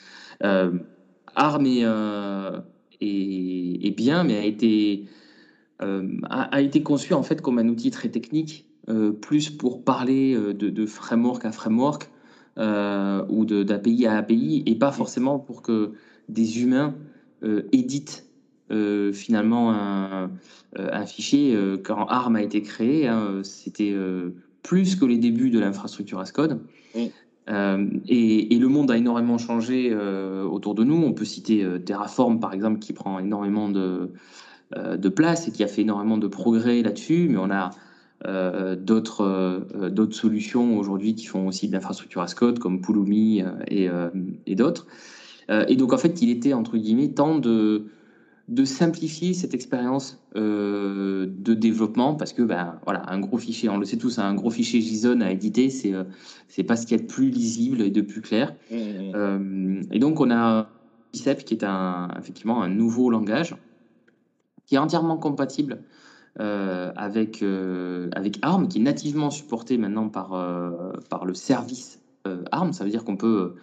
Euh, 0.43 0.71
ARM 1.35 1.65
euh, 1.67 2.59
est, 3.01 3.87
est, 3.87 3.91
bien, 3.91 4.23
mais 4.23 4.37
a 4.37 4.45
été 4.45 5.05
a, 5.79 6.61
été 6.61 6.81
conçu 6.81 7.13
en 7.13 7.21
fait 7.21 7.41
comme 7.41 7.59
un 7.59 7.67
outil 7.67 7.91
très 7.91 8.09
technique, 8.09 8.67
plus 9.21 9.51
pour 9.51 9.83
parler 9.83 10.35
de, 10.35 10.69
de, 10.69 10.85
framework 10.87 11.45
à 11.45 11.51
framework 11.51 12.09
ou 12.57 13.45
d'API 13.45 14.07
à 14.07 14.17
API, 14.17 14.63
et 14.65 14.75
pas 14.75 14.91
forcément 14.91 15.37
pour 15.37 15.61
que 15.61 15.91
des 16.29 16.63
humains 16.63 16.95
éditent 17.71 18.27
euh, 18.69 19.13
finalement 19.13 19.71
un, 19.71 20.29
euh, 20.77 21.05
fichier 21.05 21.55
euh, 21.55 21.77
quand 21.77 22.05
ARM 22.07 22.35
a 22.35 22.41
été 22.41 22.61
créé, 22.61 23.07
hein, 23.07 23.39
c'était 23.43 23.95
plus 24.61 24.97
que 24.97 25.05
les 25.05 25.17
débuts 25.17 25.49
de 25.49 25.59
l'infrastructure 25.59 26.19
as 26.19 26.31
code. 26.31 26.59
et, 26.95 28.59
le 28.59 28.67
monde 28.67 28.91
a 28.91 28.97
énormément 28.97 29.37
changé 29.37 29.95
autour 29.95 30.75
de 30.75 30.83
nous. 30.83 30.95
On 30.95 31.13
peut 31.13 31.25
citer 31.25 31.65
Terraform, 31.85 32.39
par 32.39 32.53
exemple, 32.53 32.79
qui 32.79 32.91
prend 32.91 33.19
énormément 33.19 33.69
de, 33.69 34.11
de 34.75 35.09
place 35.09 35.47
et 35.47 35.51
qui 35.51 35.63
a 35.63 35.67
fait 35.67 35.83
énormément 35.83 36.17
de 36.17 36.27
progrès 36.27 36.81
là-dessus. 36.81 37.29
Mais 37.29 37.37
on 37.37 37.49
a 37.49 37.69
d'autres 38.75 39.65
d'autres 39.89 40.15
solutions 40.15 40.77
aujourd'hui 40.77 41.15
qui 41.15 41.27
font 41.27 41.47
aussi 41.47 41.69
de 41.69 41.73
l'infrastructure 41.73 42.21
as 42.21 42.33
code, 42.33 42.59
comme 42.59 42.81
Pulumi 42.81 43.43
et, 43.69 43.87
et 44.45 44.55
d'autres. 44.55 44.87
Et 45.49 45.75
donc, 45.75 45.93
en 45.93 45.97
fait, 45.97 46.21
il 46.21 46.29
était, 46.29 46.53
entre 46.53 46.77
guillemets, 46.77 47.09
temps 47.09 47.37
de 47.37 47.85
de 48.47 48.63
simplifier 48.63 49.33
cette 49.33 49.53
expérience 49.53 50.23
euh, 50.35 51.27
de 51.27 51.53
développement 51.53 52.15
parce 52.15 52.31
que 52.31 52.41
ben 52.41 52.79
voilà 52.85 53.03
un 53.09 53.19
gros 53.19 53.37
fichier 53.37 53.67
on 53.67 53.77
le 53.77 53.85
sait 53.85 53.97
tous 53.97 54.19
un 54.19 54.33
gros 54.35 54.49
fichier 54.49 54.79
JSON 54.79 55.19
à 55.19 55.31
éditer 55.31 55.69
c'est 55.69 55.93
euh, 55.93 56.05
c'est 56.47 56.63
pas 56.63 56.77
ce 56.77 56.87
qui 56.87 56.93
est 56.93 56.99
de 56.99 57.07
plus 57.07 57.29
lisible 57.29 57.81
et 57.81 57.89
de 57.89 58.01
plus 58.01 58.21
clair 58.21 58.55
mmh, 58.71 58.75
mmh. 58.75 59.11
Euh, 59.15 59.81
et 59.91 59.99
donc 59.99 60.21
on 60.21 60.31
a 60.31 60.69
Bicep 61.11 61.43
qui 61.43 61.55
est 61.55 61.65
un 61.65 62.09
effectivement 62.17 62.63
un 62.63 62.69
nouveau 62.69 63.09
langage 63.09 63.53
qui 64.65 64.75
est 64.75 64.79
entièrement 64.79 65.17
compatible 65.17 65.79
avec, 66.39 67.43
avec 68.11 68.37
ARM, 68.43 68.67
qui 68.67 68.77
est 68.77 68.81
nativement 68.81 69.31
supporté 69.31 69.79
maintenant 69.79 70.07
par, 70.07 70.29
par 71.09 71.25
le 71.25 71.33
service 71.33 71.99
ARM. 72.51 72.73
Ça 72.73 72.83
veut 72.83 72.91
dire 72.91 73.05
qu'on 73.05 73.15
peut 73.15 73.55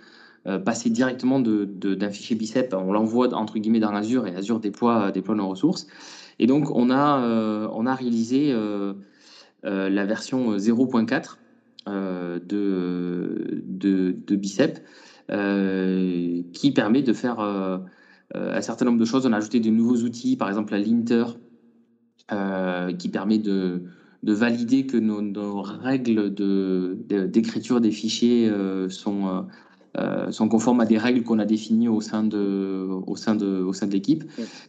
passer 0.64 0.90
directement 0.90 1.40
d'un 1.40 1.64
de, 1.64 2.09
fichier 2.11 2.36
bicep, 2.36 2.74
on 2.74 2.92
l'envoie 2.92 3.34
entre 3.34 3.59
guillemets 3.59 3.80
dans 3.80 3.95
Azure 3.95 4.26
et 4.26 4.36
Azure 4.36 4.61
déploie, 4.61 5.11
déploie 5.11 5.34
nos 5.34 5.49
ressources. 5.49 5.86
Et 6.38 6.47
donc, 6.47 6.70
on 6.70 6.90
a, 6.90 7.68
on 7.72 7.86
a 7.86 7.95
réalisé 7.95 8.55
la 9.62 10.05
version 10.05 10.57
0.4 10.57 11.38
de, 11.86 12.42
de, 13.64 14.16
de, 14.26 14.36
Bicep 14.36 14.80
qui 16.53 16.72
permet 16.72 17.03
de 17.03 17.12
faire 17.12 17.40
un 18.34 18.61
certain 18.61 18.84
nombre 18.84 18.99
de 18.99 19.05
choses. 19.05 19.24
On 19.26 19.32
a 19.32 19.38
ajouté 19.38 19.61
de 19.61 19.70
nouveaux 19.70 20.03
outils, 20.03 20.36
par 20.36 20.49
exemple 20.49 20.72
la 20.72 20.78
linter, 20.80 21.24
euh, 22.32 22.90
qui 22.95 23.11
permet 23.11 23.36
de, 23.36 23.82
de, 24.22 24.32
valider 24.32 24.86
que 24.86 24.97
nos, 24.97 25.61
règles 25.61 26.32
d'écriture 26.32 27.76
de, 27.76 27.82
des 27.82 27.90
fichiers 27.90 28.49
euh, 28.49 28.88
sont, 28.88 29.28
euh, 29.28 29.42
sont 30.30 30.49
conformes 30.49 30.80
à 30.80 30.86
des 30.86 30.99
règles 30.99 31.22
qu'on 31.22 31.38
a 31.38 31.45
définies 31.45 31.88
au 31.88 32.01
sein 32.01 32.24
de, 32.24 32.88
au 33.07 33.16
sein 33.16 33.34
de, 33.34 33.62
au 33.62 33.72
sein 33.72 33.86
de 33.86 33.92
l'équipe. 33.92 34.24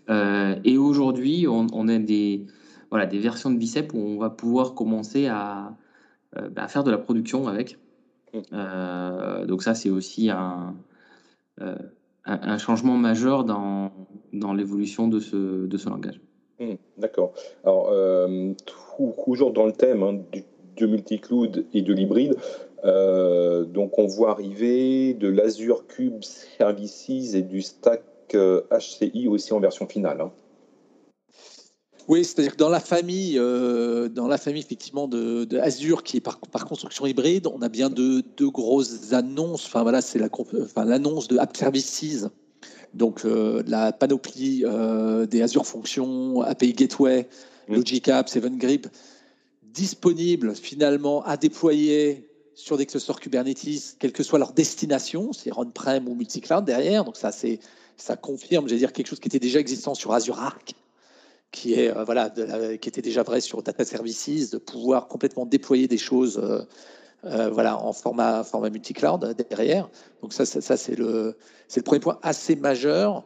et 0.10 0.78
aujourd'hui, 0.78 1.48
on, 1.48 1.68
on, 1.74 1.88
a 1.88 1.98
des, 1.98 2.46
voilà, 2.90 3.06
des 3.06 3.20
versions 3.20 3.50
de 3.50 3.58
Bicep 3.58 3.94
où 3.94 3.98
on 3.98 4.18
va 4.18 4.30
pouvoir 4.30 4.74
commencer 4.76 5.28
à, 5.28 5.76
bah, 6.34 6.64
à 6.64 6.68
faire 6.68 6.84
de 6.84 6.92
la 6.92 6.98
production 6.98 7.48
avec. 7.48 7.80
donc 8.52 9.64
ça, 9.64 9.74
c'est 9.74 9.90
aussi 9.90 10.30
un 10.30 10.76
un, 12.26 12.58
changement 12.58 12.98
majeur 12.98 13.44
dans, 13.44 13.92
dans 14.34 14.54
l'évolution 14.54 15.08
de 15.08 15.20
ce, 15.20 15.66
de 15.66 15.78
ce 15.78 15.90
langage. 15.90 16.20
Hmm, 16.60 16.76
d'accord. 16.98 17.34
Alors, 17.64 17.90
euh, 17.92 18.54
toujours 19.26 19.52
dans 19.52 19.66
le 19.66 19.74
thème 19.74 20.04
hein, 20.04 20.20
du, 20.32 20.44
du 20.76 20.88
multi-cloud 20.88 21.66
et 21.74 21.82
de 21.82 21.94
l'hybride, 21.94 22.36
euh, 22.84 23.64
donc 23.66 23.98
on 23.98 24.06
voit 24.06 24.32
arriver 24.32 25.14
de 25.14 25.28
l'Azure 25.28 25.88
Cube 25.88 26.24
Services 26.24 27.34
et 27.34 27.42
du 27.42 27.62
stack 27.62 28.04
HCI 28.32 29.28
euh, 29.28 29.30
aussi 29.30 29.54
en 29.54 29.60
version 29.60 29.88
finale. 29.88 30.22
Hein. 30.22 30.32
Oui, 32.08 32.24
c'est-à-dire 32.24 32.52
que 32.52 32.58
dans 32.58 32.70
la 32.70 32.80
famille, 32.80 33.38
euh, 33.40 34.10
dans 34.10 34.28
la 34.28 34.38
famille 34.38 34.62
effectivement 34.62 35.08
de, 35.08 35.48
Azure 35.58 36.04
qui 36.04 36.18
est 36.18 36.22
par, 36.22 36.38
par, 36.40 36.66
construction 36.66 37.08
hybride, 37.08 37.48
on 37.48 37.62
a 37.62 37.70
bien 37.70 37.90
deux, 37.90 38.22
deux 38.38 38.50
grosses 38.50 39.12
annonces. 39.14 39.66
Enfin 39.66 39.82
voilà, 39.82 40.02
c'est 40.02 40.20
la, 40.20 40.30
enfin, 40.32 40.86
l'annonce 40.86 41.28
de 41.28 41.38
App 41.40 41.58
Services, 41.58 42.28
donc 42.94 43.26
euh, 43.26 43.64
la 43.66 43.92
panoplie 43.92 44.64
euh, 44.66 45.26
des 45.26 45.42
Azure 45.42 45.66
Functions, 45.66 46.42
API 46.42 46.74
Gateway, 46.74 47.28
Logic 47.70 48.08
Apps, 48.08 48.32
Seven 48.32 48.58
Grip, 48.58 48.88
disponibles 49.76 50.56
finalement 50.56 51.24
à 51.24 51.38
déployer 51.38 52.30
sur 52.56 52.78
des 52.78 52.86
clusters 52.86 53.20
Kubernetes, 53.20 53.98
quelle 54.00 54.14
que 54.14 54.24
soit 54.24 54.40
leur 54.40 54.54
destination, 54.54 55.34
c'est 55.34 55.52
on-prem 55.56 56.08
ou 56.08 56.16
multi-cloud 56.16 56.64
derrière. 56.64 57.04
Donc 57.04 57.18
ça, 57.18 57.32
c'est 57.32 57.60
ça 57.98 58.16
confirme, 58.16 58.68
j'allais 58.68 58.80
dire 58.80 58.94
quelque 58.94 59.08
chose 59.08 59.20
qui 59.20 59.28
était 59.28 59.40
déjà 59.40 59.60
existant 59.60 59.94
sur 59.94 60.14
Azure 60.14 60.40
Arc 60.40 60.76
qui 61.56 61.74
est 61.74 61.96
euh, 61.96 62.04
voilà, 62.04 62.30
qui 62.30 62.90
était 62.90 63.02
déjà 63.02 63.24
vrai 63.24 63.42
sur 63.42 63.64
Data 63.64 63.86
Services, 63.86 64.52
de 64.52 64.58
pouvoir 64.58 65.08
complètement 65.08 65.46
déployer 65.46 65.88
des 65.88 65.98
choses 65.98 66.38
euh, 66.38 66.62
euh, 67.24 67.50
voilà, 67.50 67.82
en 67.82 67.94
format, 67.94 68.44
format 68.44 68.70
multi-cloud 68.70 69.36
derrière. 69.50 69.90
Donc 70.22 70.34
ça, 70.34 70.46
ça, 70.46 70.78
c'est 70.78 70.96
le, 70.96 71.38
c'est 71.68 71.80
le 71.80 71.86
premier 71.86 72.02
point 72.02 72.20
assez 72.22 72.56
majeur. 72.56 73.24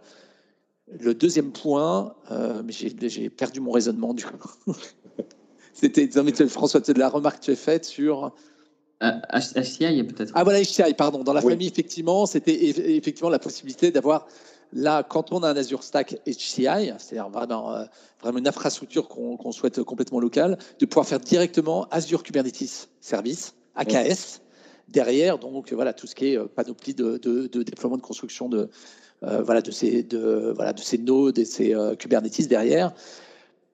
Le 1.00 1.14
deuxième 1.14 1.52
point, 1.52 2.16
mais 2.64 2.72
j'ai, 2.72 3.30
perdu 3.30 3.60
mon 3.60 3.72
raisonnement 3.72 4.14
du 4.14 4.26
coup. 4.26 4.74
C'était, 5.80 6.10
François, 6.48 6.80
de 6.80 7.00
la 7.00 7.10
remarque 7.10 7.40
que 7.40 7.46
tu 7.46 7.52
as 7.52 7.56
faite 7.56 7.86
sur 7.86 8.34
HCI 9.02 10.04
peut-être. 10.04 10.32
Ah 10.36 10.44
voilà, 10.44 10.62
HCI, 10.62 10.94
pardon. 10.98 11.24
Dans 11.24 11.34
la 11.34 11.42
famille, 11.42 11.68
effectivement, 11.68 12.26
c'était 12.26 12.66
effectivement 12.98 13.30
la 13.30 13.40
possibilité 13.40 13.92
d'avoir 13.92 14.28
Là, 14.74 15.04
quand 15.04 15.32
on 15.32 15.42
a 15.42 15.50
un 15.50 15.58
Azure 15.58 15.84
Stack 15.84 16.18
HCI, 16.28 16.94
c'est-à-dire 16.98 17.30
vraiment, 17.30 17.74
euh, 17.74 17.86
vraiment 18.22 18.38
une 18.38 18.48
infrastructure 18.48 19.08
qu'on 19.08 19.52
souhaite 19.52 19.82
complètement 19.84 20.20
locale, 20.20 20.60
de 20.80 20.86
pouvoir 20.86 21.08
faire 21.08 21.20
directement 21.20 21.88
Azure 21.90 22.22
Kubernetes 22.22 22.88
Service, 23.02 23.56
AKS, 23.76 24.42
derrière, 24.88 25.40
donc 25.40 25.74
voilà, 25.74 25.94
tout 25.94 26.06
ce 26.06 26.14
qui 26.14 26.34
est 26.34 26.38
euh, 26.38 26.46
panoplie 26.46 26.94
de, 26.94 27.18
déploiement 27.64 27.98
de 27.98 28.02
construction 28.02 28.48
de, 28.48 28.70
euh, 29.24 29.42
voilà, 29.42 29.62
de, 29.62 29.72
ces, 29.72 30.04
de, 30.04 30.54
voilà, 30.56 30.74
de 30.74 30.82
ces 30.82 31.00
nodes 31.00 31.40
et 31.40 31.46
ces 31.46 31.76
Kubernetes 31.98 32.48
derrière. 32.48 32.94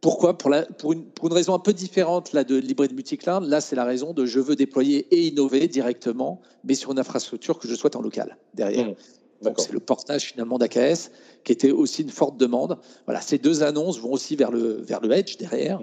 Pourquoi? 0.05 0.37
Pour, 0.37 0.51
la, 0.51 0.61
pour, 0.61 0.93
une, 0.93 1.03
pour, 1.03 1.29
une, 1.29 1.33
raison 1.33 1.55
un 1.55 1.59
peu 1.59 1.73
différente 1.73 2.31
là, 2.31 2.43
de 2.43 2.55
l'hybride 2.55 2.93
multi-cloud. 2.93 3.43
Là, 3.43 3.59
c'est 3.59 3.75
la 3.75 3.85
raison 3.85 4.13
de 4.13 4.27
je 4.27 4.39
veux 4.39 4.55
déployer 4.55 5.07
et 5.09 5.25
innover 5.29 5.67
directement, 5.67 6.41
mais 6.63 6.75
sur 6.75 6.91
une 6.91 6.99
infrastructure 6.99 7.57
que 7.57 7.67
je 7.67 7.73
souhaite 7.73 7.95
en 7.95 8.01
local 8.01 8.37
derrière. 8.53 8.89
Mmh 8.89 8.95
c'est 9.57 9.73
le 9.73 9.79
portage 9.79 10.31
finalement 10.31 10.57
d'AKS 10.57 11.11
qui 11.43 11.51
était 11.51 11.69
aussi 11.69 12.01
une 12.01 12.09
forte 12.09 12.37
demande. 12.37 12.79
Voilà, 13.05 13.21
ces 13.21 13.37
deux 13.37 13.61
annonces 13.61 13.99
vont 13.99 14.11
aussi 14.11 14.35
vers 14.35 14.49
le, 14.49 14.81
vers 14.81 15.01
le 15.01 15.11
Edge 15.11 15.37
derrière, 15.37 15.79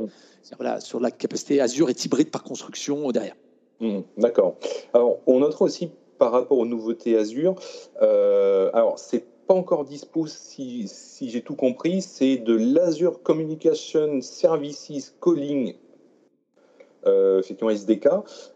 voilà, 0.57 0.81
sur 0.81 0.99
la 0.99 1.11
capacité 1.12 1.61
Azure 1.61 1.89
est 1.89 2.05
hybride 2.05 2.31
par 2.31 2.43
construction 2.43 3.12
derrière. 3.12 3.37
Mmh, 3.79 4.01
d'accord. 4.18 4.57
Alors, 4.95 5.18
on 5.27 5.41
notera 5.41 5.66
aussi 5.66 5.91
par 6.18 6.33
rapport 6.33 6.59
aux 6.59 6.66
nouveautés 6.66 7.16
Azure, 7.16 7.55
euh, 8.01 8.70
alors 8.73 8.99
c'est 8.99 9.25
encore 9.55 9.84
dispo 9.84 10.26
si, 10.26 10.90
j'ai 11.20 11.42
tout 11.42 11.55
compris, 11.55 12.03
c'est 12.03 12.36
de 12.36 12.55
l'Azure 12.55 13.22
Communication 13.22 14.20
Services 14.20 15.14
Calling 15.20 15.74
euh, 17.07 17.42
SDK, 17.42 18.09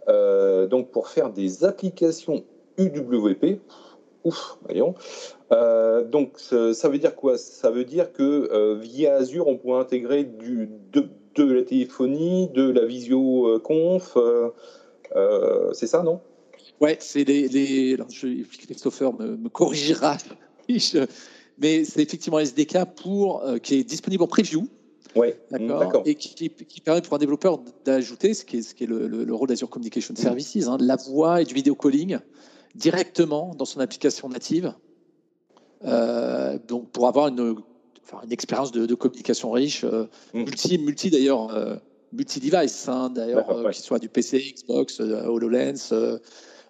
euh, 0.09 0.67
donc 0.67 0.91
pour 0.91 1.09
faire 1.09 1.31
des 1.31 1.65
applications 1.65 2.45
UWP, 2.79 3.61
ouf, 4.25 4.59
voyons. 4.65 4.95
Euh, 5.53 6.05
donc 6.05 6.39
ça 6.39 6.89
veut 6.89 6.99
dire 6.99 7.15
quoi? 7.15 7.39
Ça 7.39 7.71
veut 7.71 7.85
dire 7.85 8.13
que 8.13 8.75
via 8.81 9.17
Azure, 9.17 9.49
on 9.49 9.57
pourrait 9.57 9.81
intégrer 9.81 10.25
du, 10.25 10.69
de, 10.93 11.53
la 11.53 11.63
téléphonie, 11.63 12.49
de 12.55 12.71
la 12.71 12.85
visio-conf. 12.85 14.17
C'est 15.73 15.87
ça, 15.87 16.03
non? 16.03 16.21
Ouais, 16.81 16.99
c'est 17.01 17.25
les, 17.25 17.49
les... 17.49 17.97
Christopher 18.67 19.13
me, 19.15 19.49
corrigera, 19.49 20.17
mais 21.59 21.85
c'est 21.85 22.03
effectivement 22.03 22.39
SDK 22.39 22.85
pour 22.97 23.45
qui 23.63 23.77
est 23.77 23.85
disponible 23.85 24.23
en 24.23 24.27
preview. 24.27 24.69
Ouais, 25.17 25.41
d'accord. 25.51 26.03
Et 26.05 26.15
qui, 26.15 26.51
permet 26.81 27.01
pour 27.01 27.15
un 27.15 27.19
développeur 27.19 27.61
d'ajouter, 27.85 28.35
ce 28.35 28.45
qui 28.45 28.59
est, 28.59 28.63
ce 28.63 28.75
qui 28.75 28.85
est 28.85 28.87
le, 28.87 29.35
rôle 29.35 29.49
d'Azure 29.49 29.71
Communication 29.71 30.15
Services, 30.15 30.67
hein, 30.67 30.77
la 30.81 30.97
voix 30.97 31.41
et 31.41 31.45
du 31.45 31.55
vidéo 31.55 31.75
calling 31.75 32.19
directement 32.75 33.55
dans 33.55 33.65
son 33.65 33.81
application 33.81 34.29
native. 34.29 34.75
Euh, 35.85 36.59
donc 36.69 36.91
pour 36.91 37.09
avoir 37.09 37.29
une, 37.29 37.57
une 38.25 38.33
expérience 38.33 38.73
de, 38.73 38.95
communication 38.95 39.51
riche, 39.51 39.85
euh, 39.85 40.05
mm. 40.35 40.39
multi, 40.43 40.79
multi 40.79 41.11
d'ailleurs, 41.11 41.55
euh, 41.55 41.77
multi-device, 42.13 42.89
hein, 42.89 43.11
d'ailleurs, 43.11 43.47
qu'il 43.71 43.83
soit 43.83 43.99
du 43.99 44.09
PC, 44.09 44.55
Xbox, 44.55 45.01
HoloLens, 45.01 45.93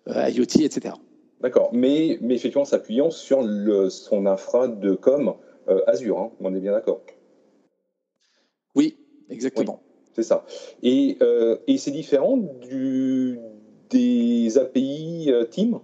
IoT, 0.07 0.61
etc. 0.61 0.94
D'accord, 1.41 1.70
mais, 1.72 2.18
mais 2.20 2.34
effectivement 2.34 2.64
s'appuyant 2.64 3.11
sur 3.11 3.43
le, 3.43 3.91
son 3.91 4.26
infra 4.26 4.68
de 4.68 4.95
com 4.95 5.34
Azure, 5.87 6.18
hein, 6.18 6.30
on 6.41 6.55
est 6.55 6.61
bien 6.61 6.72
d'accord. 6.72 7.03
Oui, 8.74 8.97
exactement. 9.28 9.82
c'est 10.14 10.22
ça. 10.22 10.47
Et, 10.82 11.18
et 11.66 11.76
c'est 11.76 11.91
différent 11.91 12.37
du, 12.37 13.39
des 13.91 14.57
API 14.59 15.30
Team 15.51 15.80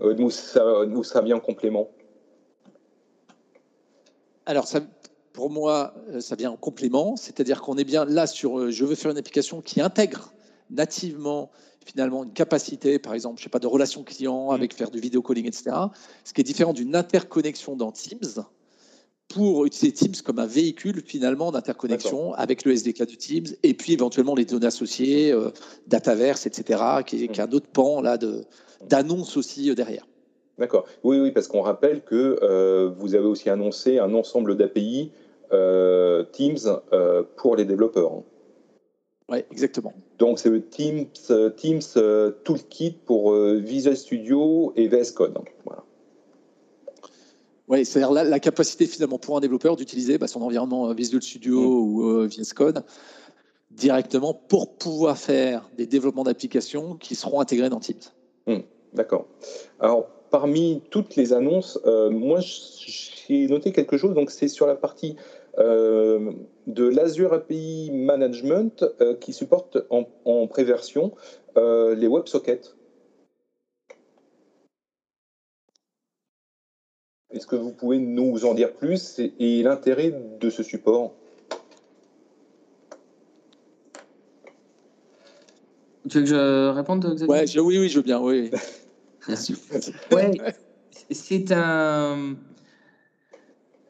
euh, 0.00 0.14
nous, 0.14 0.30
ça, 0.30 0.84
nous, 0.86 1.04
ça 1.04 1.20
vient 1.20 1.36
en 1.36 1.40
complément? 1.40 1.88
Alors, 4.46 4.66
ça, 4.66 4.80
pour 5.32 5.50
moi, 5.50 5.94
euh, 6.08 6.20
ça 6.20 6.36
vient 6.36 6.50
en 6.50 6.56
complément, 6.56 7.16
c'est-à-dire 7.16 7.62
qu'on 7.62 7.76
est 7.76 7.84
bien 7.84 8.04
là 8.04 8.26
sur 8.26 8.58
euh, 8.58 8.70
je 8.70 8.84
veux 8.84 8.94
faire 8.94 9.10
une 9.10 9.18
application 9.18 9.60
qui 9.60 9.80
intègre 9.80 10.32
nativement 10.70 11.50
finalement 11.84 12.24
une 12.24 12.32
capacité, 12.32 12.98
par 12.98 13.14
exemple, 13.14 13.38
je 13.38 13.44
sais 13.44 13.50
pas, 13.50 13.58
de 13.58 13.66
relation 13.66 14.02
client 14.02 14.50
mm. 14.50 14.54
avec 14.54 14.74
faire 14.74 14.90
du 14.90 15.00
vidéo 15.00 15.22
calling, 15.22 15.46
etc. 15.46 15.76
Ce 16.24 16.32
qui 16.32 16.40
est 16.40 16.44
différent 16.44 16.72
d'une 16.72 16.96
interconnexion 16.96 17.76
dans 17.76 17.92
Teams 17.92 18.44
pour 19.28 19.64
utiliser 19.64 19.92
Teams 19.92 20.14
comme 20.24 20.38
un 20.38 20.46
véhicule 20.46 21.02
finalement 21.04 21.50
d'interconnexion 21.50 22.34
avec 22.34 22.64
le 22.64 22.72
SDK 22.72 23.00
de 23.00 23.14
Teams 23.14 23.46
et 23.62 23.74
puis 23.74 23.94
éventuellement 23.94 24.34
les 24.34 24.44
données 24.44 24.66
associées, 24.66 25.34
Dataverse, 25.86 26.46
etc., 26.46 26.82
qui 27.06 27.24
est, 27.24 27.28
qui 27.28 27.40
est, 27.40 27.42
un 27.42 27.50
autre 27.52 27.66
pan 27.66 28.02
là 28.02 28.18
de, 28.18 28.44
d'annonces 28.88 29.36
aussi 29.36 29.70
euh, 29.70 29.74
derrière. 29.74 30.06
D'accord. 30.58 30.84
Oui, 31.02 31.18
oui, 31.18 31.32
parce 31.32 31.48
qu'on 31.48 31.62
rappelle 31.62 32.02
que 32.04 32.38
euh, 32.42 32.90
vous 32.96 33.14
avez 33.14 33.26
aussi 33.26 33.50
annoncé 33.50 33.98
un 33.98 34.14
ensemble 34.14 34.56
d'API 34.56 35.10
euh, 35.52 36.22
Teams 36.32 36.80
pour 37.36 37.56
les 37.56 37.64
développeurs. 37.64 38.12
Hein. 38.12 38.22
Oui, 39.30 39.38
exactement. 39.50 39.94
Donc 40.18 40.38
c'est 40.38 40.50
le 40.50 40.62
Teams, 40.62 41.06
Teams 41.56 41.80
Toolkit 42.44 42.96
pour 43.06 43.34
Visual 43.34 43.96
Studio 43.96 44.72
et 44.76 44.88
VS 44.88 45.12
Code. 45.12 45.38
Voilà. 45.64 45.82
Oui, 47.68 47.86
c'est-à-dire 47.86 48.12
la, 48.12 48.40
capacité 48.40 48.86
finalement 48.86 49.18
pour 49.18 49.36
un 49.36 49.40
développeur 49.40 49.76
d'utiliser 49.76 50.18
bah, 50.18 50.26
son 50.26 50.42
environnement 50.42 50.92
Visual 50.92 51.22
Studio 51.22 51.58
mm. 51.58 51.66
ou 51.66 52.28
VS 52.28 52.52
Code 52.54 52.84
directement 53.70 54.34
pour 54.34 54.76
pouvoir 54.76 55.18
faire 55.18 55.68
des 55.76 55.86
développements 55.86 56.24
d'applications 56.24 56.96
qui 56.96 57.14
seront 57.14 57.40
intégrés 57.40 57.70
dans 57.70 57.80
Teams. 57.80 57.96
Mm. 58.46 58.58
D'accord. 58.92 59.26
Alors, 59.80 60.06
parmi 60.30 60.82
toutes 60.90 61.16
les 61.16 61.32
annonces, 61.32 61.80
moi, 61.84 62.40
j'ai 62.40 63.48
noté 63.48 63.72
quelque 63.72 63.96
chose. 63.96 64.14
Donc, 64.14 64.30
c'est 64.30 64.48
sur 64.48 64.66
la 64.66 64.76
partie 64.76 65.16
euh, 65.58 66.32
de 66.66 66.88
l'Azure 66.88 67.32
API 67.32 67.90
Management 67.92 68.84
euh, 69.00 69.14
qui 69.14 69.32
supporte 69.32 69.78
en, 69.90 70.46
préversion 70.48 71.12
euh, 71.56 71.94
les 71.94 72.08
WebSockets. 72.08 72.74
Est-ce 77.30 77.46
que 77.46 77.56
vous 77.56 77.72
pouvez 77.72 77.98
nous 77.98 78.44
en 78.44 78.54
dire 78.54 78.72
plus 78.72 79.20
et, 79.20 79.62
l'intérêt 79.62 80.12
de 80.40 80.50
ce 80.50 80.62
support? 80.62 81.12
Tu 86.08 86.18
veux 86.18 86.24
que 86.24 86.30
je 86.30 86.68
réponde 86.70 87.04
ouais, 87.28 87.44
Oui, 87.58 87.78
oui, 87.78 87.88
je 87.88 87.96
veux 87.96 88.02
bien, 88.02 88.20
oui. 88.20 88.50
ouais, 90.12 90.32
c'est 91.10 91.52
un 91.52 92.36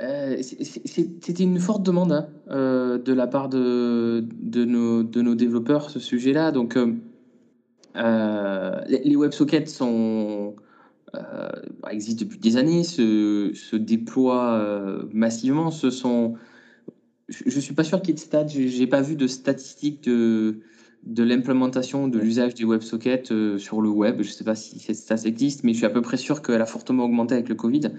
euh, 0.01 0.43
c'était 0.43 1.45
une 1.45 1.61
forte 1.61 1.85
demande 1.85 2.13
hein, 2.13 2.29
euh, 2.51 2.99
de 2.99 3.13
la 3.13 3.27
part 3.27 3.49
de, 3.49 4.25
de, 4.33 4.65
nos, 4.65 5.05
de 5.05 5.23
nos 5.23 5.35
développeurs, 5.35 5.91
ce 5.91 6.01
sujet-là. 6.01 6.51
Donc, 6.51 6.77
euh, 6.77 8.81
les, 8.89 9.17
WebSockets 9.17 9.67
sont, 9.67 10.57
existent 11.89 12.25
depuis 12.25 12.39
des 12.39 12.57
années, 12.57 12.83
se, 12.83 13.53
se 13.55 13.77
déploient 13.77 15.07
massivement. 15.13 15.71
Ce 15.71 15.91
sont, 15.91 16.35
je 17.29 17.55
ne 17.55 17.61
suis 17.61 17.75
pas 17.75 17.85
sûr 17.85 18.01
qu'il 18.01 18.09
y 18.09 18.13
ait 18.13 18.15
de 18.15 18.21
stats, 18.21 18.49
je 18.49 18.79
n'ai 18.79 18.87
pas 18.89 19.01
vu 19.01 19.15
de 19.15 19.29
statistiques 19.29 20.03
de, 20.03 20.59
de 21.05 21.23
l'implémentation 21.23 22.09
de 22.09 22.19
l'usage 22.19 22.55
des 22.55 22.65
WebSockets 22.65 23.59
sur 23.59 23.81
le 23.81 23.91
web. 23.91 24.23
Je 24.23 24.29
ne 24.29 24.33
sais 24.33 24.45
pas 24.45 24.57
si 24.57 24.81
cette 24.81 24.97
stat 24.97 25.23
existe, 25.25 25.63
mais 25.63 25.73
je 25.73 25.79
suis 25.79 25.87
à 25.87 25.91
peu 25.91 26.03
près 26.03 26.17
sûr 26.17 26.43
qu'elle 26.43 26.63
a 26.63 26.67
fortement 26.67 27.05
augmenté 27.05 27.35
avec 27.35 27.49
le 27.49 27.55
Covid. 27.55 27.93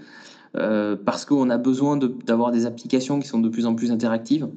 Euh, 0.57 0.95
parce 0.95 1.25
qu'on 1.25 1.49
a 1.49 1.57
besoin 1.57 1.97
d'avoir 1.97 2.51
des 2.51 2.65
applications 2.65 3.19
qui 3.19 3.27
sont 3.27 3.39
de 3.39 3.49
plus 3.49 3.65
en 3.65 3.75
plus 3.75 3.91
interactives 3.91 4.47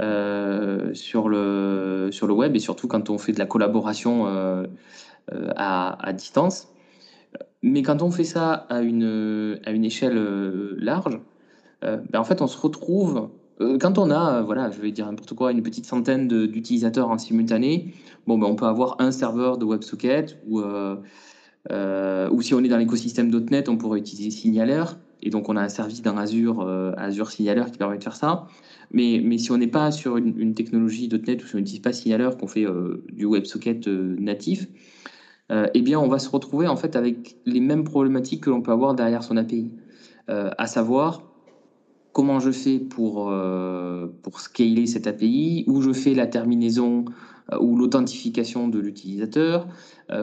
euh, 0.00 0.92
sur, 0.92 1.28
le, 1.28 2.10
sur 2.10 2.26
le 2.26 2.34
web 2.34 2.54
et 2.54 2.58
surtout 2.58 2.86
quand 2.86 3.08
on 3.08 3.16
fait 3.16 3.32
de 3.32 3.38
la 3.38 3.46
collaboration 3.46 4.26
euh, 4.26 4.66
à, 5.56 6.12
distance. 6.12 6.68
Mais 7.62 7.82
quand 7.82 8.02
on 8.02 8.10
fait 8.10 8.24
ça 8.24 8.52
à 8.52 8.82
une, 8.82 9.58
à 9.64 9.70
une 9.70 9.84
échelle 9.84 10.16
large, 10.76 11.18
ben 11.82 12.20
en 12.20 12.24
fait, 12.24 12.42
on 12.42 12.46
se 12.46 12.58
retrouve 12.58 13.28
quand 13.58 13.98
on 13.98 14.10
a, 14.10 14.42
voilà, 14.42 14.70
je 14.70 14.80
vais 14.80 14.90
dire 14.90 15.06
n'importe 15.06 15.34
quoi, 15.34 15.52
une 15.52 15.62
petite 15.62 15.86
centaine 15.86 16.26
d'utilisateurs 16.26 17.08
en 17.10 17.18
simultané, 17.18 17.94
bon, 18.26 18.36
ben 18.38 18.48
on 18.48 18.56
peut 18.56 18.66
avoir 18.66 18.96
un 18.98 19.12
serveur 19.12 19.58
de 19.58 19.64
WebSocket 19.64 20.38
ou, 20.48 20.60
ou 20.60 22.42
si 22.42 22.54
on 22.54 22.64
est 22.64 22.68
dans 22.68 22.78
l'écosystème 22.78 23.30
.NET, 23.50 23.68
on 23.68 23.76
pourrait 23.76 24.00
utiliser 24.00 24.30
Signaler. 24.30 24.84
Et 25.22 25.30
donc, 25.30 25.48
on 25.48 25.56
a 25.56 25.62
un 25.62 25.68
service 25.68 26.02
dans 26.02 26.16
Azure, 26.16 26.60
euh, 26.60 26.92
Azure 26.96 27.30
Signaler 27.30 27.64
qui 27.70 27.78
permet 27.78 27.96
de 27.96 28.02
faire 28.02 28.16
ça. 28.16 28.48
Mais, 28.90 29.22
mais 29.24 29.38
si 29.38 29.52
on 29.52 29.56
n'est 29.56 29.68
pas 29.68 29.92
sur 29.92 30.16
une, 30.16 30.54
technologie 30.54 31.08
.NET 31.08 31.42
ou 31.42 31.46
si 31.46 31.54
on 31.54 31.58
n'utilise 31.58 31.80
pas 31.80 31.92
Signaler, 31.92 32.30
qu'on 32.38 32.48
fait 32.48 32.66
euh, 32.66 33.04
du 33.12 33.26
WebSocket 33.26 33.86
euh, 33.86 34.16
natif, 34.18 34.66
eh 35.74 35.82
bien, 35.82 36.00
on 36.00 36.08
va 36.08 36.18
se 36.18 36.30
retrouver 36.30 36.66
en 36.66 36.76
fait 36.76 36.96
avec 36.96 37.36
les 37.44 37.60
mêmes 37.60 37.84
problématiques 37.84 38.44
que 38.44 38.48
l'on 38.48 38.62
peut 38.62 38.72
avoir 38.72 38.94
derrière 38.94 39.22
son 39.22 39.36
API. 39.36 39.70
à 40.26 40.66
savoir, 40.66 41.24
comment 42.14 42.40
je 42.40 42.50
fais 42.50 42.78
pour, 42.78 43.30
pour 44.22 44.40
scaler 44.40 44.86
cette 44.86 45.06
API, 45.06 45.64
où 45.66 45.82
je 45.82 45.92
fais 45.92 46.14
la 46.14 46.26
terminaison 46.26 47.04
ou 47.60 47.76
l'authentification 47.76 48.66
de 48.68 48.78
l'utilisateur, 48.78 49.68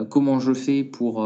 comment 0.08 0.40
je 0.40 0.52
fais 0.52 0.82
pour 0.82 1.24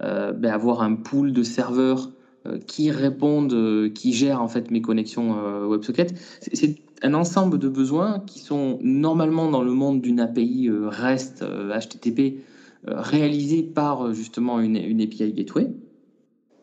ben, 0.00 0.44
avoir 0.44 0.82
un 0.82 0.96
pool 0.96 1.32
de 1.32 1.44
serveurs 1.44 2.08
euh, 2.08 2.21
qui 2.66 2.90
répondent, 2.90 3.52
euh, 3.52 3.88
qui 3.88 4.12
gèrent 4.12 4.42
en 4.42 4.48
fait 4.48 4.70
mes 4.70 4.82
connexions 4.82 5.36
euh, 5.38 5.66
WebSocket. 5.66 6.14
C'est 6.40 6.76
un 7.02 7.14
ensemble 7.14 7.58
de 7.58 7.68
besoins 7.68 8.20
qui 8.20 8.38
sont 8.38 8.78
normalement 8.82 9.50
dans 9.50 9.62
le 9.62 9.72
monde 9.72 10.00
d'une 10.00 10.20
API 10.20 10.70
REST 10.70 11.44
HTTP 11.44 12.44
réalisés 12.86 13.62
par 13.62 14.12
justement 14.12 14.60
une, 14.60 14.76
API 14.76 15.32
Gateway. 15.32 15.72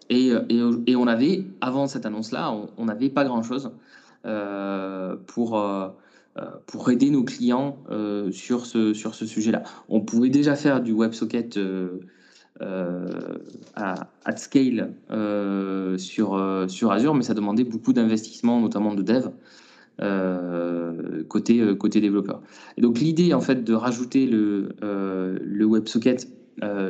Et, 0.10 0.32
et, 0.88 0.96
on 0.96 1.08
avait, 1.08 1.46
avant 1.60 1.88
cette 1.88 2.06
annonce-là, 2.06 2.56
on 2.78 2.86
n'avait 2.86 3.10
pas 3.10 3.26
grand-chose 3.26 3.72
pour, 5.28 5.62
pour 6.68 6.90
aider 6.90 7.10
nos 7.10 7.24
clients 7.26 7.78
sur 8.32 8.66
ce, 8.66 8.94
sur 8.94 9.16
ce 9.16 9.26
sujet-là. 9.26 9.64
On 9.90 10.00
pouvait 10.00 10.30
déjà 10.30 10.56
faire 10.56 10.82
du 10.82 10.94
WebSocket 10.94 11.58
euh, 11.58 12.00
à, 12.62 14.10
at 14.26 14.38
scale 14.38 14.94
euh, 15.12 15.98
sur, 15.98 16.34
euh, 16.34 16.68
sur 16.68 16.92
Azure, 16.92 17.16
mais 17.16 17.24
ça 17.24 17.34
demandait 17.34 17.64
beaucoup 17.64 17.94
d'investissement, 17.94 18.60
notamment 18.60 18.94
de 18.94 19.02
dev. 19.02 19.30
côté, 21.28 21.76
côté 21.78 22.02
développeur. 22.02 22.42
Donc 22.78 23.00
l'idée 23.00 23.34
en 23.34 23.42
fait 23.42 23.64
de 23.64 23.74
rajouter 23.74 24.26
le, 24.26 24.70
le 24.82 25.66
WebSocket 25.66 26.28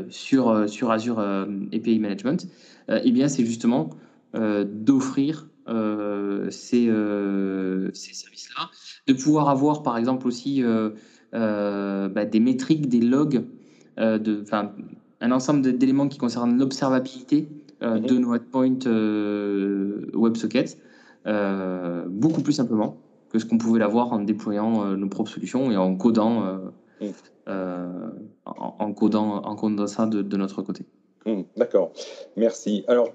sur, 0.09 0.69
sur 0.69 0.91
Azure 0.91 1.19
API 1.19 1.99
Management, 1.99 2.47
eh 2.87 3.11
bien 3.11 3.27
c'est 3.27 3.45
justement 3.45 3.89
d'offrir 4.35 5.47
ces, 6.51 6.85
ces 7.93 8.13
services-là, 8.13 8.69
de 9.07 9.13
pouvoir 9.13 9.49
avoir 9.49 9.81
par 9.81 9.97
exemple 9.97 10.27
aussi 10.27 10.63
bah, 11.33 12.25
des 12.25 12.39
métriques, 12.39 12.89
des 12.89 13.01
logs, 13.01 13.43
de, 13.97 14.43
un 15.21 15.31
ensemble 15.31 15.77
d'éléments 15.77 16.07
qui 16.07 16.17
concernent 16.17 16.57
l'observabilité 16.57 17.47
euh, 17.81 17.95
mhm. 17.95 18.05
de 18.05 18.17
nos 18.17 18.33
endpoints 18.33 18.85
euh, 18.87 20.05
WebSockets 20.13 20.77
euh, 21.27 22.05
beaucoup 22.07 22.41
plus 22.41 22.53
simplement 22.53 22.97
que 23.29 23.39
ce 23.39 23.45
qu'on 23.45 23.57
pouvait 23.57 23.79
l'avoir 23.79 24.11
en 24.11 24.19
déployant 24.19 24.85
nos 24.95 25.07
propres 25.07 25.29
solutions 25.29 25.71
et 25.71 25.77
en 25.77 25.95
codant, 25.95 26.59
mhm. 26.99 27.11
en, 28.45 28.93
codant, 28.93 29.43
en 29.43 29.55
codant 29.55 29.85
ça 29.85 30.07
de, 30.07 30.37
notre 30.37 30.63
côté. 30.63 30.83
Mhm. 31.27 31.43
D'accord, 31.55 31.91
merci. 32.37 32.83
Alors, 32.87 33.09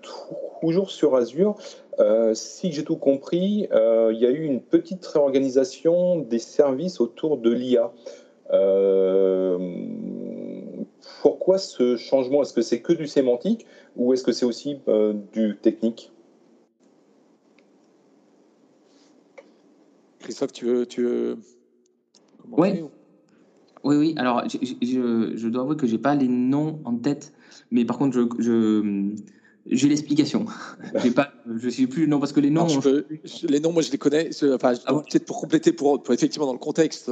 toujours 0.61 0.93
sur 0.93 1.17
Azure, 1.17 1.57
si 2.35 2.71
j'ai 2.71 2.85
tout 2.85 2.95
compris, 2.95 3.67
il 3.73 4.17
y 4.17 4.27
a 4.27 4.31
eu 4.31 4.45
une 4.45 4.61
petite 4.61 5.05
réorganisation 5.05 6.21
des 6.21 6.39
services 6.39 7.01
autour 7.01 7.39
de 7.39 7.51
l'IA. 7.51 7.91
Pourquoi 11.25 11.57
ce 11.57 11.97
changement? 11.97 12.43
Est-ce 12.43 12.53
que 12.53 12.61
c'est 12.61 12.83
que 12.83 12.93
du 12.93 13.07
sémantique 13.07 13.64
ou 13.97 14.12
est-ce 14.12 14.22
que 14.22 14.31
c'est 14.31 14.45
aussi 14.45 14.77
euh, 14.89 15.14
du 15.33 15.57
technique? 15.57 16.12
Christophe, 20.18 20.53
tu 20.53 20.66
veux, 20.66 20.85
tu 20.85 21.03
veux 21.03 21.39
oui. 22.53 22.85
oui, 23.85 23.97
oui. 23.97 24.14
Alors, 24.18 24.45
je, 24.51 25.49
dois 25.49 25.62
avouer 25.62 25.77
que 25.77 25.87
j'ai 25.87 25.97
pas 25.97 26.14
les 26.14 26.29
noms 26.29 26.81
en 26.85 26.95
tête, 26.95 27.33
mais 27.70 27.87
par 27.87 27.97
contre, 27.97 28.29
je, 28.39 29.14
j'ai 29.64 29.89
l'explication. 29.89 30.45
j'ai 31.03 31.11
pas, 31.11 31.33
je 31.57 31.70
sais 31.70 31.87
plus 31.87 32.03
le 32.03 32.09
nom 32.09 32.20
parce 32.20 32.35
que 32.35 32.41
les 32.41 32.51
noms. 32.51 32.66
les 33.49 33.61
noms, 33.61 33.72
moi, 33.72 33.81
je 33.81 33.91
les 33.91 33.97
connais. 33.97 34.29
Enfin, 34.53 34.75
ah 34.85 34.93
peut-être 34.93 35.25
pour 35.25 35.41
compléter, 35.41 35.72
pour, 35.72 36.03
pour, 36.03 36.12
effectivement 36.12 36.45
dans 36.45 36.53
le 36.53 36.59
contexte, 36.59 37.11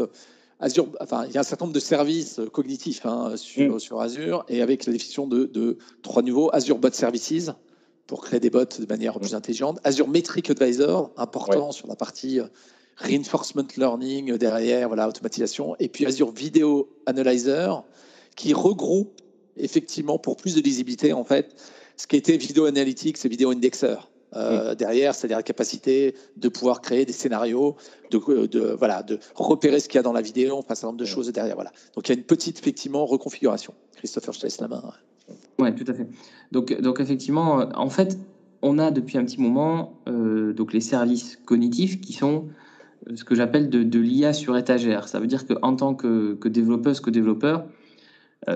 Azure, 0.62 0.86
enfin, 1.00 1.26
il 1.26 1.34
y 1.34 1.36
a 1.36 1.40
un 1.40 1.44
certain 1.44 1.64
nombre 1.64 1.74
de 1.74 1.80
services 1.80 2.40
cognitifs 2.52 3.04
hein, 3.04 3.32
sur, 3.36 3.74
mm. 3.74 3.80
sur, 3.80 4.00
Azure 4.00 4.44
et 4.48 4.62
avec 4.62 4.86
la 4.86 4.92
définition 4.92 5.26
de, 5.26 5.76
trois 6.02 6.22
niveaux 6.22 6.50
Azure 6.52 6.78
Bot 6.78 6.94
Services 6.94 7.50
pour 8.06 8.22
créer 8.22 8.38
des 8.38 8.48
bots 8.48 8.64
de 8.64 8.86
manière 8.86 9.18
plus 9.18 9.32
mm. 9.32 9.36
intelligente, 9.36 9.80
Azure 9.82 10.06
Metric 10.06 10.50
Advisor, 10.50 11.10
important 11.16 11.72
sur 11.72 11.88
la 11.88 11.96
partie 11.96 12.38
euh, 12.38 12.46
reinforcement 12.96 13.66
learning 13.76 14.36
derrière, 14.38 14.86
voilà, 14.86 15.08
automatisation, 15.08 15.74
et 15.80 15.88
puis 15.88 16.06
Azure 16.06 16.30
Video 16.30 16.88
Analyzer 17.06 17.82
qui 18.36 18.54
regroupe 18.54 19.20
effectivement 19.56 20.18
pour 20.18 20.36
plus 20.36 20.54
de 20.54 20.60
lisibilité 20.60 21.12
en 21.12 21.24
fait 21.24 21.56
ce 21.96 22.06
qui 22.06 22.16
était 22.16 22.36
Video 22.36 22.66
Analytics 22.66 23.24
et 23.24 23.28
Video 23.28 23.50
Indexer. 23.50 23.96
Euh, 24.34 24.72
mm. 24.72 24.74
derrière, 24.76 25.14
c'est-à-dire 25.14 25.36
la 25.36 25.42
capacité 25.42 26.14
de 26.36 26.48
pouvoir 26.48 26.80
créer 26.80 27.04
des 27.04 27.12
scénarios, 27.12 27.76
de, 28.10 28.46
de, 28.46 28.74
voilà, 28.78 29.02
de 29.02 29.18
repérer 29.34 29.80
ce 29.80 29.88
qu'il 29.88 29.96
y 29.96 29.98
a 29.98 30.02
dans 30.02 30.12
la 30.12 30.22
vidéo, 30.22 30.56
enfin 30.56 30.72
un 30.72 30.74
certain 30.74 30.86
nombre 30.88 30.98
de 30.98 31.04
mm. 31.04 31.08
choses 31.08 31.32
derrière. 31.32 31.54
Voilà. 31.54 31.72
Donc 31.94 32.08
il 32.08 32.12
y 32.12 32.14
a 32.14 32.18
une 32.18 32.24
petite 32.24 32.58
effectivement 32.58 33.04
reconfiguration. 33.04 33.74
Christopher, 33.96 34.32
je 34.32 34.40
te 34.40 34.46
laisse 34.46 34.60
la 34.60 34.68
main. 34.68 34.82
Oui, 35.58 35.74
tout 35.74 35.84
à 35.86 35.94
fait. 35.94 36.06
Donc, 36.50 36.80
donc 36.80 37.00
effectivement, 37.00 37.60
euh, 37.60 37.66
en 37.74 37.90
fait, 37.90 38.18
on 38.62 38.78
a 38.78 38.90
depuis 38.90 39.18
un 39.18 39.24
petit 39.24 39.40
moment 39.40 40.00
euh, 40.08 40.52
donc 40.52 40.72
les 40.72 40.80
services 40.80 41.38
cognitifs 41.44 42.00
qui 42.00 42.12
sont 42.12 42.48
ce 43.14 43.24
que 43.24 43.34
j'appelle 43.34 43.68
de, 43.68 43.82
de 43.82 43.98
l'IA 43.98 44.32
sur 44.32 44.56
étagère. 44.56 45.08
Ça 45.08 45.18
veut 45.18 45.26
dire 45.26 45.46
qu'en 45.46 45.74
tant 45.74 45.94
que, 45.94 46.34
que 46.34 46.48
développeuse, 46.48 47.00
que 47.00 47.10
développeur, 47.10 47.66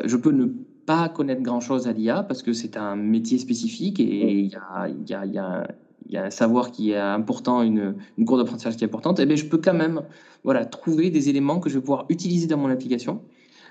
je 0.04 0.16
peux 0.16 0.30
ne 0.30 0.46
pas 0.86 1.08
connaître 1.08 1.42
grand-chose 1.42 1.88
à 1.88 1.92
l'IA 1.92 2.22
parce 2.22 2.42
que 2.42 2.52
c'est 2.52 2.76
un 2.76 2.96
métier 2.96 3.38
spécifique 3.38 4.00
et 4.00 4.32
il 4.32 4.46
y 4.46 4.56
a, 4.56 4.88
y, 4.88 5.14
a, 5.14 5.26
y, 5.26 5.38
a, 5.38 5.66
y 6.08 6.16
a, 6.16 6.24
un 6.24 6.30
savoir 6.30 6.70
qui 6.70 6.92
est 6.92 6.98
important, 6.98 7.62
une, 7.62 7.96
une 8.16 8.24
cour 8.24 8.38
d'apprentissage 8.38 8.76
qui 8.76 8.84
est 8.84 8.86
importante, 8.86 9.18
et 9.18 9.24
eh 9.24 9.26
bien 9.26 9.36
je 9.36 9.44
peux 9.44 9.58
quand 9.58 9.74
même 9.74 10.02
voilà, 10.44 10.64
trouver 10.64 11.10
des 11.10 11.28
éléments 11.28 11.58
que 11.58 11.68
je 11.68 11.74
vais 11.74 11.80
pouvoir 11.80 12.06
utiliser 12.08 12.46
dans 12.46 12.56
mon 12.56 12.70
application. 12.70 13.20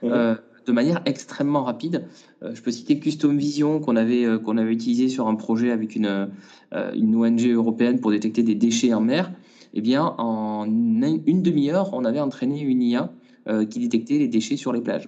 Euh, 0.03 0.35
de 0.65 0.71
manière 0.71 0.99
extrêmement 1.05 1.63
rapide. 1.63 2.07
Euh, 2.41 2.55
je 2.55 2.61
peux 2.63 2.71
citer 2.71 2.99
Custom 2.99 3.37
Vision 3.37 3.79
qu'on 3.79 3.95
avait, 3.95 4.25
euh, 4.25 4.39
qu'on 4.39 4.57
avait 4.57 4.73
utilisé 4.73 5.09
sur 5.09 5.27
un 5.27 5.35
projet 5.35 5.69
avec 5.69 5.95
une, 5.95 6.29
une 6.95 7.15
ONG 7.15 7.45
européenne 7.47 7.99
pour 7.99 8.09
détecter 8.09 8.41
des 8.41 8.55
déchets 8.55 8.91
en 8.93 9.01
mer. 9.01 9.31
Eh 9.75 9.81
bien, 9.81 10.15
en 10.17 10.65
une 10.65 11.43
demi-heure, 11.43 11.91
on 11.93 12.03
avait 12.03 12.19
entraîné 12.19 12.61
une 12.61 12.81
IA 12.81 13.11
qui 13.69 13.79
détectait 13.79 14.17
les 14.17 14.27
déchets 14.27 14.57
sur 14.57 14.73
les 14.73 14.81
plages. 14.81 15.07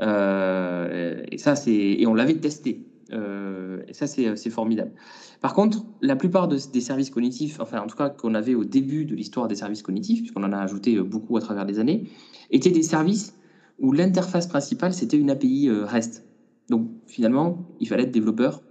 Et 0.00 1.38
ça, 1.38 1.56
c'est 1.56 1.72
et 1.72 2.06
on 2.06 2.14
l'avait 2.14 2.34
testé. 2.34 2.84
et 3.12 3.92
ça, 3.92 4.06
c'est 4.06 4.50
formidable. 4.50 4.92
Par 5.40 5.54
contre, 5.54 5.84
la 6.00 6.16
plupart 6.16 6.48
des 6.48 6.80
services 6.80 7.10
cognitifs, 7.10 7.60
enfin 7.60 7.80
en 7.80 7.86
tout 7.86 7.96
cas 7.96 8.10
qu'on 8.10 8.34
avait 8.34 8.54
au 8.54 8.64
début 8.64 9.04
de 9.04 9.14
l'histoire 9.14 9.46
des 9.46 9.56
services 9.56 9.82
cognitifs, 9.82 10.20
puisqu'on 10.20 10.44
en 10.44 10.52
a 10.52 10.58
ajouté 10.58 11.00
beaucoup 11.00 11.36
à 11.36 11.40
travers 11.40 11.64
les 11.64 11.78
années, 11.78 12.08
étaient 12.50 12.70
des 12.70 12.82
services 12.82 13.34
où 13.78 13.92
l'interface 13.92 14.46
principale, 14.46 14.94
c'était 14.94 15.16
une 15.16 15.30
API 15.30 15.68
euh, 15.68 15.84
REST. 15.84 16.24
Donc 16.70 16.88
finalement, 17.06 17.66
il 17.80 17.88
fallait 17.88 18.04
être 18.04 18.10
développeur 18.10 18.62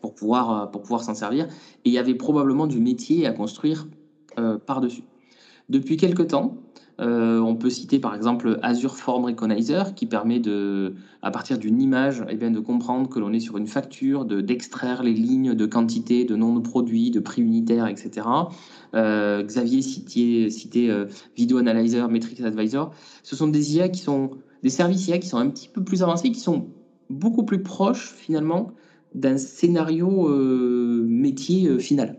pour 0.00 0.14
pouvoir, 0.14 0.62
euh, 0.62 0.66
pour 0.66 0.82
pouvoir 0.82 1.02
s'en 1.02 1.14
servir. 1.14 1.46
Et 1.84 1.90
il 1.90 1.92
y 1.92 1.98
avait 1.98 2.14
probablement 2.14 2.66
du 2.66 2.80
métier 2.80 3.26
à 3.26 3.32
construire 3.32 3.88
euh, 4.38 4.58
par-dessus. 4.58 5.04
Depuis 5.68 5.96
quelques 5.96 6.28
temps, 6.28 6.56
on 7.00 7.56
peut 7.56 7.70
citer 7.70 7.98
par 7.98 8.14
exemple 8.14 8.58
Azure 8.62 8.96
Form 8.96 9.24
Recognizer 9.24 9.94
qui 9.94 10.06
permet 10.06 10.38
de, 10.38 10.94
à 11.22 11.30
partir 11.30 11.58
d'une 11.58 11.80
image, 11.80 12.24
eh 12.28 12.36
de 12.36 12.60
comprendre 12.60 13.08
que 13.08 13.18
l'on 13.18 13.32
est 13.32 13.40
sur 13.40 13.56
une 13.56 13.66
facture, 13.66 14.24
d'extraire 14.24 15.02
les 15.02 15.12
lignes 15.12 15.54
de 15.54 15.66
quantité, 15.66 16.24
de 16.24 16.36
nom 16.36 16.54
de 16.54 16.60
produit, 16.60 17.10
de 17.10 17.20
prix 17.20 17.42
unitaire, 17.42 17.86
etc. 17.86 18.26
Euh, 18.94 19.42
Xavier 19.42 19.82
citait, 19.82 20.50
citait 20.50 20.88
euh, 20.88 21.06
Video 21.36 21.58
Analyzer, 21.58 22.08
Metrics 22.08 22.40
Advisor. 22.40 22.92
Ce 23.22 23.36
sont 23.36 23.48
des 23.48 23.76
IA 23.76 23.88
qui 23.88 24.00
sont 24.00 24.30
des 24.62 24.70
services 24.70 25.08
IA 25.08 25.18
qui 25.18 25.28
sont 25.28 25.38
un 25.38 25.48
petit 25.48 25.68
peu 25.68 25.82
plus 25.82 26.02
avancés, 26.02 26.30
qui 26.30 26.40
sont 26.40 26.68
beaucoup 27.08 27.44
plus 27.44 27.62
proches 27.62 28.12
finalement 28.12 28.72
d'un 29.14 29.38
scénario 29.38 30.28
euh, 30.28 31.04
métier 31.06 31.78
final. 31.78 32.18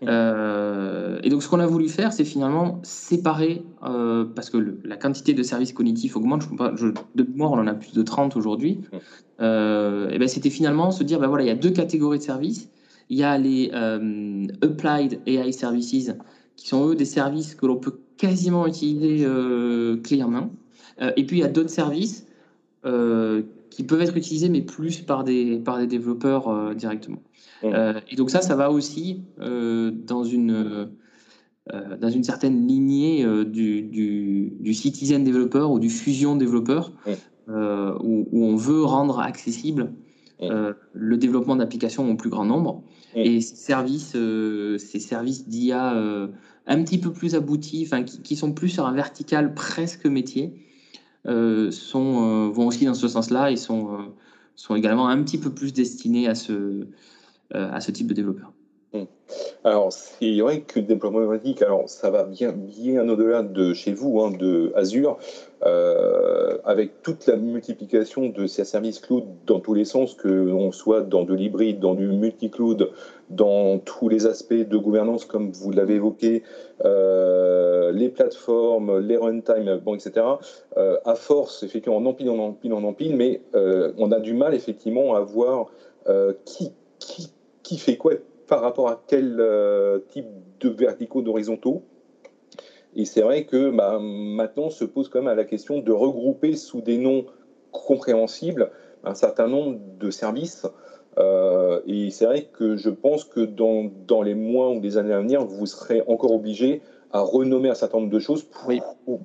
Voilà. 0.00 1.18
et 1.22 1.28
donc, 1.28 1.42
ce 1.42 1.48
qu'on 1.48 1.60
a 1.60 1.66
voulu 1.66 1.88
faire, 1.88 2.12
c'est 2.12 2.24
finalement 2.24 2.80
séparer, 2.82 3.62
parce 3.80 4.50
que 4.50 4.78
la 4.84 4.96
quantité 4.96 5.34
de 5.34 5.42
services 5.42 5.72
cognitifs 5.72 6.16
augmente. 6.16 6.48
Je, 6.76 6.88
de 7.14 7.22
mémoire, 7.22 7.52
on 7.52 7.58
en 7.58 7.66
a 7.66 7.74
plus 7.74 7.92
de 7.92 8.02
30 8.02 8.36
aujourd'hui. 8.36 8.80
et 9.38 10.18
ben, 10.18 10.28
c'était 10.28 10.50
finalement 10.50 10.90
se 10.90 11.02
dire, 11.02 11.18
ben 11.18 11.28
voilà, 11.28 11.44
il 11.44 11.48
y 11.48 11.50
a 11.50 11.56
deux 11.56 11.70
catégories 11.70 12.18
de 12.18 12.24
services. 12.24 12.70
Il 13.10 13.18
y 13.18 13.24
a 13.24 13.36
les 13.36 13.70
euh, 13.74 14.46
Applied 14.62 15.20
AI 15.26 15.52
Services, 15.52 16.12
qui 16.56 16.68
sont 16.68 16.88
eux 16.88 16.94
des 16.94 17.04
services 17.04 17.56
que 17.56 17.66
l'on 17.66 17.76
peut 17.76 17.98
quasiment 18.16 18.66
utiliser 18.68 19.24
euh, 19.26 19.96
clairement. 19.96 20.50
Euh, 21.02 21.10
et 21.16 21.26
puis 21.26 21.38
il 21.38 21.40
y 21.40 21.44
a 21.44 21.48
d'autres 21.48 21.70
services 21.70 22.26
qui 22.82 23.84
peuvent 23.84 24.00
être 24.00 24.16
utilisés, 24.16 24.48
mais 24.48 24.62
plus 24.62 25.00
par 25.00 25.22
des, 25.22 25.58
par 25.58 25.76
des 25.76 25.86
développeurs 25.86 26.74
directement. 26.74 27.18
Et 27.62 28.16
donc 28.16 28.30
ça, 28.30 28.40
ça 28.40 28.56
va 28.56 28.70
aussi 28.70 29.22
dans 29.38 30.24
une 30.24 30.90
dans 32.00 32.10
une 32.10 32.24
certaine 32.24 32.66
lignée 32.66 33.24
du, 33.44 33.82
du, 33.82 34.74
citizen 34.74 35.22
développeur 35.22 35.70
ou 35.70 35.78
du 35.78 35.90
fusion 35.90 36.34
développeur, 36.36 36.92
où, 37.48 38.28
où, 38.32 38.44
on 38.44 38.56
veut 38.56 38.82
rendre 38.82 39.20
accessible 39.20 39.92
le 40.40 41.16
développement 41.16 41.56
d'applications 41.56 42.10
au 42.10 42.16
plus 42.16 42.30
grand 42.30 42.44
nombre. 42.44 42.82
Et 43.14 43.40
ces 43.40 43.56
services, 43.56 44.12
euh, 44.14 44.78
ces 44.78 45.00
services 45.00 45.48
d'IA 45.48 45.94
euh, 45.94 46.28
un 46.66 46.82
petit 46.82 46.98
peu 46.98 47.12
plus 47.12 47.34
aboutis, 47.34 47.84
enfin, 47.86 48.04
qui, 48.04 48.36
sont 48.36 48.52
plus 48.52 48.68
sur 48.68 48.86
un 48.86 48.92
vertical 48.92 49.54
presque 49.54 50.06
métier, 50.06 50.54
euh, 51.26 51.70
sont, 51.70 52.48
vont 52.50 52.68
aussi 52.68 52.84
dans 52.84 52.94
ce 52.94 53.08
sens-là 53.08 53.50
et 53.50 53.56
sont, 53.56 54.12
sont 54.54 54.76
également 54.76 55.08
un 55.08 55.22
petit 55.22 55.38
peu 55.38 55.50
plus 55.50 55.72
destinés 55.72 56.28
à 56.28 56.34
ce, 56.34 56.86
à 57.52 57.80
ce 57.80 57.90
type 57.90 58.06
de 58.06 58.14
développeur. 58.14 58.52
Mmh. 58.92 59.04
Alors, 59.62 59.92
c'est 59.92 60.40
vrai 60.40 60.62
que 60.62 60.80
le 60.80 60.86
déploiement 60.86 61.20
informatique, 61.20 61.62
alors 61.62 61.88
ça 61.88 62.10
va 62.10 62.24
bien, 62.24 62.50
bien 62.50 63.08
au-delà 63.08 63.42
de 63.44 63.72
chez 63.72 63.92
vous, 63.92 64.20
hein, 64.20 64.32
de 64.32 64.72
Azure, 64.74 65.18
euh, 65.64 66.58
avec 66.64 67.02
toute 67.02 67.26
la 67.26 67.36
multiplication 67.36 68.30
de 68.30 68.46
ces 68.48 68.64
services 68.64 68.98
cloud 68.98 69.24
dans 69.46 69.60
tous 69.60 69.74
les 69.74 69.84
sens, 69.84 70.14
que 70.14 70.26
l'on 70.26 70.72
soit 70.72 71.02
dans 71.02 71.22
de 71.22 71.34
l'hybride, 71.34 71.78
dans 71.78 71.94
du 71.94 72.08
multi-cloud, 72.08 72.90
dans 73.28 73.78
tous 73.78 74.08
les 74.08 74.26
aspects 74.26 74.54
de 74.54 74.76
gouvernance, 74.76 75.24
comme 75.24 75.52
vous 75.52 75.70
l'avez 75.70 75.94
évoqué, 75.94 76.42
euh, 76.84 77.92
les 77.92 78.08
plateformes, 78.08 78.98
les 78.98 79.16
runtime, 79.16 79.80
bon, 79.84 79.94
etc. 79.94 80.26
Euh, 80.76 80.98
à 81.04 81.14
force, 81.14 81.62
effectivement, 81.62 81.98
on 81.98 82.06
empile, 82.06 82.28
on 82.28 82.40
empile, 82.40 82.72
on 82.72 82.82
empile, 82.82 83.14
mais 83.14 83.42
on 83.54 84.10
a 84.10 84.18
du 84.18 84.34
mal, 84.34 84.54
effectivement, 84.54 85.14
à 85.14 85.20
voir 85.20 85.66
qui, 86.44 86.72
qui, 86.98 87.30
qui 87.62 87.78
fait 87.78 87.96
quoi 87.96 88.14
par 88.46 88.62
rapport 88.62 88.88
à 88.88 89.02
quel 89.06 89.36
euh, 89.38 90.00
type 90.08 90.26
de 90.60 90.68
verticaux, 90.68 91.22
d'horizontaux. 91.22 91.82
Et 92.96 93.04
c'est 93.04 93.22
vrai 93.22 93.44
que 93.44 93.70
bah, 93.70 93.98
maintenant 94.00 94.70
se 94.70 94.84
pose 94.84 95.08
quand 95.08 95.22
même 95.22 95.36
la 95.36 95.44
question 95.44 95.78
de 95.78 95.92
regrouper 95.92 96.56
sous 96.56 96.80
des 96.80 96.98
noms 96.98 97.26
compréhensibles 97.70 98.70
un 99.04 99.14
certain 99.14 99.46
nombre 99.46 99.78
de 99.98 100.10
services. 100.10 100.66
Euh, 101.18 101.80
et 101.86 102.10
c'est 102.10 102.24
vrai 102.24 102.48
que 102.52 102.76
je 102.76 102.90
pense 102.90 103.24
que 103.24 103.40
dans, 103.40 103.90
dans, 104.06 104.22
les 104.22 104.34
mois 104.34 104.70
ou 104.70 104.80
les 104.80 104.96
années 104.96 105.12
à 105.12 105.20
venir, 105.20 105.44
vous 105.44 105.66
serez 105.66 106.02
encore 106.06 106.32
obligé 106.32 106.82
à 107.12 107.20
renommer 107.20 107.68
un 107.68 107.74
certain 107.74 107.98
nombre 107.98 108.10
de 108.10 108.18
choses 108.18 108.42
pour, 108.42 108.72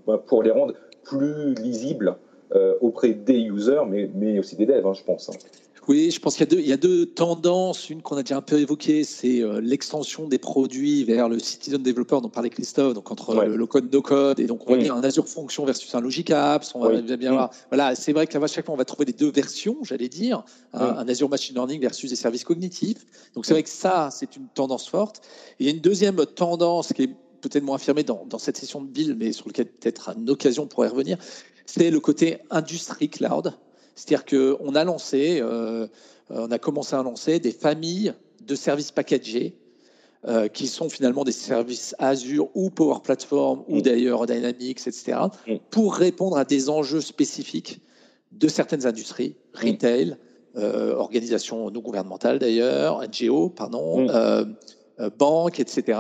bah, 0.08 0.22
pour, 0.26 0.44
les 0.44 0.52
rendre 0.52 0.74
plus 1.04 1.54
lisibles 1.56 2.16
euh, 2.56 2.74
auprès 2.82 3.14
des 3.14 3.40
users, 3.40 3.82
mais, 3.88 4.10
mais 4.14 4.40
aussi 4.40 4.56
des 4.56 4.66
devs, 4.66 4.86
hein, 4.86 4.94
je 4.94 5.04
pense. 5.04 5.30
Oui, 5.88 6.10
je 6.10 6.20
pense 6.20 6.36
qu'il 6.36 6.52
y, 6.60 6.70
y, 6.70 6.74
a 6.74 6.78
deux 6.78 7.06
tendances. 7.06 7.90
Une 7.90 8.02
qu'on 8.02 8.18
a 8.18 8.24
déjà 8.24 8.38
un 8.38 8.42
peu 8.42 8.60
évoquée, 8.60 9.04
c'est 9.04 9.42
euh, 9.42 9.62
l'extension 9.62 10.28
des 10.28 10.40
produits 10.40 11.04
vers 11.04 11.30
le 11.30 11.38
citizen 11.38 11.82
developer 11.82 12.20
dont 12.22 12.30
parlait 12.30 12.50
Christophe, 12.50 12.96
donc 12.96 13.12
entre 13.12 13.36
le 13.46 13.56
low 13.56 13.68
code, 13.68 13.94
no 13.94 14.02
code, 14.02 14.40
et 14.40 14.46
donc 14.46 14.68
on 14.68 14.74
va 14.74 14.78
dire 14.78 14.96
un 14.96 15.04
Azure 15.04 15.28
Function 15.28 15.64
versus 15.66 15.94
un 15.94 16.02
Logic 16.02 16.30
Apps. 16.32 16.74
On 16.74 16.80
va 16.80 17.02
bien 17.02 17.32
voir. 17.32 17.52
Voilà, 17.70 17.94
c'est 17.94 18.14
vrai 18.14 18.26
qu'à 18.26 18.46
chaque 18.48 18.66
fois 18.66 18.74
on 18.74 18.78
va 18.78 18.86
trouver 18.86 19.06
les 19.06 19.14
deux 19.14 19.32
versions, 19.32 19.78
j'allais 19.84 20.10
dire, 20.10 20.44
hein, 20.74 20.96
un 20.98 21.08
Azure 21.08 21.30
Machine 21.30 21.56
Learning 21.56 21.80
versus 21.80 22.10
des 22.10 22.16
services 22.16 22.44
cognitifs. 22.44 23.06
Donc 23.36 23.46
c'est 23.46 23.54
vrai 23.54 23.64
que 23.64 23.70
ça, 23.70 24.10
c'est 24.12 24.36
une 24.36 24.48
tendance 24.48 24.88
forte. 24.88 25.22
il 25.60 25.68
y 25.68 25.70
a 25.70 25.72
une 25.72 25.82
deuxième 25.82 26.26
tendance 26.26 26.94
qui 26.94 27.04
est 27.04 27.16
peut-être 27.42 27.64
moins 27.64 27.76
affirmée 27.76 28.04
dans, 28.04 28.26
dans, 28.28 28.40
cette 28.40 28.58
session 28.58 28.82
de 28.82 28.88
build, 28.88 29.18
mais 29.20 29.32
sur 29.32 29.48
lequel 29.48 29.68
peut-être 29.68 30.16
une 30.18 30.30
occasion 30.32 30.66
pourrait 30.66 30.88
revenir, 30.88 31.18
c'est 31.68 31.92
le 31.92 32.00
côté 32.00 32.38
industrie 32.50 33.10
cloud. 33.10 33.54
C'est-à-dire 33.96 34.26
qu'on 34.26 34.76
a 34.76 34.84
lancé, 34.84 35.40
euh, 35.42 35.88
on 36.30 36.52
a 36.52 36.60
commencé 36.60 36.96
à 36.96 37.02
lancer 37.02 37.40
des 37.40 37.52
familles 37.52 38.14
de 38.46 38.56
services 38.56 38.92
packagés 38.92 39.56
euh, 40.28 40.48
qui 40.48 40.68
sont 40.68 40.90
finalement 40.90 41.24
des 41.24 41.32
services 41.32 41.96
Azure 41.98 42.50
ou 42.56 42.70
Power 42.70 43.00
Platform 43.04 43.64
ou 43.68 43.78
mm. 43.78 43.82
d'ailleurs 43.82 44.26
Dynamics, 44.26 44.82
etc., 44.86 45.18
mm. 45.48 45.56
pour 45.70 45.96
répondre 45.96 46.38
à 46.38 46.44
des 46.44 46.70
enjeux 46.70 47.02
spécifiques 47.02 47.80
de 48.34 48.48
certaines 48.50 48.86
industries, 48.86 49.36
mm. 49.54 49.68
retail, 49.68 50.18
euh, 50.58 50.96
organisations 50.96 51.72
non 51.72 51.80
gouvernementales 51.80 52.40
d'ailleurs, 52.40 53.02
NGO, 53.02 53.50
pardon, 53.50 54.08
banques, 55.18 55.60
etc., 55.60 56.00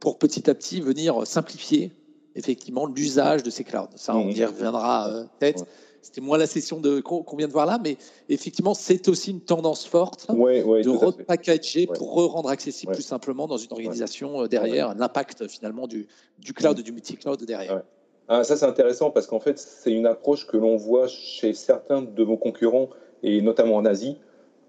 pour 0.00 0.18
petit 0.18 0.50
à 0.50 0.54
petit 0.54 0.80
venir 0.80 1.26
simplifier 1.26 1.92
effectivement 2.36 2.86
l'usage 2.86 3.42
de 3.42 3.50
ces 3.50 3.64
clouds. 3.64 3.88
Ça, 3.94 4.14
on 4.14 4.28
y 4.28 4.44
reviendra 4.44 5.08
peut-être. 5.38 5.64
C'était 6.04 6.20
moins 6.20 6.36
la 6.36 6.46
session 6.46 6.82
qu'on 7.02 7.36
vient 7.36 7.48
de 7.48 7.52
voir 7.52 7.64
là, 7.64 7.78
mais 7.82 7.96
effectivement, 8.28 8.74
c'est 8.74 9.08
aussi 9.08 9.30
une 9.30 9.40
tendance 9.40 9.86
forte 9.86 10.30
de 10.30 10.90
repackager 10.90 11.86
pour 11.86 12.12
rendre 12.30 12.50
accessible 12.50 12.92
plus 12.92 13.02
simplement 13.02 13.46
dans 13.46 13.56
une 13.56 13.72
organisation 13.72 14.42
euh, 14.42 14.46
derrière 14.46 14.94
l'impact 14.94 15.48
finalement 15.48 15.86
du, 15.86 16.06
du 16.38 16.52
cloud, 16.52 16.78
du 16.78 16.92
multi-cloud 16.92 17.42
derrière. 17.44 17.82
Ah, 18.28 18.44
ça, 18.44 18.56
c'est 18.56 18.66
intéressant 18.66 19.10
parce 19.10 19.26
qu'en 19.26 19.40
fait, 19.40 19.58
c'est 19.58 19.92
une 19.92 20.06
approche 20.06 20.46
que 20.46 20.58
l'on 20.58 20.76
voit 20.76 21.08
chez 21.08 21.54
certains 21.54 22.02
de 22.02 22.22
vos 22.22 22.36
concurrents 22.36 22.90
et 23.22 23.40
notamment 23.40 23.76
en 23.76 23.86
Asie. 23.86 24.18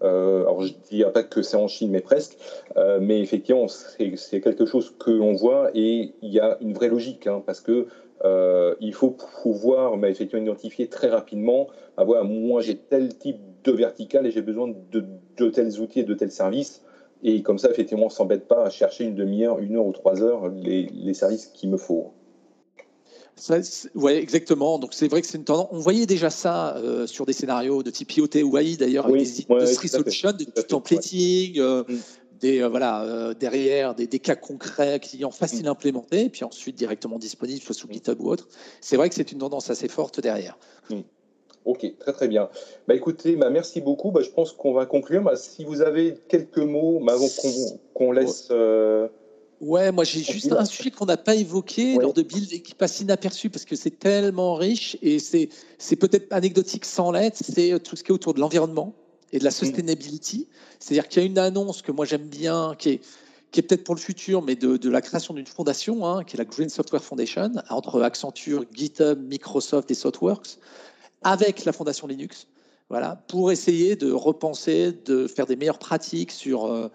Euh, 0.06 0.41
alors, 0.41 0.62
je 0.62 0.74
dis 0.89 1.03
pas 1.14 1.24
que 1.24 1.41
c'est 1.41 1.58
en 1.58 1.68
Chine, 1.68 1.91
mais 1.91 2.01
presque. 2.01 2.38
Euh, 2.78 2.99
mais 3.01 3.20
effectivement, 3.22 3.68
c'est 3.68 4.41
quelque 4.41 4.66
chose 4.66 4.95
que 4.97 5.12
l'on 5.12 5.34
voit 5.34 5.72
et 5.74 6.14
il 6.22 6.32
y 6.32 6.39
a 6.39 6.58
une 6.62 6.74
vraie 6.74 6.89
logique 6.89 7.28
hein, 7.28 7.41
parce 7.45 7.62
que 7.62 7.88
euh, 8.24 8.76
il 8.80 8.93
faut 8.93 9.16
pouvoir 9.43 9.97
mais 9.97 10.10
effectivement 10.10 10.43
identifier 10.43 10.88
très 10.88 11.10
rapidement, 11.10 11.68
ah, 11.97 12.06
moi 12.06 12.62
j'ai 12.62 12.78
tel 12.78 13.18
type 13.18 13.39
de 13.64 13.72
vertical 13.74 14.26
et 14.26 14.32
j'ai 14.32 14.41
besoin 14.41 14.74
de, 14.91 15.49
tels 15.49 15.82
outils 15.82 15.99
et 15.99 16.03
de 16.03 16.14
tels 16.14 16.32
services. 16.32 16.84
Et 17.24 17.41
comme 17.41 17.58
ça, 17.58 17.72
effectivement, 17.72 18.03
on 18.03 18.08
ne 18.08 18.12
s'embête 18.14 18.47
pas 18.47 18.66
à 18.66 18.70
chercher 18.70 19.06
une 19.06 19.16
demi-heure, 19.16 19.60
une 19.60 19.78
heure 19.78 19.86
ou 19.86 19.93
trois 19.93 20.22
heures 20.22 20.49
les 20.49 21.14
services 21.14 21.47
qu'il 21.47 21.72
me 21.72 21.78
faut. 21.78 22.14
Oui, 23.96 24.14
exactement. 24.14 24.80
Donc 24.80 24.94
c'est 24.94 25.08
vrai 25.08 25.22
que 25.22 25.28
c'est 25.28 25.38
une 25.38 25.44
tendance. 25.44 25.68
On 25.72 25.80
voyait 25.80 26.06
déjà 26.06 26.30
ça 26.30 26.78
euh, 26.78 27.06
sur 27.06 27.26
des 27.26 27.34
scénarios 27.34 27.84
de 27.84 27.90
type 27.90 28.16
IoT 28.16 28.44
ou 28.44 28.58
AI 28.58 28.78
d'ailleurs, 28.78 29.06
avec 29.06 29.22
des 29.22 29.46
industry 29.50 29.90
solutions, 29.90 30.32
du 30.32 30.46
templating, 30.46 31.60
euh, 31.60 31.84
mm. 31.88 31.98
des 32.40 32.62
euh, 32.62 32.70
voilà 32.70 33.34
derrière 33.38 33.94
des, 33.94 34.08
cas 34.20 34.36
concrets 34.36 35.00
clients 35.00 35.32
faciles 35.32 35.66
mm. 35.66 35.68
à 35.68 35.72
implémenter, 35.72 36.30
puis 36.30 36.46
ensuite 36.46 36.76
directement 36.76 37.20
disponibles, 37.20 37.62
soit 37.62 37.76
sous 37.76 37.88
mm. 37.88 37.94
GitHub 37.94 38.22
ou 38.22 38.30
autre. 38.30 38.48
C'est 38.80 38.96
vrai 38.96 39.10
que 39.10 39.16
c'est 39.16 39.32
une 39.32 39.40
tendance 39.40 39.70
assez 39.70 39.90
forte 39.90 40.20
derrière. 40.22 40.58
Ok, 41.66 41.84
très 41.98 42.14
très 42.14 42.28
bien. 42.28 42.50
Bah 42.88 42.94
écoutez, 42.94 43.36
bah, 43.36 43.50
merci 43.50 43.82
beaucoup. 43.82 44.12
Bah, 44.12 44.22
je 44.22 44.30
pense 44.30 44.54
qu'on 44.54 44.72
va 44.72 44.86
conclure. 44.86 45.24
Bah, 45.24 45.36
si 45.36 45.66
vous 45.66 45.82
avez 45.82 46.16
quelques 46.30 46.60
mots, 46.60 47.02
bah, 47.04 47.14
avant 47.14 47.28
qu'on 47.96 48.12
laisse. 48.12 48.50
Ouais, 48.52 49.10
moi 49.66 50.03
j'ai 50.03 50.24
juste 50.24 50.51
un 50.51 50.66
sujet 50.66 50.91
qu'on 50.91 51.05
n'a 51.05 51.18
pas 51.18 51.36
évoqué 51.36 51.95
lors 51.95 52.13
de 52.13 52.22
Build 52.22 52.53
et 52.53 52.61
qui 52.61 52.76
passe 52.76 52.99
inaperçu 52.99 53.49
parce 53.49 53.66
que 53.66 53.76
c'est 53.76 53.99
tellement 53.99 54.55
riche 54.55 54.97
et 55.01 55.20
c'est, 55.20 55.49
c'est 55.78 55.95
peut-être 55.95 56.32
anecdotique 56.32 56.86
sans 56.86 57.11
l'être, 57.11 57.38
c'est 57.38 57.74
euh, 57.74 57.80
tout 57.80 57.95
ce 57.95 58.03
qui 58.03 58.11
est 58.11 58.13
autour 58.13 58.34
de 58.34 58.39
l'environnement 58.39 58.93
et 59.32 59.39
de 59.39 59.43
la 59.43 59.49
mm. 59.49 59.53
sustainability. 59.53 60.47
C'est-à-dire 60.80 61.07
qu'il 61.07 61.22
y 61.22 61.26
a 61.26 61.28
une 61.28 61.39
annonce 61.39 61.82
que 61.82 61.91
moi 61.91 62.05
j'aime 62.05 62.28
bien, 62.28 62.76
qui 62.78 62.89
est, 62.89 63.01
qui 63.51 63.59
est 63.59 63.63
peut-être 63.63 63.84
pour 63.84 63.95
le 63.95 63.99
futur, 63.99 64.41
mais 64.41 64.55
de, 64.55 64.78
de 64.78 64.89
la 64.89 65.01
création 65.01 65.34
d'une 65.34 65.47
fondation, 65.47 66.05
hein, 66.05 66.24
qui 66.24 66.36
est 66.36 66.39
la 66.39 66.45
Green 66.45 66.70
Software 66.70 67.03
Foundation, 67.03 67.51
entre 67.70 68.01
Accenture, 68.01 68.66
GitHub, 68.74 69.20
Microsoft 69.28 69.89
et 69.89 69.95
Softworks, 69.95 70.57
avec 71.24 71.66
la 71.66 71.72
fondation 71.72 72.07
Linux, 72.07 72.47
voilà, 72.89 73.24
pour 73.28 73.51
essayer 73.51 73.95
de 73.95 74.11
repenser, 74.11 74.91
de 75.05 75.28
faire 75.28 75.47
des 75.47 75.55
meilleures 75.55 75.80
pratiques 75.80 76.32
sur... 76.32 76.66
Euh, 76.66 76.89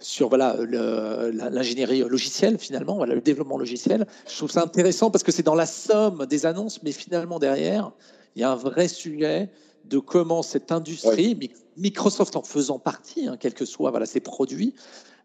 sur 0.00 0.28
voilà 0.28 0.56
l'ingénierie 0.60 2.00
logicielle 2.00 2.58
finalement, 2.58 2.96
voilà 2.96 3.14
le 3.14 3.20
développement 3.20 3.58
logiciel. 3.58 4.06
Je 4.28 4.36
trouve 4.36 4.50
ça 4.50 4.62
intéressant 4.62 5.10
parce 5.10 5.22
que 5.22 5.32
c'est 5.32 5.42
dans 5.42 5.54
la 5.54 5.66
somme 5.66 6.26
des 6.26 6.46
annonces, 6.46 6.82
mais 6.82 6.92
finalement 6.92 7.38
derrière, 7.38 7.92
il 8.34 8.40
y 8.40 8.44
a 8.44 8.50
un 8.50 8.56
vrai 8.56 8.88
sujet 8.88 9.50
de 9.84 9.98
comment 9.98 10.42
cette 10.42 10.72
industrie, 10.72 11.50
Microsoft 11.76 12.36
en 12.36 12.42
faisant 12.42 12.78
partie, 12.78 13.26
hein, 13.26 13.36
quels 13.38 13.54
que 13.54 13.64
soient 13.64 13.90
voilà, 13.90 14.06
ses 14.06 14.20
produits, 14.20 14.74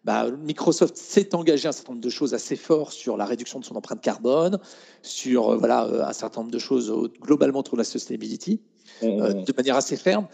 bah, 0.06 0.30
Microsoft 0.30 0.96
s'est 0.98 1.34
engagé 1.34 1.68
un 1.68 1.72
certain 1.72 1.94
nombre 1.94 2.04
de 2.04 2.10
choses 2.10 2.34
assez 2.36 2.56
fortes 2.56 2.94
sur 2.94 3.18
la 3.18 3.26
réduction 3.26 3.60
de 3.60 3.66
son 3.66 3.76
empreinte 3.76 4.02
carbone, 4.02 4.60
sur 5.02 5.50
euh, 5.50 5.58
voilà, 5.58 5.86
euh, 5.86 6.06
un 6.06 6.14
certain 6.14 6.42
nombre 6.42 6.52
de 6.52 6.60
choses 6.60 6.94
globalement 7.22 7.60
autour 7.60 7.74
de 7.74 7.80
la 7.80 7.86
sustainability, 7.86 8.62
mmh, 9.02 9.06
euh, 9.06 9.34
mmh. 9.34 9.44
de 9.44 9.54
manière 9.58 9.76
assez 9.76 9.98
ferme 9.98 10.28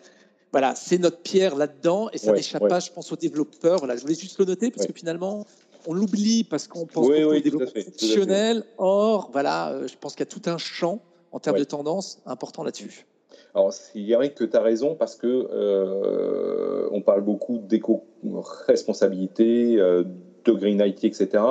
voilà, 0.52 0.76
c'est 0.76 0.98
notre 0.98 1.20
pierre 1.20 1.56
là-dedans 1.56 2.10
et 2.12 2.18
ça 2.18 2.34
n'échappe 2.34 2.68
pas, 2.68 2.80
je 2.80 2.92
pense, 2.92 3.12
aux 3.12 3.16
développeurs. 3.16 3.78
Voilà, 3.80 3.96
je 3.96 4.02
voulais 4.02 4.16
juste 4.16 4.38
le 4.40 4.46
noter 4.46 4.70
parce 4.70 4.86
que 4.86 4.94
finalement, 4.94 5.46
on 5.88 5.94
l'oublie 5.94 6.44
parce 6.44 6.68
qu'on 6.68 6.86
pense 6.86 7.08
oui, 7.08 7.24
oui, 7.24 7.42
développement 7.42 7.82
fonctionnel. 7.82 8.66
Or, 8.78 9.30
voilà, 9.32 9.72
euh, 9.72 9.88
je 9.88 9.96
pense 9.98 10.12
qu'il 10.14 10.22
y 10.22 10.28
a 10.28 10.32
tout 10.32 10.48
un 10.50 10.58
champ 10.58 11.00
en 11.32 11.40
termes 11.40 11.60
de 11.60 11.64
tendance 11.64 12.20
important 12.26 12.64
là-dessus. 12.64 13.06
Alors, 13.54 13.72
vrai 13.96 14.34
que 14.34 14.44
tu 14.44 14.58
as 14.58 14.62
raison 14.62 14.96
parce 14.96 15.16
que 15.16 15.28
euh, 15.28 16.90
on 16.92 17.02
parle 17.02 17.22
beaucoup 17.22 17.58
d'éco-responsabilité, 17.58 19.78
euh, 19.78 20.04
de 20.46 20.52
green 20.52 20.84
IT, 20.86 21.06
etc. 21.06 21.42